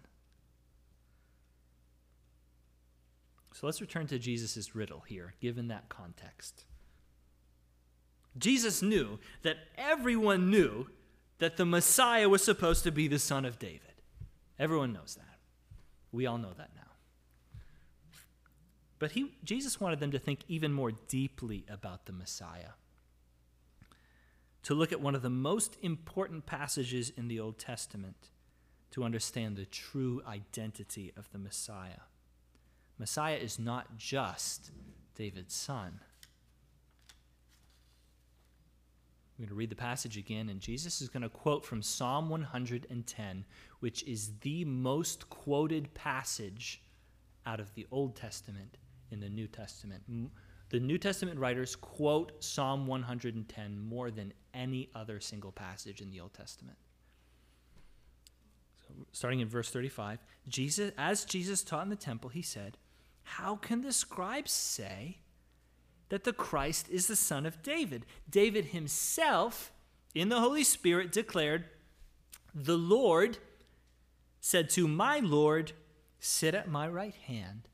So 3.52 3.66
let's 3.66 3.80
return 3.80 4.06
to 4.08 4.18
Jesus' 4.18 4.74
riddle 4.74 5.04
here, 5.06 5.34
given 5.40 5.68
that 5.68 5.88
context. 5.88 6.64
Jesus 8.38 8.82
knew 8.82 9.18
that 9.42 9.58
everyone 9.76 10.50
knew 10.50 10.86
that 11.38 11.56
the 11.56 11.66
Messiah 11.66 12.28
was 12.28 12.42
supposed 12.42 12.82
to 12.84 12.92
be 12.92 13.08
the 13.08 13.18
son 13.18 13.44
of 13.44 13.58
David. 13.58 13.80
Everyone 14.58 14.92
knows 14.92 15.16
that. 15.16 15.38
We 16.12 16.26
all 16.26 16.38
know 16.38 16.52
that 16.56 16.70
now. 16.74 16.82
But 18.98 19.12
he, 19.12 19.32
Jesus 19.42 19.80
wanted 19.80 19.98
them 19.98 20.12
to 20.12 20.18
think 20.18 20.40
even 20.46 20.72
more 20.72 20.92
deeply 20.92 21.64
about 21.68 22.06
the 22.06 22.12
Messiah. 22.12 22.74
To 24.64 24.74
look 24.74 24.92
at 24.92 25.00
one 25.00 25.16
of 25.16 25.22
the 25.22 25.30
most 25.30 25.76
important 25.82 26.46
passages 26.46 27.10
in 27.10 27.26
the 27.26 27.40
Old 27.40 27.58
Testament 27.58 28.30
to 28.92 29.02
understand 29.02 29.56
the 29.56 29.64
true 29.64 30.22
identity 30.26 31.12
of 31.16 31.28
the 31.32 31.38
Messiah. 31.38 32.02
Messiah 33.02 33.34
is 33.34 33.58
not 33.58 33.98
just 33.98 34.70
David's 35.16 35.56
son. 35.56 35.98
I'm 39.26 39.38
going 39.38 39.48
to 39.48 39.56
read 39.56 39.70
the 39.70 39.74
passage 39.74 40.16
again, 40.16 40.48
and 40.48 40.60
Jesus 40.60 41.00
is 41.00 41.08
going 41.08 41.24
to 41.24 41.28
quote 41.28 41.66
from 41.66 41.82
Psalm 41.82 42.28
110, 42.28 43.44
which 43.80 44.04
is 44.04 44.30
the 44.42 44.64
most 44.66 45.28
quoted 45.30 45.92
passage 45.94 46.80
out 47.44 47.58
of 47.58 47.74
the 47.74 47.88
Old 47.90 48.14
Testament 48.14 48.76
in 49.10 49.18
the 49.18 49.28
New 49.28 49.48
Testament. 49.48 50.04
The 50.68 50.78
New 50.78 50.96
Testament 50.96 51.40
writers 51.40 51.74
quote 51.74 52.32
Psalm 52.38 52.86
110 52.86 53.80
more 53.80 54.12
than 54.12 54.32
any 54.54 54.90
other 54.94 55.18
single 55.18 55.50
passage 55.50 56.00
in 56.00 56.12
the 56.12 56.20
Old 56.20 56.34
Testament. 56.34 56.78
Starting 59.10 59.40
in 59.40 59.48
verse 59.48 59.70
35, 59.70 60.20
Jesus, 60.48 60.92
as 60.96 61.24
Jesus 61.24 61.64
taught 61.64 61.82
in 61.82 61.88
the 61.88 61.96
temple, 61.96 62.30
he 62.30 62.42
said, 62.42 62.78
How 63.24 63.56
can 63.56 63.80
the 63.82 63.92
scribes 63.92 64.52
say 64.52 65.18
that 66.08 66.24
the 66.24 66.32
Christ 66.32 66.88
is 66.90 67.06
the 67.06 67.16
son 67.16 67.46
of 67.46 67.62
David? 67.62 68.06
David 68.28 68.66
himself, 68.66 69.72
in 70.14 70.28
the 70.28 70.40
Holy 70.40 70.64
Spirit, 70.64 71.12
declared, 71.12 71.64
The 72.54 72.78
Lord 72.78 73.38
said 74.40 74.68
to 74.70 74.86
my 74.88 75.20
Lord, 75.20 75.72
Sit 76.18 76.54
at 76.54 76.68
my 76.68 76.88
right 76.88 77.14
hand 77.14 77.68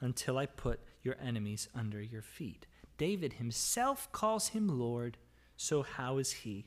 until 0.00 0.38
I 0.38 0.46
put 0.46 0.80
your 1.02 1.16
enemies 1.20 1.68
under 1.74 2.00
your 2.00 2.22
feet. 2.22 2.66
David 2.98 3.34
himself 3.34 4.10
calls 4.12 4.48
him 4.48 4.68
Lord, 4.68 5.16
so 5.56 5.82
how 5.82 6.18
is 6.18 6.32
he 6.32 6.66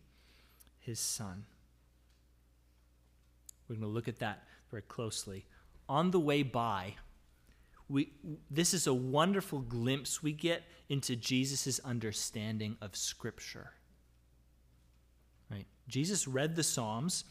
his 0.79 0.99
son? 0.99 1.45
We're 3.67 3.75
going 3.75 3.87
to 3.87 3.93
look 3.93 4.07
at 4.07 4.19
that 4.19 4.43
very 4.69 4.81
closely. 4.81 5.45
On 5.87 6.11
the 6.11 6.19
way 6.19 6.43
by, 6.43 6.95
we, 7.89 8.11
this 8.49 8.73
is 8.73 8.87
a 8.87 8.93
wonderful 8.93 9.59
glimpse 9.59 10.23
we 10.23 10.31
get 10.31 10.63
into 10.89 11.15
Jesus' 11.15 11.79
understanding 11.79 12.77
of 12.81 12.95
Scripture. 12.95 13.71
Right? 15.51 15.67
Jesus 15.87 16.27
read 16.27 16.55
the 16.55 16.63
Psalms, 16.63 17.25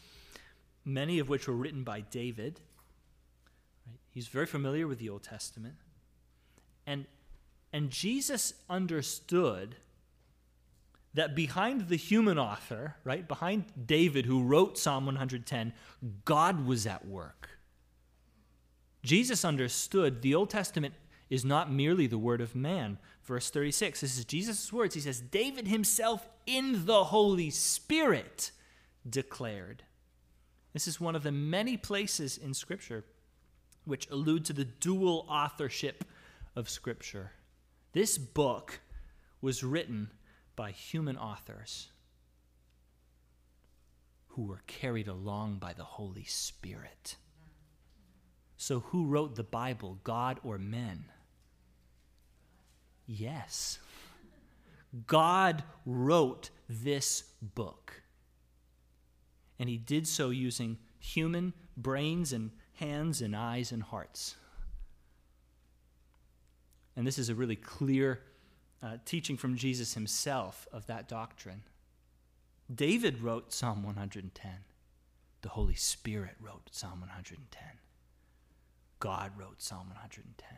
many 0.85 1.19
of 1.19 1.29
which 1.29 1.49
were 1.49 1.55
written 1.55 1.85
by 1.85 2.01
David. 2.01 2.61
Right? 3.87 3.99
He's 4.11 4.29
very 4.29 4.47
familiar 4.47 4.87
with 4.87 4.99
the 4.99 5.09
Old 5.09 5.23
Testament. 5.23 5.75
And, 6.87 7.07
and 7.73 7.91
Jesus 7.91 8.55
understood 8.69 9.77
that 11.15 11.35
behind 11.35 11.89
the 11.89 11.97
human 11.97 12.39
author, 12.39 12.97
right, 13.05 13.27
behind 13.27 13.65
David 13.87 14.27
who 14.27 14.43
wrote 14.43 14.79
Psalm 14.79 15.07
110, 15.07 15.73
God 16.25 16.67
was 16.67 16.87
at 16.87 17.07
work. 17.07 17.51
Jesus 19.03 19.45
understood 19.45 20.23
the 20.23 20.35
Old 20.35 20.51
Testament 20.51 20.95
is 21.29 21.45
not 21.45 21.73
merely 21.73 22.07
the 22.07 22.19
word 22.19 22.41
of 22.41 22.55
man. 22.55 22.99
Verse 23.25 23.51
36, 23.51 24.01
this 24.01 24.19
is 24.19 24.25
Jesus' 24.25 24.73
words. 24.73 24.95
He 24.95 25.01
says, 25.01 25.21
David 25.21 25.67
himself 25.69 26.29
in 26.47 26.87
the 26.87 27.05
Holy 27.05 27.51
Spirit 27.51 28.51
declared. 29.09 29.85
This 30.73 30.87
is 30.87 31.01
one 31.01 31.17
of 31.17 31.23
the 31.23 31.33
many 31.33 31.77
places 31.77 32.37
in 32.37 32.55
Scripture 32.55 33.05
which 33.85 34.09
allude 34.11 34.45
to 34.45 34.53
the 34.53 34.65
dual 34.65 35.27
authorship 35.29 36.05
of 36.55 36.69
Scripture. 36.69 37.33
This 37.93 38.19
book 38.19 38.81
was 39.41 39.65
written 39.65 40.11
by 40.55 40.71
human 40.71 41.17
authors 41.17 41.89
who 44.29 44.45
were 44.45 44.63
carried 44.67 45.09
along 45.09 45.59
by 45.59 45.73
the 45.73 45.85
Holy 45.85 46.25
Spirit. 46.25 47.17
So, 48.63 48.79
who 48.79 49.07
wrote 49.07 49.35
the 49.35 49.43
Bible, 49.43 49.99
God 50.05 50.39
or 50.45 50.57
men? 50.57 51.07
Yes. 53.09 53.81
God 55.09 55.65
wrote 55.85 56.51
this 56.69 57.25
book. 57.43 58.03
And 59.59 59.69
he 59.69 59.79
did 59.79 60.07
so 60.07 60.31
using 60.31 60.79
human 61.01 61.55
brains 61.77 62.33
and 62.33 62.53
hands 62.75 63.21
and 63.21 63.35
eyes 63.35 63.73
and 63.73 63.83
hearts. 63.83 64.37
And 66.95 67.05
this 67.05 67.19
is 67.19 67.29
a 67.29 67.35
really 67.35 67.57
clear 67.57 68.21
uh, 68.81 68.99
teaching 69.05 69.37
from 69.37 69.57
Jesus 69.57 69.95
himself 69.95 70.69
of 70.73 70.87
that 70.87 71.09
doctrine. 71.09 71.65
David 72.73 73.23
wrote 73.23 73.53
Psalm 73.53 73.83
110. 73.83 74.53
The 75.41 75.49
Holy 75.49 75.75
Spirit 75.75 76.37
wrote 76.41 76.69
Psalm 76.71 77.01
110. 77.01 77.61
God 79.03 79.33
wrote 79.37 79.61
Psalm 79.61 79.89
110. 79.89 80.49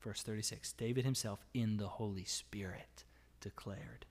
Verse 0.00 0.22
36 0.22 0.72
David 0.74 1.04
himself 1.04 1.44
in 1.52 1.78
the 1.78 1.88
Holy 1.88 2.24
Spirit 2.24 3.02
declared. 3.40 4.06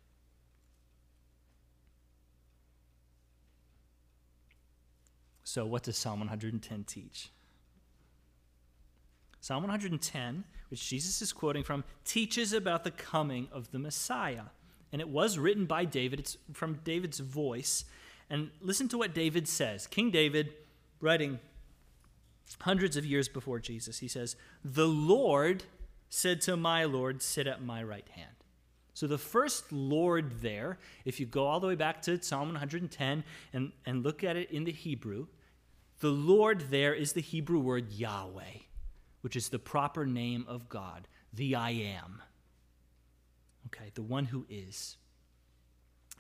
So, 5.46 5.66
what 5.66 5.84
does 5.84 5.96
Psalm 5.96 6.20
110 6.20 6.84
teach? 6.84 7.30
Psalm 9.40 9.64
110, 9.64 10.44
which 10.68 10.90
Jesus 10.90 11.22
is 11.22 11.32
quoting 11.32 11.64
from, 11.64 11.86
teaches 12.04 12.52
about 12.52 12.84
the 12.84 12.92
coming 12.92 13.48
of 13.54 13.72
the 13.72 13.80
Messiah. 13.80 14.48
And 14.92 15.00
it 15.00 15.08
was 15.08 15.38
written 15.38 15.66
by 15.66 15.86
David, 15.86 16.20
it's 16.20 16.36
from 16.52 16.82
David's 16.84 17.20
voice. 17.20 17.86
And 18.30 18.50
listen 18.60 18.90
to 18.90 18.98
what 18.98 19.16
David 19.16 19.48
says 19.48 19.88
King 19.88 20.12
David, 20.12 20.52
writing 21.00 21.40
hundreds 22.62 22.98
of 22.98 23.06
years 23.06 23.28
before 23.28 23.60
Jesus, 23.60 24.00
he 24.00 24.08
says, 24.08 24.36
The 24.64 24.88
Lord 24.88 25.64
said 26.10 26.42
to 26.42 26.58
my 26.58 26.86
Lord, 26.86 27.22
Sit 27.22 27.48
at 27.48 27.64
my 27.64 27.84
right 27.84 28.08
hand. 28.10 28.32
So 28.94 29.08
the 29.08 29.18
first 29.18 29.74
Lord 29.74 30.42
there, 30.42 30.78
if 31.04 31.20
you 31.20 31.26
go 31.26 31.46
all 31.46 31.60
the 31.60 31.68
way 31.68 31.76
back 31.76 32.02
to 32.04 32.22
Psalm 32.22 32.48
110 32.50 33.24
and, 33.52 33.72
and 33.86 34.04
look 34.04 34.24
at 34.24 34.38
it 34.38 34.52
in 34.52 34.64
the 34.64 34.72
Hebrew, 34.72 35.28
the 36.00 36.10
Lord 36.10 36.70
there 36.70 36.94
is 36.94 37.12
the 37.12 37.22
Hebrew 37.22 37.60
word 37.60 37.92
Yahweh, 37.92 38.60
which 39.22 39.36
is 39.36 39.50
the 39.50 39.60
proper 39.60 40.06
name 40.06 40.46
of 40.48 40.70
God, 40.70 41.10
the 41.34 41.56
I 41.56 41.72
am. 41.72 42.22
Okay, 43.68 43.92
the 43.96 44.04
one 44.04 44.26
who 44.26 44.46
is. 44.50 44.96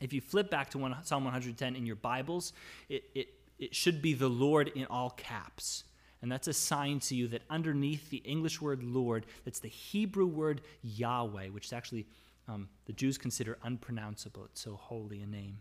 If 0.01 0.11
you 0.11 0.19
flip 0.19 0.49
back 0.49 0.71
to 0.71 0.77
one, 0.77 0.95
Psalm 1.03 1.23
110 1.23 1.75
in 1.75 1.85
your 1.85 1.95
Bibles, 1.95 2.51
it, 2.89 3.03
it, 3.15 3.27
it 3.57 3.75
should 3.75 4.01
be 4.01 4.13
the 4.13 4.27
Lord 4.27 4.69
in 4.75 4.85
all 4.85 5.11
caps. 5.11 5.85
And 6.25 6.31
that's 6.31 6.47
a 6.47 6.53
sign 6.53 7.01
to 7.01 7.15
you 7.15 7.27
that 7.27 7.43
underneath 7.51 8.09
the 8.09 8.17
English 8.17 8.59
word 8.59 8.81
Lord, 8.81 9.27
that's 9.43 9.59
the 9.59 9.67
Hebrew 9.67 10.25
word 10.25 10.61
Yahweh, 10.81 11.49
which 11.49 11.67
is 11.67 11.71
actually 11.71 12.07
um, 12.47 12.67
the 12.87 12.93
Jews 12.93 13.19
consider 13.19 13.59
unpronounceable. 13.61 14.45
It's 14.45 14.61
so 14.61 14.73
holy 14.73 15.21
a 15.21 15.27
name. 15.27 15.59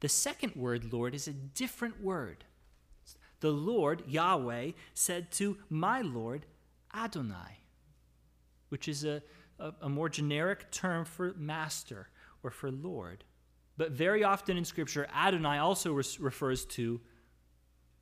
The 0.00 0.08
second 0.08 0.56
word, 0.56 0.90
Lord, 0.90 1.14
is 1.14 1.28
a 1.28 1.34
different 1.34 2.02
word. 2.02 2.44
The 3.40 3.50
Lord, 3.50 4.04
Yahweh, 4.06 4.70
said 4.94 5.30
to 5.32 5.58
my 5.68 6.00
Lord, 6.00 6.46
Adonai, 6.94 7.58
which 8.70 8.88
is 8.88 9.04
a, 9.04 9.22
a, 9.58 9.72
a 9.82 9.88
more 9.90 10.08
generic 10.08 10.70
term 10.70 11.04
for 11.04 11.34
master 11.36 12.08
or 12.42 12.50
for 12.50 12.70
Lord. 12.70 13.22
But 13.76 13.90
very 13.92 14.24
often 14.24 14.56
in 14.56 14.64
Scripture, 14.64 15.06
Adonai 15.14 15.58
also 15.58 15.92
res- 15.92 16.18
refers 16.18 16.64
to 16.64 17.02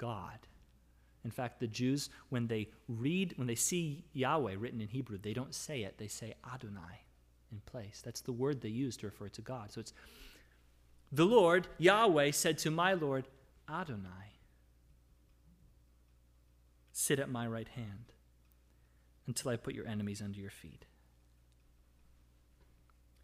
God. 0.03 0.39
In 1.25 1.31
fact, 1.31 1.61
the 1.61 1.69
Jews, 1.69 2.11
when 2.31 2.49
they 2.49 2.69
read, 2.89 3.35
when 3.37 3.47
they 3.47 3.55
see 3.55 4.05
Yahweh 4.13 4.57
written 4.59 4.81
in 4.81 4.89
Hebrew, 4.89 5.17
they 5.17 5.33
don't 5.33 5.55
say 5.55 5.83
it, 5.83 5.97
they 5.97 6.09
say 6.09 6.35
Adonai 6.53 7.05
in 7.53 7.61
place. 7.65 8.03
That's 8.05 8.21
the 8.21 8.33
word 8.33 8.61
they 8.61 8.69
use 8.69 8.97
to 8.99 9.07
refer 9.07 9.29
to 9.29 9.41
God. 9.41 9.71
So 9.71 9.81
it's 9.81 9.93
the 11.13 11.25
Lord, 11.25 11.69
Yahweh, 11.79 12.33
said 12.33 12.59
to 12.59 12.71
my 12.73 12.95
Lord, 12.95 13.29
Adonai, 13.71 14.41
sit 16.91 17.21
at 17.21 17.31
my 17.31 17.47
right 17.47 17.69
hand 17.69 18.13
until 19.29 19.53
I 19.53 19.57
put 19.57 19.75
your 19.75 19.87
enemies 19.87 20.21
under 20.21 20.41
your 20.41 20.51
feet. 20.51 20.85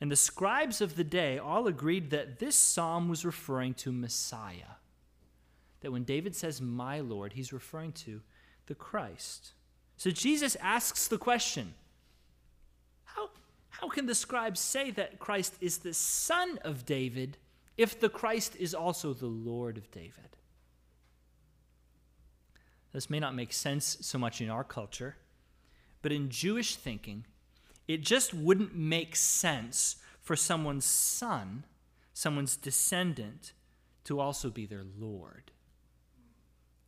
And 0.00 0.12
the 0.12 0.16
scribes 0.16 0.80
of 0.80 0.94
the 0.94 1.02
day 1.02 1.38
all 1.38 1.66
agreed 1.66 2.10
that 2.10 2.38
this 2.38 2.54
psalm 2.54 3.08
was 3.08 3.24
referring 3.24 3.74
to 3.74 3.90
Messiah 3.90 4.76
that 5.80 5.92
when 5.92 6.04
David 6.04 6.34
says, 6.34 6.60
My 6.60 7.00
Lord, 7.00 7.32
he's 7.34 7.52
referring 7.52 7.92
to 7.92 8.20
the 8.66 8.74
Christ. 8.74 9.52
So 9.96 10.10
Jesus 10.10 10.56
asks 10.60 11.08
the 11.08 11.18
question 11.18 11.74
how, 13.04 13.30
how 13.70 13.88
can 13.88 14.06
the 14.06 14.14
scribes 14.14 14.60
say 14.60 14.90
that 14.92 15.18
Christ 15.18 15.54
is 15.60 15.78
the 15.78 15.94
son 15.94 16.58
of 16.62 16.86
David 16.86 17.36
if 17.76 17.98
the 17.98 18.08
Christ 18.08 18.56
is 18.56 18.74
also 18.74 19.12
the 19.12 19.26
Lord 19.26 19.76
of 19.76 19.90
David? 19.90 20.36
This 22.92 23.10
may 23.10 23.20
not 23.20 23.34
make 23.34 23.52
sense 23.52 23.98
so 24.00 24.18
much 24.18 24.40
in 24.40 24.50
our 24.50 24.64
culture, 24.64 25.16
but 26.02 26.12
in 26.12 26.30
Jewish 26.30 26.76
thinking, 26.76 27.24
it 27.86 28.02
just 28.02 28.34
wouldn't 28.34 28.74
make 28.74 29.16
sense 29.16 29.96
for 30.20 30.36
someone's 30.36 30.84
son, 30.84 31.64
someone's 32.12 32.56
descendant, 32.56 33.52
to 34.04 34.20
also 34.20 34.50
be 34.50 34.66
their 34.66 34.84
Lord. 34.98 35.50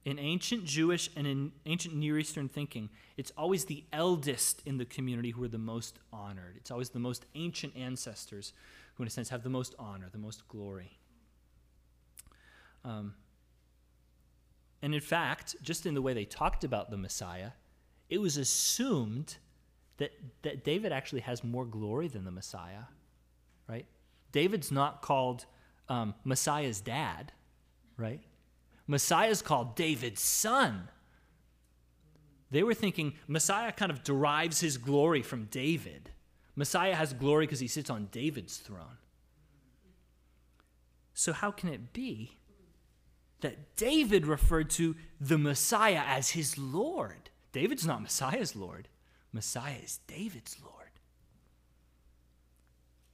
In 0.05 0.19
ancient 0.19 0.65
Jewish 0.65 1.11
and 1.15 1.27
in 1.27 1.53
ancient 1.67 1.95
Near 1.95 2.19
Eastern 2.19 2.49
thinking, 2.49 2.89
it's 3.17 3.33
always 3.37 3.67
the 3.67 3.85
eldest 3.93 4.63
in 4.65 4.79
the 4.79 4.87
community 4.87 5.31
who 5.31 5.43
are 5.45 5.49
the 5.49 5.59
most 5.59 5.99
honored. 6.13 6.55
It's 6.57 6.71
always 6.71 6.91
the 6.91 6.99
most 6.99 7.27
ancient 7.35 7.77
ancestors 7.77 8.55
who, 8.95 9.03
in 9.03 9.07
a 9.07 9.11
sense, 9.11 9.29
have 9.29 9.43
the 9.43 9.51
most 9.51 9.75
honor, 9.79 10.09
the 10.11 10.19
most 10.19 10.49
glory. 10.49 10.99
Um, 12.83 13.15
and 14.81 14.95
in 14.95 15.01
fact, 15.01 15.57
just 15.61 15.85
in 15.85 15.93
the 15.93 16.01
way 16.01 16.15
they 16.15 16.25
talked 16.25 16.65
about 16.65 16.91
the 16.91 16.97
Messiah, 16.97 17.51
it 18.09 18.21
was 18.21 18.39
assumed 18.39 19.37
that, 19.99 20.13
that 20.43 20.65
David 20.65 20.93
actually 20.93 21.21
has 21.21 21.45
more 21.45 21.67
glory 21.67 22.09
than 22.09 22.25
the 22.25 22.31
Messiah, 22.31 22.85
right? 23.69 23.85
David's 24.33 24.73
not 24.73 25.03
called 25.03 25.45
um, 25.91 26.15
Messiah's 26.25 26.81
dad, 26.81 27.33
right? 27.99 28.23
Messiah 28.91 29.29
is 29.29 29.41
called 29.41 29.77
David's 29.77 30.21
son. 30.21 30.89
They 32.51 32.65
were 32.65 32.75
thinking 32.75 33.15
Messiah 33.29 33.71
kind 33.71 33.93
of 33.93 34.03
derives 34.03 34.59
his 34.59 34.79
glory 34.79 35.23
from 35.23 35.45
David. 35.45 36.11
Messiah 36.57 36.97
has 36.97 37.13
glory 37.13 37.47
because 37.47 37.61
he 37.61 37.69
sits 37.69 37.89
on 37.89 38.09
David's 38.11 38.57
throne. 38.57 38.99
So, 41.15 41.33
how 41.33 41.53
can 41.53 41.69
it 41.69 41.93
be 41.93 42.33
that 43.43 43.77
David 43.77 44.27
referred 44.27 44.71
to 44.71 44.97
the 45.21 45.39
Messiah 45.39 46.03
as 46.05 46.31
his 46.31 46.59
Lord? 46.59 47.31
David's 47.53 47.87
not 47.87 48.03
Messiah's 48.03 48.57
Lord, 48.57 48.89
Messiah 49.33 49.77
is 49.85 50.01
David's 50.09 50.57
Lord. 50.61 50.75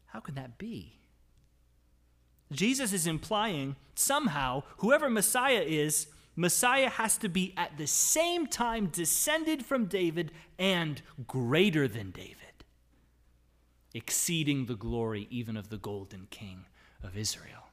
How 0.07 0.21
can 0.21 0.37
that 0.37 0.57
be? 0.57 1.01
Jesus 2.53 2.93
is 2.93 3.07
implying 3.07 3.77
somehow 3.95 4.63
whoever 4.79 5.11
Messiah 5.11 5.65
is, 5.67 6.07
Messiah 6.37 6.91
has 6.91 7.17
to 7.19 7.29
be 7.29 7.55
at 7.57 7.77
the 7.79 7.87
same 7.87 8.47
time 8.47 8.87
descended 8.87 9.65
from 9.65 9.87
David 9.87 10.31
and 10.59 11.01
greater 11.27 11.89
than 11.89 12.11
David, 12.11 12.65
exceeding 13.95 14.67
the 14.67 14.77
glory 14.77 15.27
even 15.31 15.57
of 15.57 15.71
the 15.71 15.79
golden 15.79 16.27
king 16.31 16.67
of 17.03 17.17
Israel. 17.17 17.71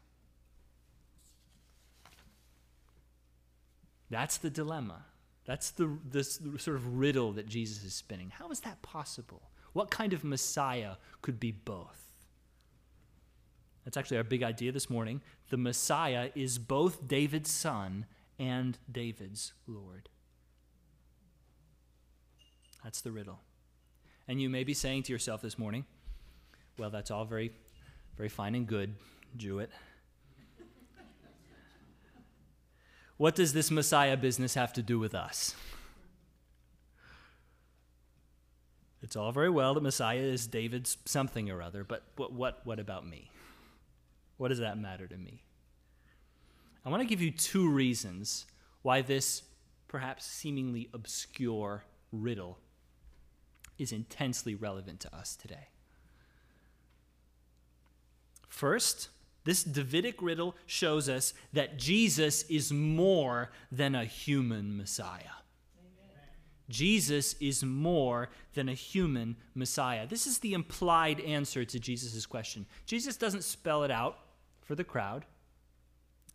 That's 4.09 4.37
the 4.37 4.49
dilemma. 4.49 5.05
That's 5.45 5.71
the 5.71 5.97
this 6.05 6.39
sort 6.57 6.77
of 6.77 6.97
riddle 6.97 7.33
that 7.33 7.47
Jesus 7.47 7.83
is 7.83 7.93
spinning. 7.93 8.29
How 8.29 8.49
is 8.49 8.61
that 8.61 8.81
possible? 8.81 9.49
What 9.73 9.89
kind 9.89 10.13
of 10.13 10.23
Messiah 10.23 10.93
could 11.21 11.39
be 11.39 11.51
both? 11.51 12.02
That's 13.85 13.97
actually 13.97 14.17
our 14.17 14.23
big 14.23 14.43
idea 14.43 14.71
this 14.71 14.89
morning. 14.89 15.21
The 15.49 15.57
Messiah 15.57 16.29
is 16.35 16.57
both 16.57 17.07
David's 17.07 17.51
son 17.51 18.05
and 18.39 18.77
David's 18.91 19.53
Lord. 19.67 20.09
That's 22.83 23.01
the 23.01 23.11
riddle. 23.11 23.39
And 24.27 24.41
you 24.41 24.49
may 24.49 24.63
be 24.63 24.73
saying 24.73 25.03
to 25.03 25.13
yourself 25.13 25.41
this 25.41 25.57
morning, 25.57 25.85
well, 26.77 26.89
that's 26.89 27.11
all 27.11 27.25
very, 27.25 27.51
very 28.17 28.29
fine 28.29 28.55
and 28.55 28.65
good, 28.65 28.95
Jewett. 29.37 29.69
what 33.17 33.35
does 33.35 33.53
this 33.53 33.69
Messiah 33.69 34.17
business 34.17 34.53
have 34.53 34.73
to 34.73 34.81
do 34.81 34.97
with 34.97 35.13
us? 35.13 35.55
It's 39.01 39.17
all 39.17 39.33
very 39.33 39.49
well 39.49 39.73
that 39.73 39.83
Messiah 39.83 40.19
is 40.19 40.47
David's 40.47 40.97
something 41.03 41.49
or 41.49 41.61
other, 41.61 41.83
but 41.83 42.03
what, 42.15 42.31
what, 42.31 42.61
what 42.65 42.79
about 42.79 43.05
me? 43.05 43.29
What 44.43 44.49
does 44.49 44.59
that 44.59 44.77
matter 44.77 45.07
to 45.07 45.15
me? 45.15 45.41
I 46.85 46.89
want 46.89 47.01
to 47.01 47.07
give 47.07 47.21
you 47.21 47.31
two 47.31 47.69
reasons 47.69 48.45
why 48.81 49.01
this 49.01 49.43
perhaps 49.87 50.25
seemingly 50.25 50.89
obscure 50.93 51.85
riddle 52.11 52.59
is 53.79 53.93
intensely 53.93 54.53
relevant 54.53 54.99
to 54.99 55.15
us 55.15 55.37
today. 55.37 55.69
First, 58.49 59.07
this 59.45 59.63
Davidic 59.63 60.21
riddle 60.21 60.57
shows 60.65 61.07
us 61.07 61.33
that 61.53 61.77
Jesus 61.77 62.43
is 62.49 62.73
more 62.73 63.49
than 63.71 63.95
a 63.95 64.03
human 64.03 64.75
Messiah. 64.75 65.39
Jesus 66.67 67.35
is 67.39 67.63
more 67.63 68.27
than 68.55 68.67
a 68.67 68.73
human 68.73 69.37
Messiah. 69.55 70.05
This 70.05 70.27
is 70.27 70.39
the 70.39 70.53
implied 70.53 71.21
answer 71.21 71.63
to 71.63 71.79
Jesus' 71.79 72.25
question. 72.25 72.65
Jesus 72.85 73.15
doesn't 73.15 73.45
spell 73.45 73.83
it 73.83 73.91
out 73.91 74.17
for 74.63 74.75
the 74.75 74.83
crowd. 74.83 75.25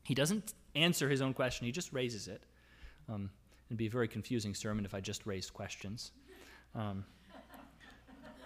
He 0.04 0.14
doesn't 0.14 0.54
answer 0.74 1.08
his 1.08 1.20
own 1.20 1.34
question, 1.34 1.66
he 1.66 1.72
just 1.72 1.92
raises 1.92 2.28
it. 2.28 2.42
Um, 3.08 3.30
it'd 3.68 3.78
be 3.78 3.86
a 3.86 3.90
very 3.90 4.08
confusing 4.08 4.54
sermon 4.54 4.84
if 4.84 4.94
I 4.94 5.00
just 5.00 5.26
raised 5.26 5.52
questions. 5.52 6.12
Um, 6.74 7.04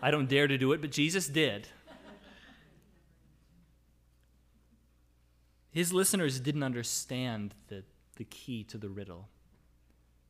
I 0.00 0.10
don't 0.10 0.28
dare 0.28 0.48
to 0.48 0.58
do 0.58 0.72
it, 0.72 0.80
but 0.80 0.90
Jesus 0.90 1.28
did. 1.28 1.68
His 5.70 5.92
listeners 5.92 6.38
didn't 6.38 6.62
understand 6.62 7.54
the, 7.68 7.82
the 8.16 8.24
key 8.24 8.62
to 8.64 8.78
the 8.78 8.90
riddle, 8.90 9.28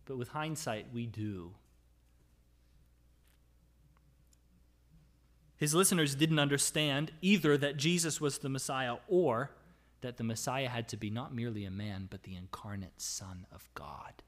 but 0.04 0.16
with 0.16 0.28
hindsight, 0.28 0.86
we 0.92 1.06
do. 1.06 1.52
His 5.62 5.76
listeners 5.76 6.16
didn't 6.16 6.40
understand 6.40 7.12
either 7.22 7.56
that 7.56 7.76
Jesus 7.76 8.20
was 8.20 8.38
the 8.38 8.48
Messiah 8.48 8.96
or 9.06 9.52
that 10.00 10.16
the 10.16 10.24
Messiah 10.24 10.68
had 10.68 10.88
to 10.88 10.96
be 10.96 11.08
not 11.08 11.32
merely 11.32 11.64
a 11.64 11.70
man, 11.70 12.08
but 12.10 12.24
the 12.24 12.34
incarnate 12.34 13.00
Son 13.00 13.46
of 13.52 13.68
God. 13.74 14.24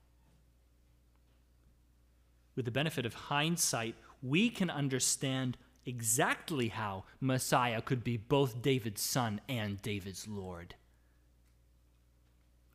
With 2.55 2.67
the 2.67 2.71
benefit 2.71 3.05
of 3.05 3.15
hindsight, 3.15 3.97
we 4.23 4.49
can 4.49 4.71
understand 4.71 5.57
exactly 5.85 6.69
how 6.69 7.03
Messiah 7.21 7.83
could 7.83 8.05
be 8.05 8.17
both 8.17 8.63
David's 8.63 9.03
son 9.03 9.41
and 9.49 9.83
David's 9.83 10.29
Lord. 10.29 10.77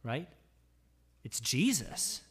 Right? 0.04 0.28
It's 1.24 1.40
Jesus. 1.40 2.24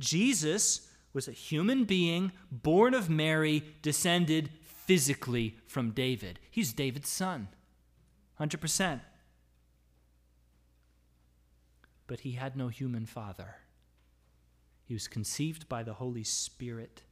Jesus 0.00 0.88
was 1.12 1.28
a 1.28 1.32
human 1.32 1.84
being 1.84 2.32
born 2.50 2.94
of 2.94 3.10
Mary, 3.10 3.64
descended 3.82 4.48
physically 4.86 5.56
from 5.66 5.90
David. 5.90 6.38
He's 6.50 6.72
David's 6.72 7.08
son, 7.08 7.48
100%. 8.40 9.00
But 12.06 12.20
he 12.20 12.32
had 12.32 12.56
no 12.56 12.68
human 12.68 13.04
father. 13.04 13.56
He 14.84 14.94
was 14.94 15.08
conceived 15.08 15.68
by 15.68 15.82
the 15.82 15.94
Holy 15.94 16.22
Spirit. 16.22 17.02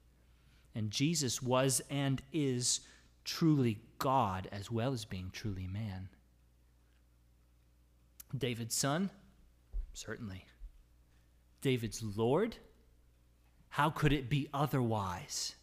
And 0.74 0.90
Jesus 0.90 1.42
was 1.42 1.82
and 1.90 2.22
is 2.32 2.80
truly 3.24 3.78
God 3.98 4.48
as 4.52 4.70
well 4.70 4.92
as 4.92 5.04
being 5.04 5.30
truly 5.32 5.66
man. 5.66 6.08
David's 8.36 8.74
son? 8.74 9.10
Certainly. 9.92 10.44
David's 11.60 12.02
Lord? 12.02 12.56
How 13.70 13.90
could 13.90 14.12
it 14.12 14.28
be 14.28 14.48
otherwise? 14.52 15.54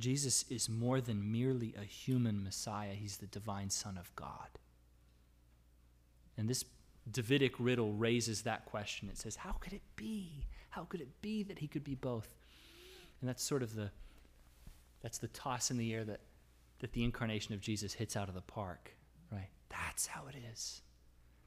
Jesus 0.00 0.44
is 0.48 0.68
more 0.68 1.00
than 1.00 1.30
merely 1.30 1.74
a 1.80 1.84
human 1.84 2.42
Messiah, 2.42 2.92
he's 2.92 3.18
the 3.18 3.26
divine 3.26 3.70
Son 3.70 3.96
of 3.98 4.14
God. 4.16 4.48
And 6.36 6.48
this 6.48 6.64
Davidic 7.10 7.54
riddle 7.58 7.92
raises 7.92 8.42
that 8.42 8.66
question. 8.66 9.08
It 9.08 9.18
says, 9.18 9.36
How 9.36 9.52
could 9.52 9.72
it 9.72 9.82
be? 9.96 10.46
How 10.70 10.84
could 10.84 11.00
it 11.00 11.20
be 11.22 11.42
that 11.44 11.58
he 11.58 11.66
could 11.66 11.84
be 11.84 11.94
both? 11.94 12.34
And 13.20 13.28
that's 13.28 13.42
sort 13.42 13.62
of 13.62 13.74
the 13.74 13.90
that's 15.02 15.18
the 15.18 15.28
toss 15.28 15.70
in 15.70 15.78
the 15.78 15.94
air 15.94 16.04
that, 16.04 16.20
that 16.80 16.92
the 16.92 17.04
incarnation 17.04 17.54
of 17.54 17.60
Jesus 17.60 17.94
hits 17.94 18.16
out 18.16 18.28
of 18.28 18.34
the 18.34 18.42
park, 18.42 18.94
right? 19.32 19.48
That's 19.70 20.06
how 20.06 20.24
it 20.28 20.36
is. 20.52 20.82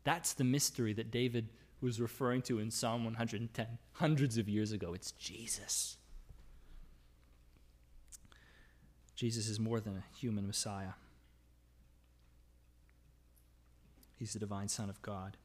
That's 0.04 0.34
the 0.34 0.44
mystery 0.44 0.94
that 0.94 1.12
David 1.12 1.50
was 1.82 2.02
referring 2.02 2.42
to 2.44 2.60
in 2.60 2.72
Psalm 2.72 3.04
110 3.04 3.68
hundreds 3.94 4.38
of 4.38 4.50
years 4.50 4.72
ago. 4.72 4.94
It's 4.94 5.12
Jesus. 5.12 5.98
Jesus 9.16 9.48
is 9.48 9.60
more 9.60 9.80
than 9.80 9.96
a 9.96 10.18
human 10.18 10.48
Messiah. 10.48 10.94
He's 14.18 14.34
the 14.34 14.40
divine 14.40 14.70
Son 14.70 14.90
of 14.90 15.02
God. 15.02 15.38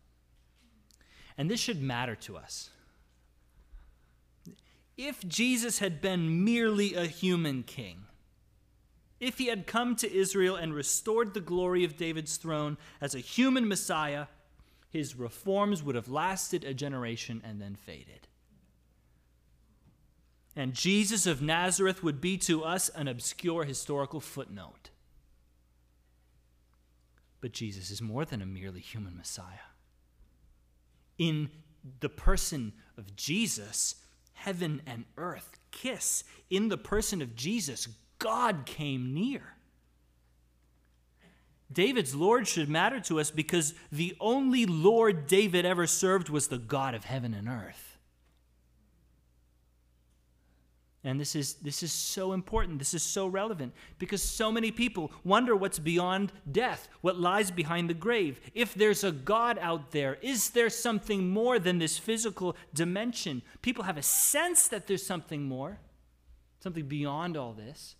And 1.36 1.50
this 1.50 1.60
should 1.60 1.82
matter 1.82 2.14
to 2.16 2.36
us. 2.36 2.70
If 4.96 5.26
Jesus 5.26 5.78
had 5.78 6.00
been 6.00 6.44
merely 6.44 6.94
a 6.94 7.06
human 7.06 7.62
king, 7.62 8.04
if 9.20 9.38
he 9.38 9.46
had 9.46 9.66
come 9.66 9.96
to 9.96 10.12
Israel 10.12 10.56
and 10.56 10.74
restored 10.74 11.34
the 11.34 11.40
glory 11.40 11.84
of 11.84 11.96
David's 11.96 12.36
throne 12.36 12.76
as 13.00 13.14
a 13.14 13.20
human 13.20 13.68
Messiah, 13.68 14.26
his 14.90 15.16
reforms 15.16 15.82
would 15.82 15.94
have 15.94 16.08
lasted 16.08 16.64
a 16.64 16.74
generation 16.74 17.42
and 17.44 17.60
then 17.60 17.76
faded. 17.76 18.26
And 20.58 20.74
Jesus 20.74 21.24
of 21.24 21.40
Nazareth 21.40 22.02
would 22.02 22.20
be 22.20 22.36
to 22.38 22.64
us 22.64 22.88
an 22.88 23.06
obscure 23.06 23.62
historical 23.62 24.20
footnote. 24.20 24.90
But 27.40 27.52
Jesus 27.52 27.92
is 27.92 28.02
more 28.02 28.24
than 28.24 28.42
a 28.42 28.46
merely 28.46 28.80
human 28.80 29.16
Messiah. 29.16 29.70
In 31.16 31.50
the 32.00 32.08
person 32.08 32.72
of 32.96 33.14
Jesus, 33.14 33.94
heaven 34.32 34.82
and 34.84 35.04
earth 35.16 35.60
kiss. 35.70 36.24
In 36.50 36.70
the 36.70 36.76
person 36.76 37.22
of 37.22 37.36
Jesus, 37.36 37.86
God 38.18 38.66
came 38.66 39.14
near. 39.14 39.54
David's 41.72 42.16
Lord 42.16 42.48
should 42.48 42.68
matter 42.68 42.98
to 43.02 43.20
us 43.20 43.30
because 43.30 43.74
the 43.92 44.16
only 44.18 44.66
Lord 44.66 45.28
David 45.28 45.64
ever 45.64 45.86
served 45.86 46.28
was 46.28 46.48
the 46.48 46.58
God 46.58 46.96
of 46.96 47.04
heaven 47.04 47.32
and 47.32 47.46
earth. 47.46 47.87
And 51.04 51.20
this 51.20 51.36
is, 51.36 51.54
this 51.54 51.82
is 51.82 51.92
so 51.92 52.32
important. 52.32 52.78
This 52.78 52.92
is 52.92 53.04
so 53.04 53.28
relevant 53.28 53.72
because 53.98 54.22
so 54.22 54.50
many 54.50 54.72
people 54.72 55.12
wonder 55.22 55.54
what's 55.54 55.78
beyond 55.78 56.32
death, 56.50 56.88
what 57.02 57.20
lies 57.20 57.52
behind 57.52 57.88
the 57.88 57.94
grave. 57.94 58.40
If 58.52 58.74
there's 58.74 59.04
a 59.04 59.12
God 59.12 59.58
out 59.60 59.92
there, 59.92 60.18
is 60.22 60.50
there 60.50 60.68
something 60.68 61.30
more 61.30 61.60
than 61.60 61.78
this 61.78 61.98
physical 61.98 62.56
dimension? 62.74 63.42
People 63.62 63.84
have 63.84 63.96
a 63.96 64.02
sense 64.02 64.66
that 64.68 64.88
there's 64.88 65.06
something 65.06 65.44
more, 65.44 65.78
something 66.60 66.86
beyond 66.86 67.36
all 67.36 67.52
this. 67.52 67.94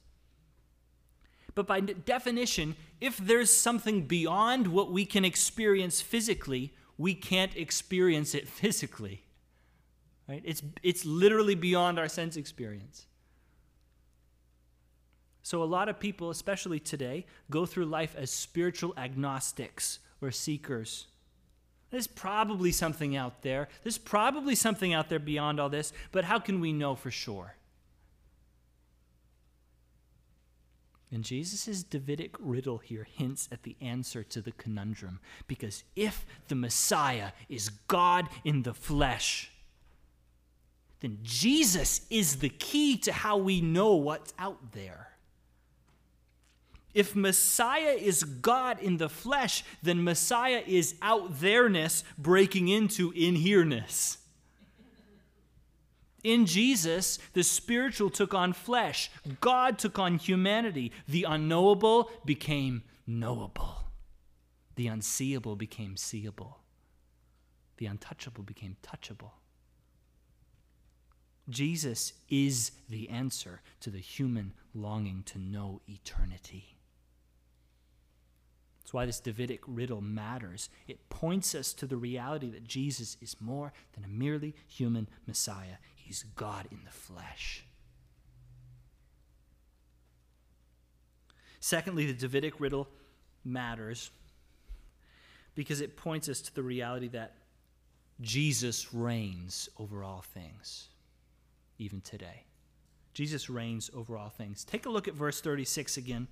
But 1.54 1.68
by 1.68 1.80
definition, 1.80 2.74
if 3.00 3.16
there's 3.16 3.52
something 3.52 4.06
beyond 4.06 4.66
what 4.66 4.90
we 4.90 5.04
can 5.04 5.24
experience 5.24 6.00
physically, 6.00 6.74
we 6.96 7.14
can't 7.14 7.56
experience 7.56 8.34
it 8.34 8.48
physically. 8.60 9.22
Right? 10.28 10.42
It's, 10.44 10.62
it's 10.82 11.04
literally 11.04 11.54
beyond 11.54 11.98
our 11.98 12.08
sense 12.08 12.36
experience. 12.36 13.06
So, 15.42 15.62
a 15.62 15.64
lot 15.64 15.88
of 15.88 15.98
people, 15.98 16.28
especially 16.28 16.78
today, 16.78 17.24
go 17.50 17.64
through 17.64 17.86
life 17.86 18.14
as 18.18 18.30
spiritual 18.30 18.92
agnostics 18.98 20.00
or 20.20 20.30
seekers. 20.30 21.06
There's 21.90 22.06
probably 22.06 22.70
something 22.70 23.16
out 23.16 23.40
there. 23.40 23.68
There's 23.82 23.96
probably 23.96 24.54
something 24.54 24.92
out 24.92 25.08
there 25.08 25.18
beyond 25.18 25.58
all 25.58 25.70
this, 25.70 25.94
but 26.12 26.24
how 26.24 26.38
can 26.38 26.60
we 26.60 26.74
know 26.74 26.94
for 26.94 27.10
sure? 27.10 27.54
And 31.10 31.24
Jesus' 31.24 31.82
Davidic 31.82 32.36
riddle 32.38 32.78
here 32.78 33.06
hints 33.10 33.48
at 33.50 33.62
the 33.62 33.76
answer 33.80 34.22
to 34.24 34.42
the 34.42 34.52
conundrum. 34.52 35.20
Because 35.46 35.84
if 35.96 36.26
the 36.48 36.54
Messiah 36.54 37.30
is 37.48 37.70
God 37.70 38.28
in 38.44 38.64
the 38.64 38.74
flesh, 38.74 39.50
then 41.00 41.18
Jesus 41.22 42.00
is 42.10 42.36
the 42.36 42.48
key 42.48 42.96
to 42.98 43.12
how 43.12 43.36
we 43.36 43.60
know 43.60 43.94
what's 43.94 44.34
out 44.38 44.72
there. 44.72 45.08
If 46.94 47.14
Messiah 47.14 47.96
is 47.96 48.24
God 48.24 48.80
in 48.80 48.96
the 48.96 49.08
flesh, 49.08 49.62
then 49.82 50.02
Messiah 50.02 50.62
is 50.66 50.96
out 51.00 51.38
there-ness 51.40 52.02
breaking 52.16 52.68
into 52.68 53.12
in 53.14 53.36
here-ness. 53.36 54.18
In 56.24 56.46
Jesus, 56.46 57.18
the 57.34 57.44
spiritual 57.44 58.10
took 58.10 58.34
on 58.34 58.52
flesh. 58.52 59.10
God 59.40 59.78
took 59.78 59.98
on 60.00 60.18
humanity. 60.18 60.90
The 61.06 61.24
unknowable 61.24 62.10
became 62.24 62.82
knowable. 63.06 63.84
The 64.74 64.88
unseeable 64.88 65.54
became 65.54 65.96
seeable. 65.96 66.58
The 67.76 67.86
untouchable 67.86 68.42
became 68.42 68.76
touchable. 68.82 69.30
Jesus 71.48 72.12
is 72.28 72.72
the 72.88 73.08
answer 73.08 73.62
to 73.80 73.90
the 73.90 73.98
human 73.98 74.52
longing 74.74 75.22
to 75.26 75.38
know 75.38 75.80
eternity. 75.88 76.76
That's 78.80 78.92
why 78.92 79.06
this 79.06 79.20
Davidic 79.20 79.60
riddle 79.66 80.00
matters. 80.00 80.68
It 80.86 81.08
points 81.08 81.54
us 81.54 81.72
to 81.74 81.86
the 81.86 81.96
reality 81.96 82.50
that 82.50 82.64
Jesus 82.64 83.16
is 83.20 83.36
more 83.40 83.72
than 83.94 84.04
a 84.04 84.08
merely 84.08 84.54
human 84.66 85.08
Messiah, 85.26 85.76
He's 85.94 86.24
God 86.36 86.66
in 86.70 86.80
the 86.84 86.90
flesh. 86.90 87.64
Secondly, 91.60 92.06
the 92.06 92.14
Davidic 92.14 92.60
riddle 92.60 92.88
matters 93.44 94.10
because 95.54 95.80
it 95.80 95.96
points 95.96 96.28
us 96.28 96.40
to 96.42 96.54
the 96.54 96.62
reality 96.62 97.08
that 97.08 97.34
Jesus 98.20 98.94
reigns 98.94 99.68
over 99.78 100.02
all 100.02 100.22
things 100.22 100.88
even 101.78 102.00
today. 102.00 102.44
Jesus 103.14 103.48
reigns 103.48 103.90
over 103.94 104.16
all 104.16 104.28
things. 104.28 104.64
Take 104.64 104.86
a 104.86 104.90
look 104.90 105.08
at 105.08 105.14
verse 105.14 105.40
36 105.40 105.96
again. 105.96 106.28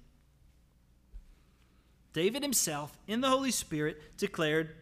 David 2.12 2.42
himself, 2.42 2.98
in 3.06 3.20
the 3.20 3.28
Holy 3.28 3.50
Spirit, 3.50 4.16
declared, 4.16 4.74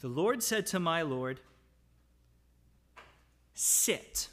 The 0.00 0.08
Lord 0.08 0.42
said 0.42 0.66
to 0.66 0.78
my 0.78 1.02
Lord, 1.02 1.40
Sit 3.54 4.28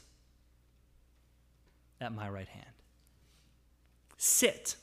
at 2.00 2.12
my 2.14 2.28
right 2.28 2.48
hand. 2.48 2.64
Sit 4.16 4.76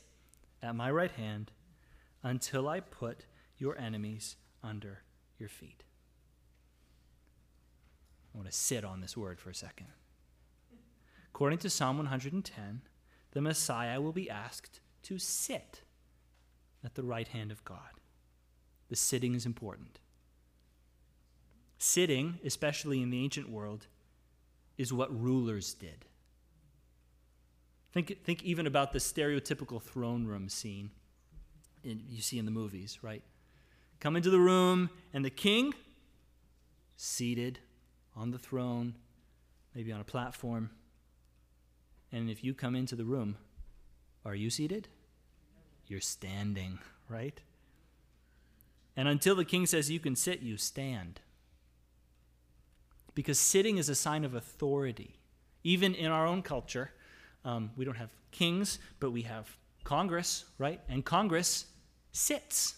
at 0.62 0.76
my 0.76 0.90
right 0.90 1.10
hand 1.10 1.50
until 2.22 2.68
I 2.68 2.80
put 2.80 3.26
your 3.58 3.78
enemies 3.78 4.36
under 4.62 5.02
your 5.38 5.48
feet. 5.48 5.82
I 8.34 8.38
want 8.38 8.50
to 8.50 8.56
sit 8.56 8.84
on 8.84 9.00
this 9.00 9.16
word 9.16 9.40
for 9.40 9.50
a 9.50 9.54
second. 9.54 9.86
According 11.36 11.58
to 11.58 11.68
Psalm 11.68 11.98
110, 11.98 12.80
the 13.32 13.42
Messiah 13.42 14.00
will 14.00 14.14
be 14.14 14.30
asked 14.30 14.80
to 15.02 15.18
sit 15.18 15.82
at 16.82 16.94
the 16.94 17.02
right 17.02 17.28
hand 17.28 17.52
of 17.52 17.62
God. 17.62 18.00
The 18.88 18.96
sitting 18.96 19.34
is 19.34 19.44
important. 19.44 19.98
Sitting, 21.76 22.38
especially 22.42 23.02
in 23.02 23.10
the 23.10 23.22
ancient 23.22 23.50
world, 23.50 23.86
is 24.78 24.94
what 24.94 25.14
rulers 25.14 25.74
did. 25.74 26.06
Think, 27.92 28.24
think 28.24 28.42
even 28.42 28.66
about 28.66 28.92
the 28.92 28.98
stereotypical 28.98 29.82
throne 29.82 30.24
room 30.24 30.48
scene 30.48 30.90
in, 31.84 32.02
you 32.08 32.22
see 32.22 32.38
in 32.38 32.46
the 32.46 32.50
movies, 32.50 33.00
right? 33.02 33.22
Come 34.00 34.16
into 34.16 34.30
the 34.30 34.40
room, 34.40 34.88
and 35.12 35.22
the 35.22 35.28
king, 35.28 35.74
seated 36.96 37.58
on 38.16 38.30
the 38.30 38.38
throne, 38.38 38.94
maybe 39.74 39.92
on 39.92 40.00
a 40.00 40.04
platform. 40.04 40.70
And 42.16 42.30
if 42.30 42.42
you 42.42 42.54
come 42.54 42.74
into 42.74 42.96
the 42.96 43.04
room, 43.04 43.36
are 44.24 44.34
you 44.34 44.48
seated? 44.48 44.88
You're 45.86 46.00
standing, 46.00 46.78
right? 47.10 47.38
And 48.96 49.06
until 49.06 49.34
the 49.34 49.44
king 49.44 49.66
says 49.66 49.90
you 49.90 50.00
can 50.00 50.16
sit, 50.16 50.40
you 50.40 50.56
stand. 50.56 51.20
Because 53.14 53.38
sitting 53.38 53.76
is 53.76 53.90
a 53.90 53.94
sign 53.94 54.24
of 54.24 54.34
authority. 54.34 55.16
Even 55.62 55.94
in 55.94 56.10
our 56.10 56.26
own 56.26 56.40
culture, 56.40 56.90
um, 57.44 57.72
we 57.76 57.84
don't 57.84 57.98
have 57.98 58.16
kings, 58.30 58.78
but 58.98 59.10
we 59.10 59.20
have 59.20 59.54
Congress, 59.84 60.46
right? 60.56 60.80
And 60.88 61.04
Congress 61.04 61.66
sits, 62.12 62.76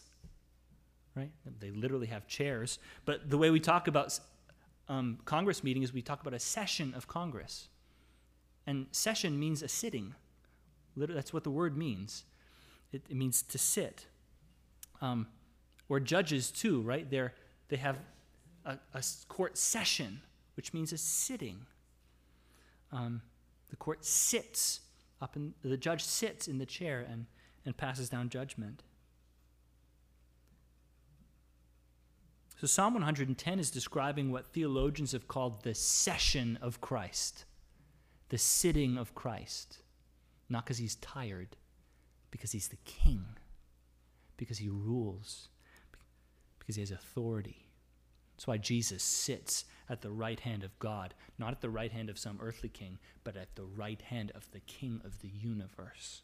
right? 1.14 1.30
They 1.60 1.70
literally 1.70 2.08
have 2.08 2.26
chairs. 2.26 2.80
But 3.04 3.30
the 3.30 3.38
way 3.38 3.50
we 3.50 3.60
talk 3.60 3.86
about 3.86 4.18
um, 4.88 5.20
Congress 5.26 5.62
meeting 5.62 5.84
is 5.84 5.92
we 5.92 6.02
talk 6.02 6.22
about 6.22 6.34
a 6.34 6.40
session 6.40 6.92
of 6.92 7.06
Congress. 7.06 7.68
And 8.68 8.86
session 8.92 9.40
means 9.40 9.62
a 9.62 9.68
sitting. 9.68 10.14
That's 10.94 11.32
what 11.32 11.42
the 11.42 11.50
word 11.50 11.74
means. 11.74 12.24
It, 12.92 13.00
it 13.08 13.16
means 13.16 13.40
to 13.44 13.56
sit. 13.56 14.04
Um, 15.00 15.26
or 15.88 16.00
judges, 16.00 16.50
too, 16.50 16.82
right? 16.82 17.10
They're, 17.10 17.32
they 17.68 17.76
have 17.76 17.96
a, 18.66 18.78
a 18.92 19.02
court 19.26 19.56
session, 19.56 20.20
which 20.54 20.74
means 20.74 20.92
a 20.92 20.98
sitting. 20.98 21.64
Um, 22.92 23.22
the 23.70 23.76
court 23.76 24.04
sits 24.04 24.80
up 25.22 25.34
in 25.34 25.54
the 25.64 25.78
judge 25.78 26.04
sits 26.04 26.46
in 26.46 26.58
the 26.58 26.66
chair 26.66 27.06
and, 27.10 27.24
and 27.64 27.74
passes 27.74 28.10
down 28.10 28.28
judgment. 28.28 28.82
So 32.60 32.66
Psalm 32.66 32.92
110 32.92 33.58
is 33.58 33.70
describing 33.70 34.30
what 34.30 34.52
theologians 34.52 35.12
have 35.12 35.26
called 35.26 35.62
the 35.62 35.74
session 35.74 36.58
of 36.60 36.82
Christ, 36.82 37.46
the 38.28 38.38
sitting 38.38 38.96
of 38.96 39.14
Christ. 39.14 39.78
Not 40.48 40.64
because 40.64 40.78
he's 40.78 40.96
tired, 40.96 41.56
because 42.30 42.52
he's 42.52 42.68
the 42.68 42.78
king, 42.84 43.24
because 44.36 44.58
he 44.58 44.68
rules, 44.68 45.48
because 46.58 46.76
he 46.76 46.82
has 46.82 46.90
authority. 46.90 47.68
That's 48.34 48.46
why 48.46 48.56
Jesus 48.56 49.02
sits 49.02 49.64
at 49.90 50.00
the 50.00 50.10
right 50.10 50.40
hand 50.40 50.62
of 50.62 50.78
God, 50.78 51.12
not 51.38 51.52
at 51.52 51.60
the 51.60 51.70
right 51.70 51.90
hand 51.90 52.08
of 52.08 52.18
some 52.18 52.38
earthly 52.40 52.68
king, 52.68 52.98
but 53.24 53.36
at 53.36 53.56
the 53.56 53.64
right 53.64 54.00
hand 54.00 54.30
of 54.34 54.50
the 54.52 54.60
king 54.60 55.00
of 55.04 55.20
the 55.20 55.28
universe. 55.28 56.22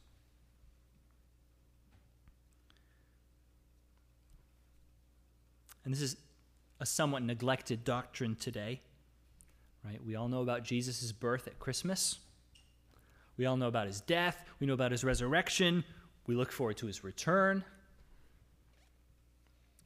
And 5.84 5.92
this 5.92 6.00
is 6.00 6.16
a 6.80 6.86
somewhat 6.86 7.22
neglected 7.22 7.84
doctrine 7.84 8.36
today. 8.36 8.80
Right? 9.84 10.00
We 10.04 10.16
all 10.16 10.28
know 10.28 10.40
about 10.40 10.64
Jesus' 10.64 11.12
birth 11.12 11.46
at 11.46 11.58
Christmas. 11.58 12.18
We 13.36 13.46
all 13.46 13.56
know 13.56 13.68
about 13.68 13.86
his 13.86 14.00
death. 14.00 14.44
We 14.60 14.66
know 14.66 14.72
about 14.72 14.92
his 14.92 15.04
resurrection. 15.04 15.84
We 16.26 16.34
look 16.34 16.52
forward 16.52 16.78
to 16.78 16.86
his 16.86 17.04
return. 17.04 17.64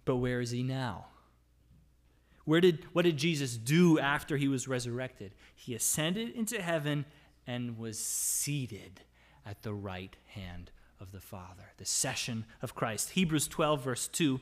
But 0.05 0.17
where 0.17 0.41
is 0.41 0.51
he 0.51 0.63
now? 0.63 1.07
Where 2.45 2.61
did, 2.61 2.87
what 2.93 3.03
did 3.03 3.17
Jesus 3.17 3.57
do 3.57 3.99
after 3.99 4.37
he 4.37 4.49
was 4.49 4.69
resurrected? 4.69 5.35
He 5.55 5.75
ascended 5.75 6.31
into 6.31 6.63
heaven 6.63 7.05
and 7.47 7.77
was 7.77 7.99
seated 7.99 9.03
at 9.45 9.63
the 9.63 9.75
right 9.75 10.17
hand 10.29 10.71
of 11.01 11.13
the 11.13 11.21
Father, 11.21 11.73
the 11.77 11.85
session 11.85 12.47
of 12.63 12.75
Christ. 12.75 13.11
Hebrews 13.11 13.49
12, 13.49 13.83
verse 13.83 14.09
2. 14.09 14.41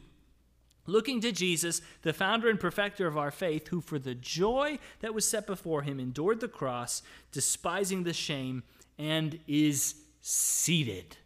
Looking 0.87 1.21
to 1.21 1.33
Jesus, 1.33 1.83
the 2.03 2.13
founder 2.13 2.49
and 2.49 2.61
perfecter 2.61 3.07
of 3.07 3.19
our 3.19 3.31
faith, 3.31 3.69
who 3.69 3.81
for 3.81 3.99
the 3.99 4.15
joy 4.15 4.79
that 5.01 5.15
was 5.15 5.29
set 5.29 5.47
before 5.47 5.83
him 5.83 5.99
endured 5.99 6.41
the 6.41 6.49
cross, 6.49 7.03
despising 7.33 8.05
the 8.05 8.13
shame, 8.13 8.63
and 8.99 9.39
is 9.47 9.97
seated 10.21 11.17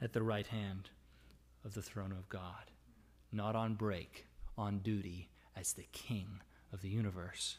at 0.00 0.12
the 0.12 0.22
right 0.22 0.46
hand 0.46 0.90
of 1.64 1.74
the 1.74 1.82
throne 1.82 2.12
of 2.12 2.28
God, 2.28 2.70
not 3.32 3.56
on 3.56 3.74
break, 3.74 4.26
on 4.56 4.78
duty 4.78 5.28
as 5.56 5.72
the 5.72 5.86
King 5.92 6.40
of 6.72 6.82
the 6.82 6.88
universe. 6.88 7.58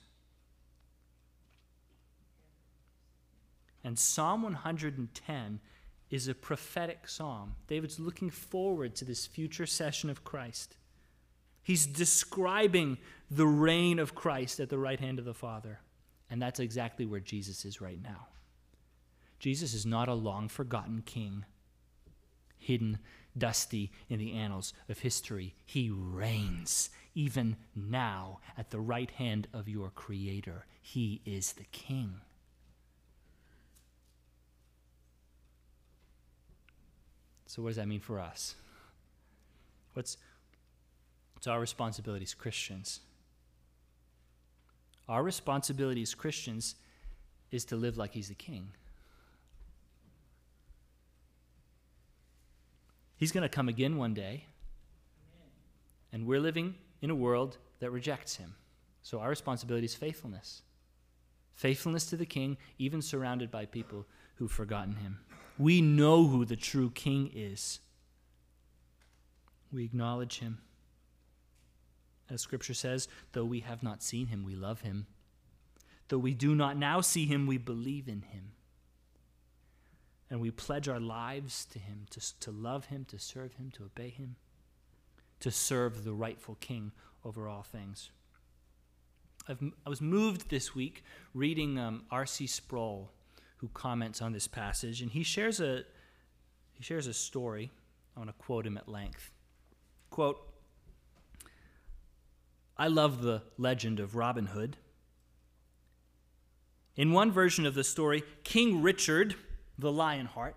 And 3.84 3.98
Psalm 3.98 4.44
110 4.44 5.60
is 6.10 6.28
a 6.28 6.34
prophetic 6.34 7.08
psalm. 7.08 7.56
David's 7.68 8.00
looking 8.00 8.30
forward 8.30 8.96
to 8.96 9.06
this 9.06 9.26
future 9.26 9.66
session 9.66 10.10
of 10.10 10.24
Christ. 10.24 10.76
He's 11.70 11.86
describing 11.86 12.98
the 13.30 13.46
reign 13.46 14.00
of 14.00 14.16
Christ 14.16 14.60
at 14.60 14.70
the 14.70 14.80
right 14.80 15.00
hand 15.00 15.20
of 15.20 15.26
the 15.26 15.36
Father. 15.36 15.82
And 16.28 16.42
that's 16.42 16.60
exactly 16.60 17.06
where 17.06 17.20
Jesus 17.20 17.64
is 17.64 17.80
right 17.80 18.02
now. 18.02 18.26
Jesus 19.38 19.76
is 19.76 19.86
not 19.86 20.08
a 20.08 20.16
long 20.16 20.48
forgotten 20.48 21.04
king, 21.06 21.46
hidden, 22.58 22.98
dusty 23.38 23.92
in 24.10 24.18
the 24.18 24.34
annals 24.34 24.74
of 24.90 24.98
history. 24.98 25.54
He 25.64 25.92
reigns 25.92 26.90
even 27.14 27.56
now 27.76 28.40
at 28.58 28.72
the 28.72 28.80
right 28.80 29.12
hand 29.12 29.48
of 29.54 29.70
your 29.70 29.92
Creator. 29.92 30.66
He 30.82 31.22
is 31.24 31.54
the 31.54 31.66
king. 31.66 32.22
So, 37.46 37.62
what 37.62 37.70
does 37.70 37.78
that 37.78 37.88
mean 37.88 38.00
for 38.00 38.20
us? 38.20 38.56
What's, 39.94 40.18
what's 41.40 41.48
our 41.48 41.62
responsibility 41.62 42.24
as 42.24 42.34
Christians? 42.34 43.00
Our 45.08 45.24
responsibility 45.24 46.02
as 46.02 46.14
Christians 46.14 46.76
is 47.50 47.64
to 47.66 47.78
live 47.78 47.98
like 47.98 48.12
He's 48.12 48.28
the 48.28 48.36
king. 48.36 48.74
He's 53.16 53.32
going 53.32 53.44
to 53.44 53.48
come 53.48 53.70
again 53.70 53.96
one 53.96 54.14
day. 54.14 54.48
And 56.12 56.26
we're 56.28 56.42
living 56.42 56.76
in 57.02 57.10
a 57.10 57.16
world 57.16 57.56
that 57.80 57.92
rejects 57.92 58.36
him. 58.36 58.56
So 59.02 59.22
our 59.22 59.30
responsibility 59.30 59.86
is 59.86 59.96
faithfulness. 59.96 60.64
Faithfulness 61.54 62.06
to 62.08 62.18
the 62.18 62.26
king, 62.26 62.58
even 62.78 63.02
surrounded 63.02 63.50
by 63.50 63.66
people 63.66 64.06
who've 64.36 64.52
forgotten 64.52 64.98
him. 64.98 65.20
We 65.58 65.80
know 65.80 66.28
who 66.28 66.44
the 66.44 66.58
true 66.58 66.90
king 66.90 67.32
is. 67.34 67.80
We 69.72 69.86
acknowledge 69.86 70.40
him. 70.40 70.58
As 72.30 72.42
scripture 72.42 72.74
says, 72.74 73.08
though 73.32 73.46
we 73.46 73.62
have 73.62 73.82
not 73.82 74.04
seen 74.04 74.28
him, 74.28 74.44
we 74.44 74.56
love 74.56 74.82
him. 74.82 75.08
Though 76.10 76.18
we 76.18 76.34
do 76.34 76.56
not 76.56 76.78
now 76.78 77.02
see 77.02 77.26
him, 77.26 77.48
we 77.48 77.58
believe 77.58 78.08
in 78.08 78.22
him. 78.22 78.52
And 80.30 80.40
we 80.40 80.52
pledge 80.52 80.88
our 80.88 81.00
lives 81.00 81.66
to 81.72 81.80
him, 81.80 82.06
to, 82.12 82.40
to 82.40 82.52
love 82.52 82.86
him, 82.86 83.06
to 83.06 83.18
serve 83.18 83.54
him, 83.54 83.72
to 83.76 83.84
obey 83.86 84.10
him, 84.10 84.36
to 85.40 85.50
serve 85.50 86.04
the 86.04 86.14
rightful 86.14 86.56
king 86.60 86.92
over 87.26 87.48
all 87.48 87.64
things. 87.64 88.12
I've, 89.48 89.62
i 89.86 89.90
was 89.90 90.02
moved 90.02 90.50
this 90.50 90.76
week 90.76 91.04
reading 91.34 91.80
um, 91.80 92.04
R.C. 92.12 92.46
Sproul, 92.46 93.12
who 93.58 93.70
comments 93.74 94.22
on 94.22 94.32
this 94.32 94.48
passage, 94.48 95.02
and 95.02 95.12
he 95.12 95.24
shares 95.24 95.60
a, 95.60 95.84
he 96.74 96.84
shares 96.84 97.08
a 97.08 97.14
story. 97.14 97.72
I 98.16 98.20
want 98.20 98.30
to 98.30 98.36
quote 98.44 98.68
him 98.68 98.78
at 98.78 98.88
length. 98.88 99.32
Quote, 100.12 100.49
I 102.80 102.88
love 102.88 103.22
the 103.22 103.44
legend 103.60 104.00
of 104.00 104.16
Robin 104.16 104.48
Hood. 104.48 104.78
In 106.96 107.12
one 107.12 107.32
version 107.32 107.68
of 107.68 107.76
the 107.76 107.84
story, 107.84 108.24
King 108.44 108.82
Richard 108.82 109.36
the 109.80 109.92
Lionheart, 109.92 110.56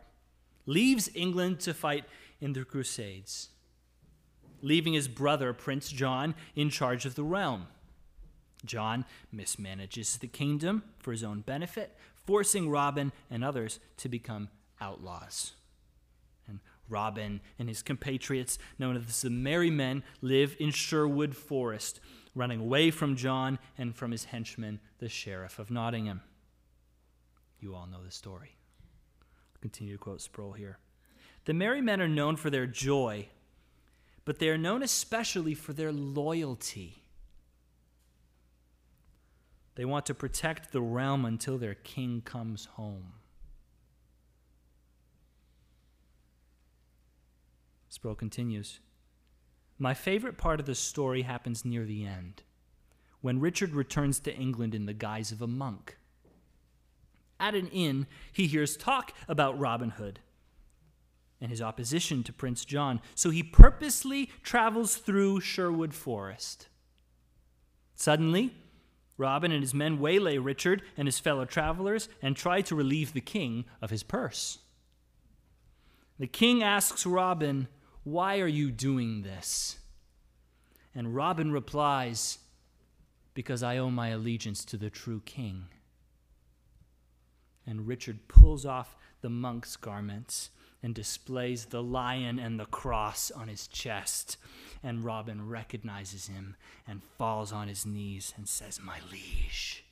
leaves 0.67 1.09
England 1.15 1.61
to 1.61 1.73
fight 1.73 2.05
in 2.41 2.53
the 2.53 2.65
Crusades, 2.65 3.49
leaving 4.61 4.93
his 4.93 5.09
brother, 5.09 5.53
Prince 5.53 5.91
John, 5.91 6.35
in 6.55 6.71
charge 6.71 7.07
of 7.07 7.15
the 7.15 7.25
realm. 7.25 7.69
John 8.65 9.05
mismanages 9.35 10.19
the 10.19 10.29
kingdom 10.29 10.85
for 10.99 11.13
his 11.13 11.25
own 11.25 11.41
benefit, 11.41 11.97
forcing 12.15 12.71
Robin 12.71 13.13
and 13.31 13.45
others 13.45 13.81
to 13.99 14.09
become 14.09 14.49
outlaws. 14.81 15.53
Robin 16.93 17.41
and 17.59 17.69
his 17.69 17.83
compatriots, 17.83 18.59
known 18.79 18.97
as 18.97 19.23
the 19.23 19.31
Merry 19.31 19.71
Men, 19.71 20.05
live 20.21 20.55
in 20.61 20.71
Sherwood 20.71 21.35
Forest, 21.35 21.99
running 22.35 22.61
away 22.61 22.91
from 22.91 23.17
John 23.17 23.59
and 23.77 23.97
from 23.97 24.13
his 24.13 24.25
henchman, 24.25 24.81
the 24.99 25.09
Sheriff 25.09 25.59
of 25.59 25.71
Nottingham. 25.71 26.21
You 27.59 27.75
all 27.75 27.87
know 27.87 28.05
the 28.05 28.11
story. 28.11 28.57
I'll 29.23 29.61
continue 29.61 29.95
to 29.95 29.99
quote 29.99 30.21
Sproul 30.21 30.53
here. 30.53 30.79
The 31.45 31.55
Merry 31.55 31.81
Men 31.81 32.01
are 32.01 32.09
known 32.09 32.37
for 32.37 32.51
their 32.51 32.67
joy, 32.67 33.29
but 34.25 34.39
they 34.39 34.49
are 34.49 34.59
known 34.59 34.83
especially 34.83 35.55
for 35.55 35.73
their 35.73 35.91
loyalty. 35.91 37.03
They 39.75 39.85
want 39.85 40.07
to 40.07 40.15
protect 40.15 40.73
the 40.73 40.83
realm 40.83 41.25
until 41.25 41.59
their 41.59 41.75
king 41.75 42.21
comes 42.25 42.67
home. 42.67 43.15
Sproul 47.93 48.15
continues 48.15 48.81
My 49.79 49.93
favorite 49.93 50.39
part 50.39 50.61
of 50.61 50.65
the 50.65 50.75
story 50.75 51.23
happens 51.23 51.63
near 51.63 51.85
the 51.85 52.07
end, 52.07 52.43
when 53.21 53.39
Richard 53.39 53.75
returns 53.75 54.19
to 54.21 54.35
England 54.35 54.75
in 54.75 54.87
the 54.87 54.95
guise 54.95 55.31
of 55.31 55.43
a 55.43 55.47
monk. 55.47 55.99
At 57.39 57.55
an 57.55 57.69
inn, 57.69 58.07
he 58.33 58.47
hears 58.47 58.79
talk 58.79 59.13
about 59.29 59.59
Robin 59.59 59.91
Hood 59.91 60.21
and 61.39 61.51
his 61.51 61.61
opposition 61.61 62.23
to 62.23 62.33
Prince 62.33 62.65
John, 62.65 62.99
so 63.15 63.29
he 63.29 63.43
purposely 63.43 64.31
travels 64.43 64.97
through 64.97 65.41
Sherwood 65.41 65.93
Forest. 65.93 66.69
Suddenly, 67.95 68.55
Robin 69.19 69.53
and 69.53 69.63
his 69.63 69.75
men 69.75 70.01
waylay 70.01 70.39
Richard 70.39 70.81
and 70.97 71.07
his 71.07 71.19
fellow 71.19 71.45
travelers 71.45 72.09
and 72.23 72.37
try 72.37 72.63
to 72.63 72.75
relieve 72.75 73.13
the 73.13 73.21
king 73.21 73.67
of 73.83 73.91
his 73.91 74.03
purse. 74.03 74.61
The 76.19 76.27
king 76.27 76.63
asks 76.63 77.05
Robin, 77.05 77.69
Why 78.05 78.41
are 78.41 78.49
you 78.49 78.71
doing 78.71 79.23
this? 79.23 79.79
And 80.95 81.15
Robin 81.15 81.53
replies, 81.53 82.39
Because 83.35 83.63
I 83.63 83.79
owe 83.79 83.91
my 83.91 84.09
allegiance 84.09 84.65
to 84.67 84.77
the 84.77 84.91
true 84.91 85.23
king. 85.25 85.67
And 87.67 87.87
Richard 87.87 88.27
pulls 88.29 88.67
off 88.67 88.97
the 89.21 89.31
monk's 89.31 89.77
garments 89.77 90.51
and 90.83 90.95
displays 90.95 91.67
the 91.67 91.83
lion 91.83 92.41
and 92.41 92.59
the 92.59 92.67
cross 92.67 93.31
on 93.31 93.47
his 93.47 93.69
chest. 93.69 94.37
And 94.83 95.05
Robin 95.05 95.49
recognizes 95.49 96.27
him 96.27 96.57
and 96.89 97.03
falls 97.17 97.53
on 97.53 97.69
his 97.69 97.87
knees 97.87 98.35
and 98.37 98.49
says, 98.49 98.81
My 98.83 98.99
liege. 99.11 99.85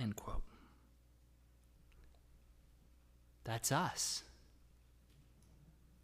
End 0.00 0.16
quote. 0.16 0.42
That's 3.44 3.72
us. 3.72 4.22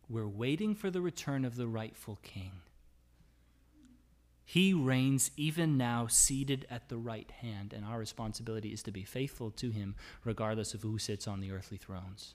We're 0.08 0.26
waiting 0.26 0.74
for 0.74 0.90
the 0.90 1.00
return 1.00 1.44
of 1.44 1.56
the 1.56 1.68
rightful 1.68 2.18
king. 2.22 2.52
He 4.44 4.72
reigns 4.72 5.30
even 5.36 5.76
now, 5.76 6.06
seated 6.06 6.66
at 6.70 6.88
the 6.88 6.96
right 6.96 7.30
hand, 7.30 7.74
and 7.74 7.84
our 7.84 7.98
responsibility 7.98 8.72
is 8.72 8.82
to 8.84 8.90
be 8.90 9.04
faithful 9.04 9.50
to 9.50 9.70
him, 9.70 9.94
regardless 10.24 10.72
of 10.72 10.80
who 10.80 10.98
sits 10.98 11.28
on 11.28 11.40
the 11.40 11.52
earthly 11.52 11.76
thrones. 11.76 12.34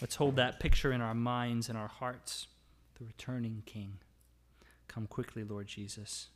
Let's 0.00 0.16
hold 0.16 0.34
that 0.36 0.58
picture 0.58 0.92
in 0.92 1.00
our 1.00 1.14
minds 1.14 1.68
and 1.68 1.78
our 1.78 1.88
hearts. 1.88 2.48
The 2.98 3.04
returning 3.04 3.62
King. 3.66 3.98
Come 4.88 5.06
quickly, 5.06 5.44
Lord 5.44 5.68
Jesus. 5.68 6.28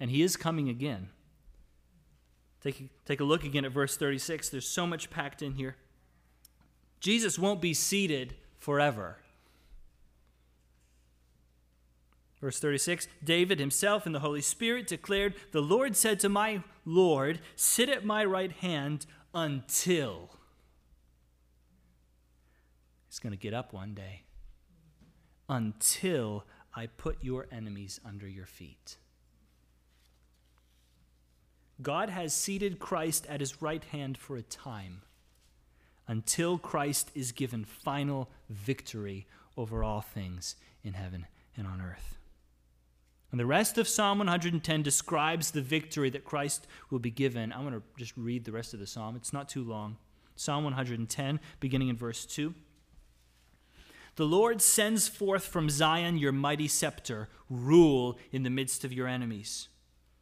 And 0.00 0.10
he 0.10 0.22
is 0.22 0.36
coming 0.36 0.68
again. 0.68 1.10
Take, 2.62 2.90
take 3.04 3.20
a 3.20 3.24
look 3.24 3.44
again 3.44 3.64
at 3.64 3.72
verse 3.72 3.96
36. 3.96 4.48
There's 4.48 4.66
so 4.66 4.86
much 4.86 5.10
packed 5.10 5.42
in 5.42 5.54
here. 5.54 5.76
Jesus 7.00 7.38
won't 7.38 7.60
be 7.60 7.74
seated 7.74 8.34
forever. 8.58 9.18
Verse 12.40 12.58
36 12.58 13.08
David 13.22 13.58
himself 13.58 14.06
and 14.06 14.14
the 14.14 14.20
Holy 14.20 14.40
Spirit 14.40 14.86
declared, 14.86 15.34
The 15.52 15.62
Lord 15.62 15.96
said 15.96 16.20
to 16.20 16.28
my 16.28 16.62
Lord, 16.84 17.40
Sit 17.56 17.88
at 17.88 18.04
my 18.04 18.24
right 18.24 18.52
hand 18.52 19.06
until. 19.34 20.30
He's 23.08 23.18
going 23.18 23.32
to 23.32 23.38
get 23.38 23.54
up 23.54 23.72
one 23.72 23.94
day. 23.94 24.22
Until 25.48 26.44
I 26.74 26.86
put 26.86 27.22
your 27.22 27.46
enemies 27.50 28.00
under 28.04 28.28
your 28.28 28.46
feet. 28.46 28.98
God 31.80 32.10
has 32.10 32.32
seated 32.32 32.78
Christ 32.78 33.26
at 33.28 33.40
his 33.40 33.62
right 33.62 33.84
hand 33.84 34.18
for 34.18 34.36
a 34.36 34.42
time 34.42 35.02
until 36.06 36.58
Christ 36.58 37.10
is 37.14 37.32
given 37.32 37.64
final 37.64 38.28
victory 38.48 39.26
over 39.56 39.84
all 39.84 40.00
things 40.00 40.56
in 40.82 40.94
heaven 40.94 41.26
and 41.56 41.66
on 41.66 41.80
earth. 41.80 42.18
And 43.30 43.38
the 43.38 43.46
rest 43.46 43.76
of 43.76 43.86
Psalm 43.86 44.18
110 44.18 44.82
describes 44.82 45.50
the 45.50 45.60
victory 45.60 46.08
that 46.10 46.24
Christ 46.24 46.66
will 46.90 46.98
be 46.98 47.10
given. 47.10 47.52
I'm 47.52 47.60
going 47.60 47.74
to 47.74 47.82
just 47.98 48.16
read 48.16 48.44
the 48.44 48.52
rest 48.52 48.72
of 48.72 48.80
the 48.80 48.86
psalm. 48.86 49.16
It's 49.16 49.34
not 49.34 49.48
too 49.48 49.62
long. 49.62 49.98
Psalm 50.34 50.64
110, 50.64 51.40
beginning 51.60 51.88
in 51.88 51.96
verse 51.96 52.24
2. 52.24 52.54
The 54.16 54.24
Lord 54.24 54.62
sends 54.62 55.08
forth 55.08 55.44
from 55.44 55.68
Zion 55.68 56.16
your 56.16 56.32
mighty 56.32 56.68
scepter, 56.68 57.28
rule 57.50 58.18
in 58.32 58.44
the 58.44 58.50
midst 58.50 58.82
of 58.82 58.92
your 58.92 59.06
enemies. 59.06 59.68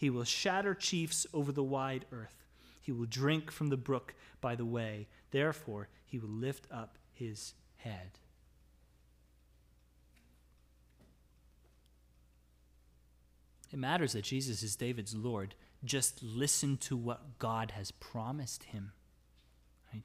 He 0.00 0.08
will 0.08 0.24
shatter 0.24 0.74
chiefs 0.74 1.26
over 1.34 1.52
the 1.52 1.62
wide 1.62 2.06
earth. 2.10 2.46
He 2.80 2.90
will 2.90 3.04
drink 3.04 3.50
from 3.50 3.68
the 3.68 3.76
brook 3.76 4.14
by 4.40 4.54
the 4.54 4.64
way. 4.64 5.08
Therefore, 5.30 5.90
he 6.06 6.18
will 6.18 6.30
lift 6.30 6.66
up 6.72 6.96
his 7.12 7.52
head. 7.76 8.12
It 13.70 13.78
matters 13.78 14.14
that 14.14 14.24
Jesus 14.24 14.62
is 14.62 14.74
David's 14.74 15.14
Lord. 15.14 15.54
Just 15.84 16.22
listen 16.22 16.78
to 16.78 16.96
what 16.96 17.38
God 17.38 17.72
has 17.72 17.90
promised 17.90 18.64
him. 18.64 18.92
Right? 19.92 20.04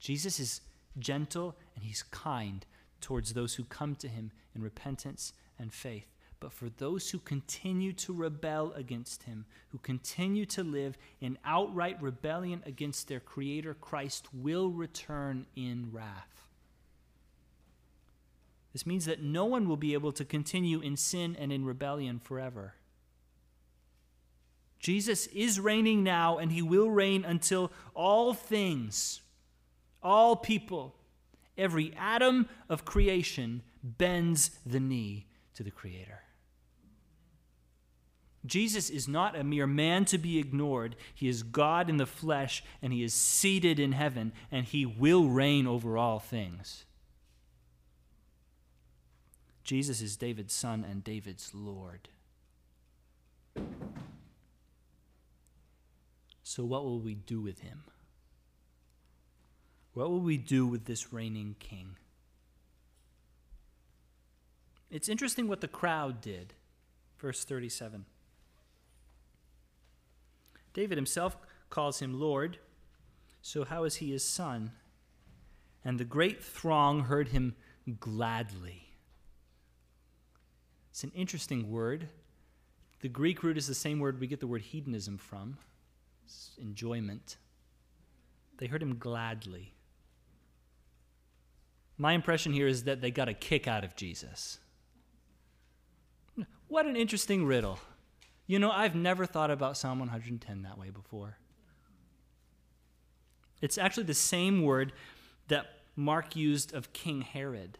Jesus 0.00 0.40
is 0.40 0.62
gentle 0.98 1.54
and 1.76 1.84
he's 1.84 2.02
kind 2.02 2.66
towards 3.00 3.34
those 3.34 3.54
who 3.54 3.62
come 3.62 3.94
to 3.94 4.08
him 4.08 4.32
in 4.52 4.62
repentance 4.62 5.32
and 5.60 5.72
faith. 5.72 6.11
But 6.42 6.52
for 6.52 6.68
those 6.68 7.08
who 7.08 7.20
continue 7.20 7.92
to 7.92 8.12
rebel 8.12 8.72
against 8.74 9.22
him, 9.22 9.46
who 9.68 9.78
continue 9.78 10.44
to 10.46 10.64
live 10.64 10.98
in 11.20 11.38
outright 11.44 12.02
rebellion 12.02 12.64
against 12.66 13.06
their 13.06 13.20
Creator, 13.20 13.74
Christ 13.74 14.26
will 14.34 14.68
return 14.68 15.46
in 15.54 15.90
wrath. 15.92 16.48
This 18.72 18.84
means 18.84 19.04
that 19.04 19.22
no 19.22 19.44
one 19.44 19.68
will 19.68 19.76
be 19.76 19.94
able 19.94 20.10
to 20.10 20.24
continue 20.24 20.80
in 20.80 20.96
sin 20.96 21.36
and 21.38 21.52
in 21.52 21.64
rebellion 21.64 22.18
forever. 22.18 22.74
Jesus 24.80 25.28
is 25.28 25.60
reigning 25.60 26.02
now, 26.02 26.38
and 26.38 26.50
he 26.50 26.60
will 26.60 26.90
reign 26.90 27.24
until 27.24 27.70
all 27.94 28.34
things, 28.34 29.20
all 30.02 30.34
people, 30.34 30.96
every 31.56 31.94
atom 31.96 32.48
of 32.68 32.84
creation 32.84 33.62
bends 33.84 34.50
the 34.66 34.80
knee 34.80 35.26
to 35.54 35.62
the 35.62 35.70
Creator. 35.70 36.18
Jesus 38.44 38.90
is 38.90 39.06
not 39.06 39.36
a 39.36 39.44
mere 39.44 39.66
man 39.66 40.04
to 40.06 40.18
be 40.18 40.38
ignored. 40.38 40.96
He 41.14 41.28
is 41.28 41.42
God 41.42 41.88
in 41.88 41.96
the 41.96 42.06
flesh, 42.06 42.64
and 42.80 42.92
he 42.92 43.04
is 43.04 43.14
seated 43.14 43.78
in 43.78 43.92
heaven, 43.92 44.32
and 44.50 44.66
he 44.66 44.84
will 44.84 45.28
reign 45.28 45.66
over 45.66 45.96
all 45.96 46.18
things. 46.18 46.84
Jesus 49.62 50.00
is 50.00 50.16
David's 50.16 50.54
son 50.54 50.84
and 50.88 51.04
David's 51.04 51.52
Lord. 51.54 52.08
So, 56.42 56.64
what 56.64 56.84
will 56.84 56.98
we 56.98 57.14
do 57.14 57.40
with 57.40 57.60
him? 57.60 57.84
What 59.94 60.10
will 60.10 60.20
we 60.20 60.36
do 60.36 60.66
with 60.66 60.86
this 60.86 61.12
reigning 61.12 61.54
king? 61.60 61.96
It's 64.90 65.08
interesting 65.08 65.48
what 65.48 65.60
the 65.60 65.68
crowd 65.68 66.20
did. 66.20 66.54
Verse 67.18 67.44
37. 67.44 68.04
David 70.72 70.98
himself 70.98 71.36
calls 71.70 72.00
him 72.00 72.18
Lord. 72.18 72.58
So 73.40 73.64
how 73.64 73.84
is 73.84 73.96
he 73.96 74.10
his 74.10 74.24
son? 74.24 74.72
And 75.84 75.98
the 75.98 76.04
great 76.04 76.42
throng 76.42 77.00
heard 77.04 77.28
him 77.28 77.54
gladly. 77.98 78.88
It's 80.90 81.04
an 81.04 81.12
interesting 81.14 81.70
word. 81.70 82.08
The 83.00 83.08
Greek 83.08 83.42
root 83.42 83.58
is 83.58 83.66
the 83.66 83.74
same 83.74 83.98
word 83.98 84.20
we 84.20 84.26
get 84.26 84.40
the 84.40 84.46
word 84.46 84.62
hedonism 84.62 85.18
from 85.18 85.56
it's 86.24 86.50
enjoyment. 86.60 87.36
They 88.58 88.66
heard 88.66 88.82
him 88.82 88.96
gladly. 88.98 89.74
My 91.98 92.12
impression 92.12 92.52
here 92.52 92.66
is 92.66 92.84
that 92.84 93.00
they 93.00 93.10
got 93.10 93.28
a 93.28 93.34
kick 93.34 93.66
out 93.66 93.84
of 93.84 93.96
Jesus. 93.96 94.58
What 96.68 96.86
an 96.86 96.96
interesting 96.96 97.44
riddle. 97.44 97.78
You 98.52 98.58
know, 98.58 98.70
I've 98.70 98.94
never 98.94 99.24
thought 99.24 99.50
about 99.50 99.78
Psalm 99.78 99.98
110 99.98 100.60
that 100.64 100.76
way 100.76 100.90
before. 100.90 101.38
It's 103.62 103.78
actually 103.78 104.02
the 104.02 104.12
same 104.12 104.60
word 104.60 104.92
that 105.48 105.68
Mark 105.96 106.36
used 106.36 106.74
of 106.74 106.92
King 106.92 107.22
Herod 107.22 107.78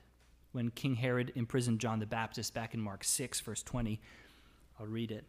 when 0.53 0.71
King 0.71 0.95
Herod 0.95 1.31
imprisoned 1.35 1.79
John 1.79 1.99
the 1.99 2.07
Baptist 2.07 2.55
back 2.55 2.73
in 2.73 2.81
Mark 2.81 3.05
6, 3.05 3.41
verse 3.41 3.63
20. 3.63 4.01
I'll 4.81 4.87
read 4.87 5.11
it. 5.11 5.27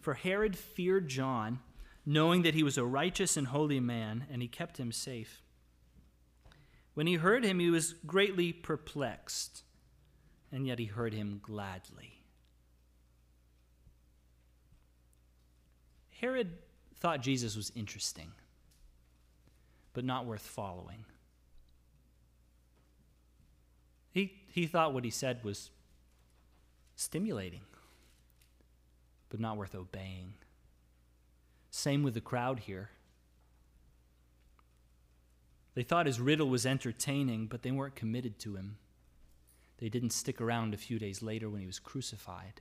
For 0.00 0.14
Herod 0.14 0.56
feared 0.56 1.08
John, 1.08 1.58
knowing 2.06 2.42
that 2.42 2.54
he 2.54 2.62
was 2.62 2.78
a 2.78 2.84
righteous 2.84 3.36
and 3.36 3.48
holy 3.48 3.80
man, 3.80 4.26
and 4.30 4.42
he 4.42 4.46
kept 4.46 4.78
him 4.78 4.92
safe. 4.92 5.42
When 6.94 7.08
he 7.08 7.14
heard 7.14 7.44
him, 7.44 7.58
he 7.58 7.70
was 7.70 7.94
greatly 8.06 8.52
perplexed, 8.52 9.64
and 10.52 10.68
yet 10.68 10.78
he 10.78 10.84
heard 10.84 11.14
him 11.14 11.40
gladly. 11.42 12.17
Herod 16.20 16.50
thought 16.96 17.22
Jesus 17.22 17.56
was 17.56 17.70
interesting, 17.76 18.32
but 19.92 20.04
not 20.04 20.26
worth 20.26 20.42
following. 20.42 21.04
He, 24.10 24.32
he 24.48 24.66
thought 24.66 24.92
what 24.92 25.04
he 25.04 25.10
said 25.10 25.44
was 25.44 25.70
stimulating, 26.96 27.60
but 29.28 29.38
not 29.38 29.56
worth 29.56 29.76
obeying. 29.76 30.34
Same 31.70 32.02
with 32.02 32.14
the 32.14 32.20
crowd 32.20 32.60
here. 32.60 32.90
They 35.74 35.84
thought 35.84 36.06
his 36.06 36.18
riddle 36.18 36.48
was 36.48 36.66
entertaining, 36.66 37.46
but 37.46 37.62
they 37.62 37.70
weren't 37.70 37.94
committed 37.94 38.40
to 38.40 38.56
him. 38.56 38.78
They 39.76 39.88
didn't 39.88 40.10
stick 40.10 40.40
around 40.40 40.74
a 40.74 40.78
few 40.78 40.98
days 40.98 41.22
later 41.22 41.48
when 41.48 41.60
he 41.60 41.66
was 41.68 41.78
crucified. 41.78 42.60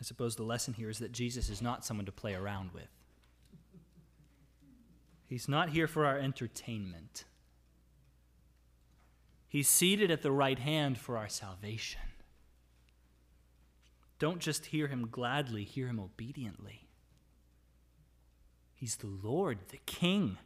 I 0.00 0.04
suppose 0.04 0.36
the 0.36 0.44
lesson 0.44 0.74
here 0.74 0.90
is 0.90 0.98
that 0.98 1.12
Jesus 1.12 1.48
is 1.48 1.60
not 1.60 1.84
someone 1.84 2.06
to 2.06 2.12
play 2.12 2.34
around 2.34 2.70
with. 2.72 2.88
He's 5.26 5.48
not 5.48 5.70
here 5.70 5.86
for 5.86 6.06
our 6.06 6.18
entertainment. 6.18 7.24
He's 9.48 9.68
seated 9.68 10.10
at 10.10 10.22
the 10.22 10.32
right 10.32 10.58
hand 10.58 10.98
for 10.98 11.16
our 11.16 11.28
salvation. 11.28 12.00
Don't 14.18 14.40
just 14.40 14.66
hear 14.66 14.88
him 14.88 15.08
gladly, 15.10 15.64
hear 15.64 15.86
him 15.86 16.00
obediently. 16.00 16.88
He's 18.74 18.96
the 18.96 19.06
Lord, 19.06 19.58
the 19.68 19.80
King 19.86 20.38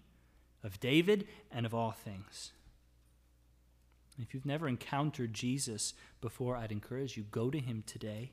of 0.64 0.80
David 0.80 1.26
and 1.50 1.66
of 1.66 1.74
all 1.74 1.92
things. 1.92 2.52
If 4.18 4.34
you've 4.34 4.46
never 4.46 4.68
encountered 4.68 5.32
Jesus 5.32 5.94
before, 6.20 6.56
I'd 6.56 6.72
encourage 6.72 7.16
you 7.16 7.24
go 7.24 7.50
to 7.50 7.58
him 7.58 7.82
today. 7.86 8.32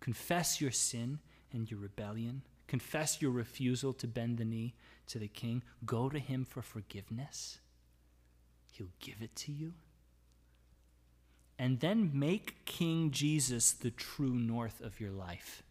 Confess 0.00 0.60
your 0.60 0.70
sin 0.70 1.18
and 1.52 1.70
your 1.70 1.80
rebellion. 1.80 2.42
Confess 2.66 3.20
your 3.20 3.30
refusal 3.30 3.92
to 3.94 4.06
bend 4.06 4.38
the 4.38 4.44
knee 4.44 4.74
to 5.08 5.18
the 5.18 5.28
king. 5.28 5.62
Go 5.84 6.08
to 6.08 6.18
him 6.18 6.44
for 6.44 6.62
forgiveness. 6.62 7.58
He'll 8.72 8.92
give 9.00 9.20
it 9.20 9.34
to 9.36 9.52
you. 9.52 9.72
And 11.58 11.80
then 11.80 12.12
make 12.14 12.64
King 12.64 13.10
Jesus 13.10 13.72
the 13.72 13.90
true 13.90 14.34
north 14.34 14.80
of 14.80 15.00
your 15.00 15.10
life. 15.10 15.64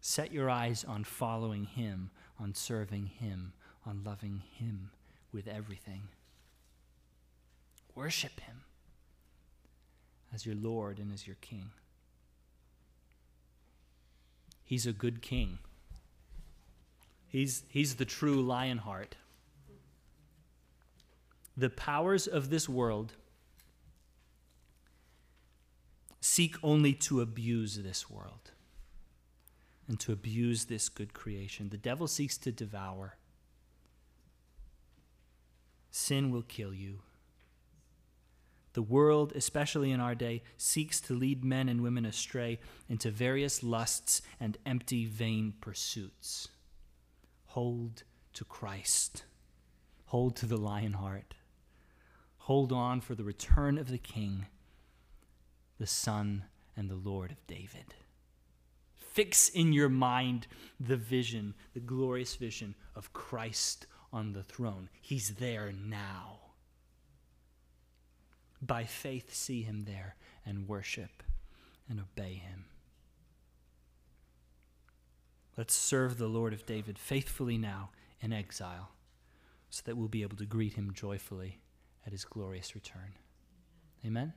Set 0.00 0.32
your 0.32 0.50
eyes 0.50 0.84
on 0.84 1.04
following 1.04 1.64
him, 1.64 2.10
on 2.40 2.54
serving 2.54 3.06
him, 3.06 3.52
on 3.86 4.02
loving 4.04 4.42
him 4.54 4.90
with 5.32 5.46
everything. 5.46 6.08
Worship 7.94 8.40
him 8.40 8.62
as 10.34 10.44
your 10.44 10.56
Lord 10.56 10.98
and 10.98 11.12
as 11.12 11.26
your 11.26 11.36
King. 11.40 11.70
He's 14.68 14.86
a 14.86 14.92
good 14.92 15.22
king. 15.22 15.60
He's, 17.26 17.62
he's 17.70 17.94
the 17.94 18.04
true 18.04 18.42
lionheart. 18.42 19.16
The 21.56 21.70
powers 21.70 22.26
of 22.26 22.50
this 22.50 22.68
world 22.68 23.14
seek 26.20 26.56
only 26.62 26.92
to 26.92 27.22
abuse 27.22 27.76
this 27.76 28.10
world 28.10 28.50
and 29.88 29.98
to 30.00 30.12
abuse 30.12 30.66
this 30.66 30.90
good 30.90 31.14
creation. 31.14 31.70
The 31.70 31.78
devil 31.78 32.06
seeks 32.06 32.36
to 32.36 32.52
devour. 32.52 33.16
Sin 35.90 36.30
will 36.30 36.42
kill 36.42 36.74
you. 36.74 36.98
The 38.78 38.82
world, 38.82 39.32
especially 39.34 39.90
in 39.90 39.98
our 39.98 40.14
day, 40.14 40.44
seeks 40.56 41.00
to 41.00 41.12
lead 41.12 41.42
men 41.42 41.68
and 41.68 41.80
women 41.80 42.06
astray 42.06 42.60
into 42.88 43.10
various 43.10 43.64
lusts 43.64 44.22
and 44.38 44.56
empty, 44.64 45.04
vain 45.04 45.54
pursuits. 45.60 46.46
Hold 47.46 48.04
to 48.34 48.44
Christ. 48.44 49.24
Hold 50.04 50.36
to 50.36 50.46
the 50.46 50.56
lion 50.56 50.92
heart. 50.92 51.34
Hold 52.36 52.72
on 52.72 53.00
for 53.00 53.16
the 53.16 53.24
return 53.24 53.78
of 53.78 53.90
the 53.90 53.98
King, 53.98 54.46
the 55.80 55.86
Son 55.88 56.44
and 56.76 56.88
the 56.88 56.94
Lord 56.94 57.32
of 57.32 57.44
David. 57.48 57.96
Fix 58.94 59.48
in 59.48 59.72
your 59.72 59.88
mind 59.88 60.46
the 60.78 60.96
vision, 60.96 61.54
the 61.74 61.80
glorious 61.80 62.36
vision 62.36 62.76
of 62.94 63.12
Christ 63.12 63.88
on 64.12 64.34
the 64.34 64.44
throne. 64.44 64.88
He's 65.00 65.30
there 65.30 65.72
now 65.72 66.47
by 68.60 68.84
faith 68.84 69.34
see 69.34 69.62
him 69.62 69.84
there 69.84 70.16
and 70.44 70.68
worship 70.68 71.22
and 71.88 72.00
obey 72.00 72.34
him. 72.34 72.64
Let's 75.56 75.74
serve 75.74 76.18
the 76.18 76.28
Lord 76.28 76.52
of 76.52 76.66
David 76.66 76.98
faithfully 76.98 77.58
now 77.58 77.90
in 78.20 78.32
exile 78.32 78.90
so 79.70 79.82
that 79.84 79.96
we'll 79.96 80.08
be 80.08 80.22
able 80.22 80.36
to 80.36 80.46
greet 80.46 80.74
him 80.74 80.92
joyfully 80.94 81.58
at 82.06 82.12
his 82.12 82.24
glorious 82.24 82.74
return. 82.74 83.14
Amen? 84.06 84.32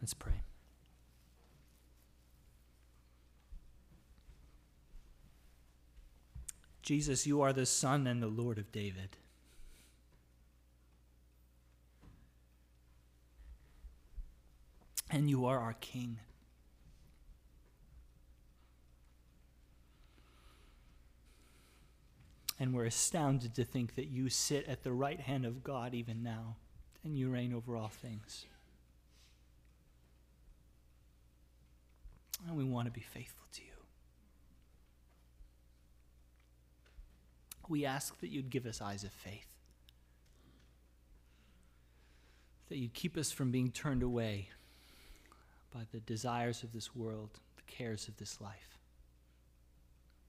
Let's 0.00 0.14
pray. 0.14 0.42
Jesus, 6.82 7.26
you 7.26 7.40
are 7.42 7.52
the 7.52 7.66
Son 7.66 8.06
and 8.06 8.22
the 8.22 8.26
Lord 8.26 8.58
of 8.58 8.72
David. 8.72 9.18
And 15.10 15.28
you 15.28 15.46
are 15.46 15.58
our 15.58 15.74
King. 15.74 16.18
And 22.58 22.74
we're 22.74 22.84
astounded 22.84 23.54
to 23.54 23.64
think 23.64 23.96
that 23.96 24.08
you 24.08 24.28
sit 24.28 24.66
at 24.68 24.84
the 24.84 24.92
right 24.92 25.18
hand 25.18 25.46
of 25.46 25.64
God 25.64 25.94
even 25.94 26.22
now, 26.22 26.56
and 27.02 27.18
you 27.18 27.30
reign 27.30 27.54
over 27.54 27.74
all 27.74 27.88
things. 27.88 28.44
And 32.46 32.56
we 32.56 32.64
want 32.64 32.86
to 32.86 32.92
be 32.92 33.00
faithful 33.00 33.46
to 33.52 33.62
you. 33.62 33.68
We 37.68 37.86
ask 37.86 38.20
that 38.20 38.28
you'd 38.28 38.50
give 38.50 38.66
us 38.66 38.82
eyes 38.82 39.04
of 39.04 39.12
faith, 39.12 39.46
that 42.68 42.76
you'd 42.76 42.94
keep 42.94 43.16
us 43.16 43.32
from 43.32 43.50
being 43.50 43.70
turned 43.70 44.02
away 44.02 44.48
by 45.72 45.80
the 45.92 46.00
desires 46.00 46.62
of 46.62 46.72
this 46.72 46.94
world, 46.94 47.30
the 47.56 47.62
cares 47.72 48.08
of 48.08 48.16
this 48.16 48.40
life. 48.40 48.78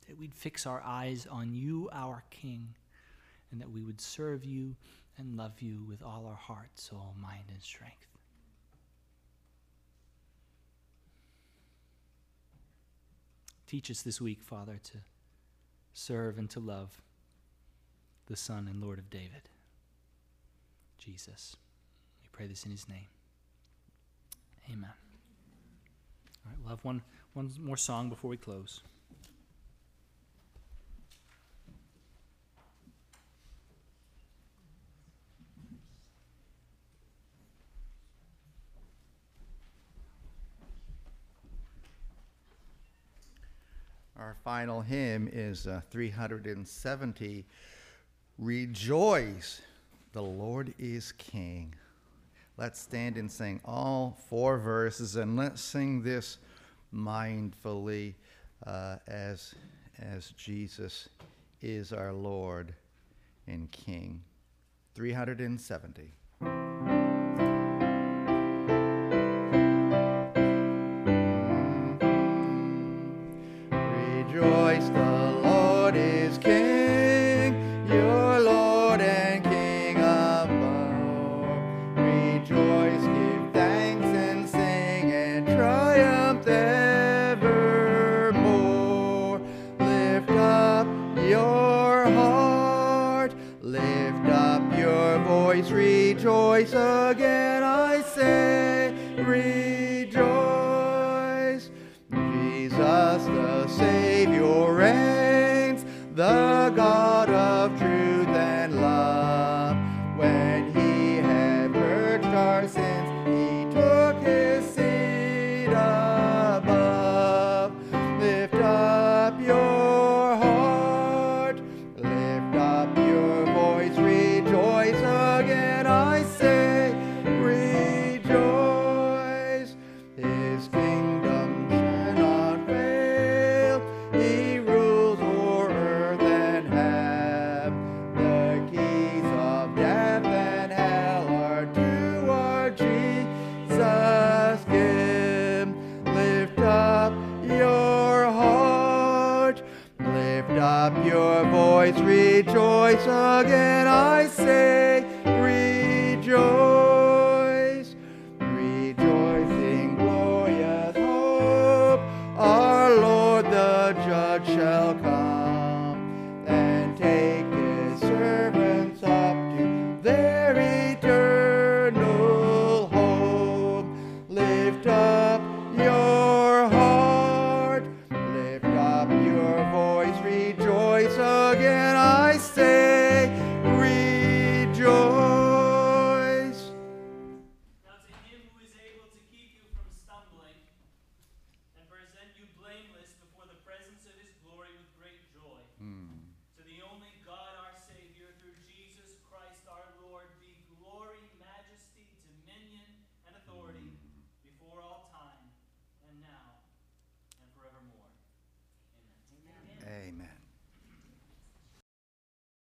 That 0.08 0.18
we'd 0.18 0.34
fix 0.34 0.66
our 0.66 0.82
eyes 0.86 1.28
on 1.30 1.54
you, 1.54 1.90
our 1.92 2.24
King, 2.30 2.76
and 3.52 3.62
that 3.62 3.72
we 3.72 3.82
would 3.82 4.02
serve 4.02 4.46
you 4.46 4.76
and 5.18 5.38
love 5.38 5.62
you 5.62 5.84
with 5.88 6.02
all 6.02 6.26
our 6.28 6.36
heart, 6.36 6.72
soul, 6.76 7.14
mind, 7.22 7.46
and 7.50 7.62
strength. 7.62 8.08
Teach 13.68 13.90
us 13.90 14.02
this 14.02 14.20
week, 14.20 14.44
Father, 14.44 14.80
to 14.84 14.98
serve 15.94 16.38
and 16.38 16.50
to 16.50 16.60
love 16.60 17.02
the 18.28 18.36
Son 18.36 18.68
and 18.70 18.82
Lord 18.82 19.00
of 19.00 19.10
David, 19.10 19.44
Jesus. 20.98 21.56
We 22.22 22.28
pray 22.32 22.48
this 22.48 22.66
in 22.66 22.72
his 22.72 22.90
name. 22.90 23.08
Amen. 24.70 25.11
All 26.46 26.52
right, 26.52 26.58
we'll 26.62 26.70
have 26.70 26.84
one, 26.84 27.02
one 27.34 27.52
more 27.62 27.78
song 27.78 28.10
before 28.10 28.30
we 28.30 28.38
close. 28.38 28.82
Our 44.18 44.36
final 44.44 44.82
hymn 44.82 45.28
is 45.32 45.66
uh, 45.66 45.82
370 45.90 47.46
Rejoice, 48.38 49.62
the 50.14 50.22
Lord 50.22 50.74
is 50.80 51.12
King. 51.14 51.76
Let's 52.58 52.80
stand 52.80 53.18
and 53.18 53.32
sing 53.32 53.60
all 53.66 54.18
four 54.30 54.58
verses, 54.58 55.16
and 55.16 55.36
let's 55.36 55.62
sing 55.62 56.04
this 56.04 56.38
mindfully 56.94 58.16
uh, 58.66 58.98
as, 59.08 59.56
as 60.00 60.32
Jesus 60.32 61.10
is 61.62 61.94
our 61.94 62.14
Lord 62.14 62.74
and 63.48 63.72
King. 63.72 64.22
370. 64.96 66.14